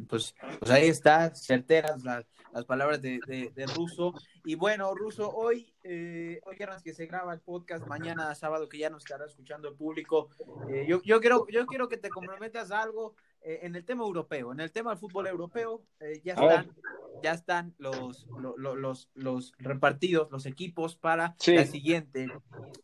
[0.07, 4.13] Pues, pues ahí está, certeras las, las palabras de, de, de, Russo.
[4.43, 8.79] Y bueno, Russo, hoy, eh, hoy viernes que se graba el podcast, mañana sábado que
[8.79, 10.29] ya nos estará escuchando el público,
[10.69, 14.03] eh, yo, yo, quiero, yo quiero que te comprometas a algo eh, en el tema
[14.03, 16.75] europeo, en el tema del fútbol europeo, eh, ya están,
[17.23, 18.27] ya están los,
[18.57, 21.55] los, los, los, repartidos, los equipos para sí.
[21.55, 22.27] la siguiente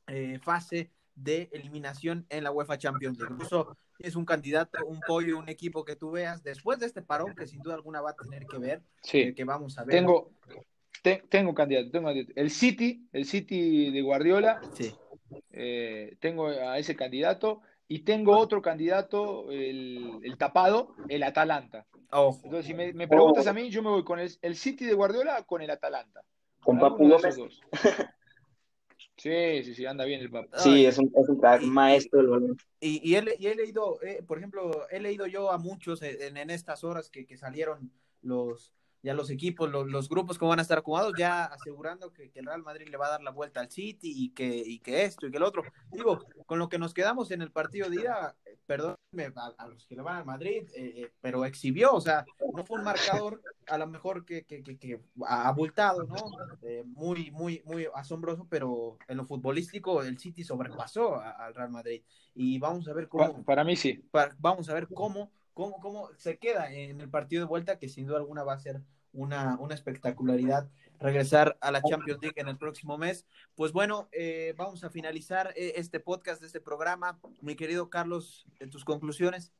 [0.07, 3.33] eh, fase de eliminación en la UEFA Champions League.
[3.33, 7.35] Incluso es un candidato, un pollo, un equipo que tú veas después de este parón
[7.35, 9.19] que sin duda alguna va a tener que ver, sí.
[9.19, 9.95] eh, que vamos a ver.
[9.95, 10.31] Tengo,
[11.01, 14.61] te, tengo candidato, tengo el City, el City de Guardiola.
[14.73, 14.93] Sí.
[15.51, 21.85] Eh, tengo a ese candidato y tengo otro candidato, el, el tapado, el Atalanta.
[22.11, 22.39] Oh.
[22.43, 23.49] Entonces, si me, me preguntas oh.
[23.49, 26.21] a mí, yo me voy con el, el, City de Guardiola o con el Atalanta.
[26.63, 27.37] Con Papu Gómez.
[29.23, 30.59] Sí, sí, sí, anda bien el papá.
[30.59, 32.57] Sí, es un, es un maestro del balón.
[32.81, 36.35] Y, y, he, y he leído, eh, por ejemplo, he leído yo a muchos en,
[36.35, 37.89] en estas horas que, que salieron
[38.21, 38.73] los,
[39.03, 42.39] ya los equipos, los, los, grupos cómo van a estar acomodados, ya asegurando que, que,
[42.39, 45.03] el Real Madrid le va a dar la vuelta al City y que, y que
[45.03, 45.63] esto y que el otro.
[45.91, 49.67] Digo, con lo que nos quedamos en el partido de ida, eh, perdónenme a, a,
[49.67, 52.25] los que le van al Madrid, eh, eh, pero exhibió, o sea,
[52.55, 56.15] no fue un marcador a lo mejor que, que, que abultado, ¿no?
[56.61, 62.03] Eh, muy, muy, muy asombroso, pero en lo futbolístico el City sobrepasó al Real Madrid.
[62.35, 63.31] Y vamos a ver cómo.
[63.31, 63.93] Para, para mí sí.
[64.11, 67.89] Para, vamos a ver cómo cómo, cómo se queda en el partido de vuelta, que
[67.89, 68.81] sin duda alguna va a ser
[69.13, 70.69] una, una espectacularidad
[70.99, 73.25] regresar a la Champions League en el próximo mes.
[73.55, 77.19] Pues bueno, eh, vamos a finalizar este podcast, este programa.
[77.41, 79.53] Mi querido Carlos, tus conclusiones.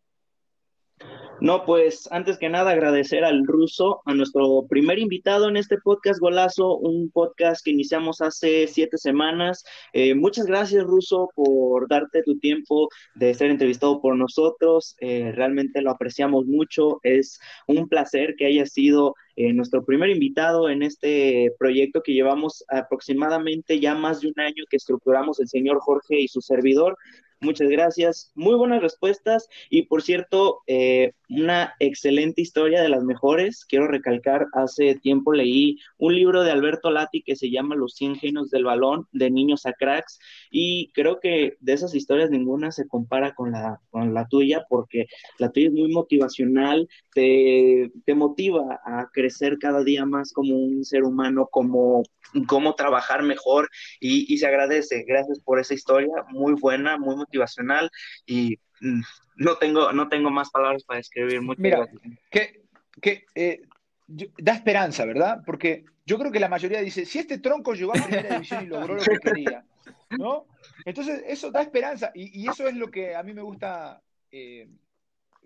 [1.44, 6.22] No, pues antes que nada agradecer al ruso, a nuestro primer invitado en este podcast
[6.22, 9.66] Golazo, un podcast que iniciamos hace siete semanas.
[9.92, 14.96] Eh, muchas gracias, ruso, por darte tu tiempo de ser entrevistado por nosotros.
[15.02, 17.00] Eh, realmente lo apreciamos mucho.
[17.04, 22.64] Es un placer que haya sido eh, nuestro primer invitado en este proyecto que llevamos
[22.70, 26.96] aproximadamente ya más de un año que estructuramos el señor Jorge y su servidor.
[27.44, 28.32] Muchas gracias.
[28.36, 29.50] Muy buenas respuestas.
[29.70, 33.66] Y por cierto, eh, una excelente historia de las mejores.
[33.66, 38.16] Quiero recalcar, hace tiempo leí un libro de Alberto Lati que se llama Los 100
[38.16, 40.20] genios del balón, de niños a cracks.
[40.50, 45.08] Y creo que de esas historias ninguna se compara con la, con la tuya, porque
[45.38, 50.86] la tuya es muy motivacional, te, te motiva a crecer cada día más como un
[50.86, 52.04] ser humano, como
[52.48, 53.70] cómo trabajar mejor
[54.00, 55.04] y, y se agradece.
[55.08, 57.90] Gracias por esa historia, muy buena, muy motivacional
[58.26, 59.02] y mm,
[59.38, 61.42] no tengo, no tengo más palabras para describir.
[61.42, 62.02] Muchas Mira, gracias.
[62.32, 62.64] que,
[63.02, 63.62] que eh,
[64.08, 65.42] da esperanza, ¿verdad?
[65.46, 68.68] Porque yo creo que la mayoría dice, si este tronco llegó a primera división y
[68.68, 69.66] logró lo que quería,
[70.12, 70.46] ¿no?
[70.86, 74.02] Entonces eso da esperanza y, y eso es lo que a mí me gusta
[74.32, 74.68] eh,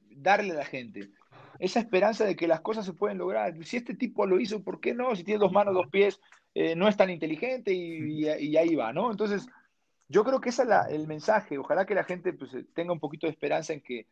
[0.09, 1.11] darle a la gente.
[1.59, 3.53] Esa esperanza de que las cosas se pueden lograr.
[3.65, 5.15] Si este tipo lo hizo, ¿por qué no?
[5.15, 6.19] Si tiene dos manos, dos pies,
[6.59, 9.11] eh, no es tan inteligente y, y, y, ahí va, ¿no?
[9.11, 9.45] Entonces,
[10.07, 11.59] yo creo que ese es la, el mensaje.
[11.59, 14.07] Ojalá que la gente pues, tenga un poquito de esperanza en que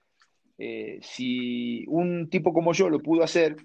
[0.59, 3.55] eh, si un tipo como yo lo pudo hacer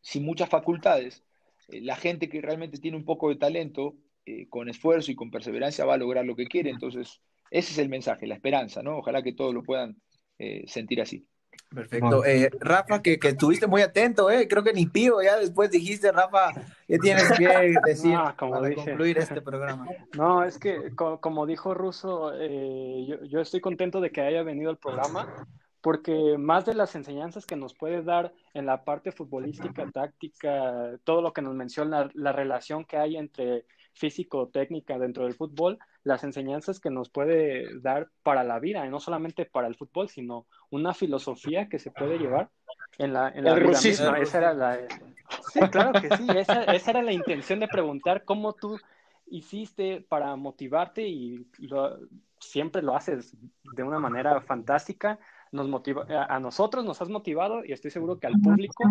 [0.00, 1.22] sin muchas facultades,
[1.68, 3.94] eh, la gente que realmente tiene un poco de talento,
[4.24, 6.70] eh, con esfuerzo y con perseverancia va a lograr lo que quiere.
[6.70, 7.20] Entonces,
[7.50, 8.96] ese es el mensaje, la esperanza, ¿no?
[8.96, 10.00] Ojalá que todos lo puedan
[10.38, 11.26] eh, sentir así.
[11.74, 12.24] Perfecto.
[12.24, 14.46] Eh, Rafa, que, que, estuviste muy atento, ¿eh?
[14.48, 16.52] Creo que ni pío, ya después dijiste, Rafa,
[16.86, 17.46] ¿qué tienes que
[17.84, 18.84] decir no, como para dije.
[18.84, 19.86] concluir este programa?
[20.16, 24.42] No, es que, co como dijo Russo, eh, yo, yo, estoy contento de que haya
[24.42, 25.46] venido al programa,
[25.80, 31.20] porque más de las enseñanzas que nos puede dar en la parte futbolística, táctica, todo
[31.20, 33.64] lo que nos menciona, la relación que hay entre
[33.94, 39.00] físico-técnica dentro del fútbol, las enseñanzas que nos puede dar para la vida, y no
[39.00, 42.50] solamente para el fútbol, sino una filosofía que se puede llevar
[42.98, 44.18] en la, en la el vida misma.
[44.18, 44.78] Esa era la...
[45.52, 48.78] Sí, claro que sí, esa, esa, era la intención de preguntar cómo tú
[49.26, 51.98] hiciste para motivarte y lo,
[52.38, 53.34] siempre lo haces
[53.74, 55.18] de una manera fantástica.
[55.52, 58.84] Nos motiva, a nosotros nos has motivado y estoy seguro que al público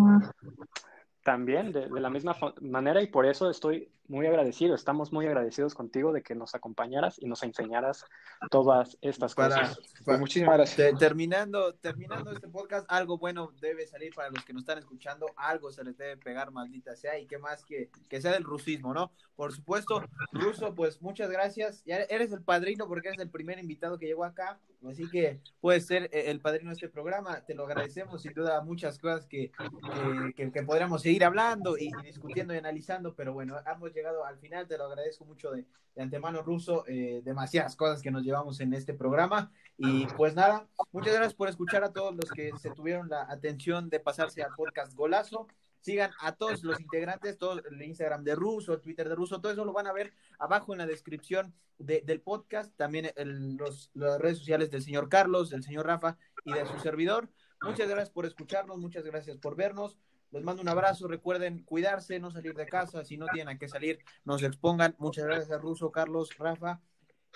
[1.22, 5.74] también de, de, la misma manera y por eso estoy muy agradecido, estamos muy agradecidos
[5.74, 8.04] contigo de que nos acompañaras y nos enseñaras
[8.50, 9.76] todas estas para, cosas.
[9.76, 10.98] Para, pues muchísimas gracias.
[10.98, 15.70] Terminando, terminando este podcast, algo bueno debe salir para los que nos están escuchando, algo
[15.72, 19.10] se les debe pegar, maldita sea, y qué más que, que sea del rusismo, ¿no?
[19.36, 20.02] Por supuesto,
[20.32, 24.24] Ruso, pues muchas gracias, ya eres el padrino porque eres el primer invitado que llegó
[24.24, 28.60] acá, así que puedes ser el padrino de este programa, te lo agradecemos, sin duda
[28.60, 33.32] muchas cosas que, que, que, que podríamos seguir hablando y, y, discutiendo y analizando, pero
[33.32, 35.64] bueno, hemos llegado al final, te lo agradezco mucho de,
[35.94, 40.68] de antemano, Ruso, eh, demasiadas cosas que nos llevamos en este programa, y pues nada,
[40.92, 44.54] muchas gracias por escuchar a todos los que se tuvieron la atención de pasarse al
[44.54, 45.46] podcast Golazo,
[45.80, 49.52] sigan a todos los integrantes, todo el Instagram de Ruso, el Twitter de Ruso, todo
[49.52, 53.90] eso lo van a ver abajo en la descripción de, del podcast, también el, los,
[53.92, 57.28] las redes sociales del señor Carlos, del señor Rafa y de su servidor.
[57.62, 59.98] Muchas gracias por escucharnos, muchas gracias por vernos.
[60.34, 63.68] Les mando un abrazo, recuerden cuidarse, no salir de casa, si no tienen a qué
[63.68, 64.96] salir, no se expongan.
[64.98, 66.80] Muchas gracias a Ruso, Carlos, Rafa,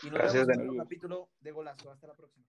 [0.03, 1.93] y nos gracias, vemos en un capítulo de Golazo.
[1.93, 2.45] Hasta la próxima.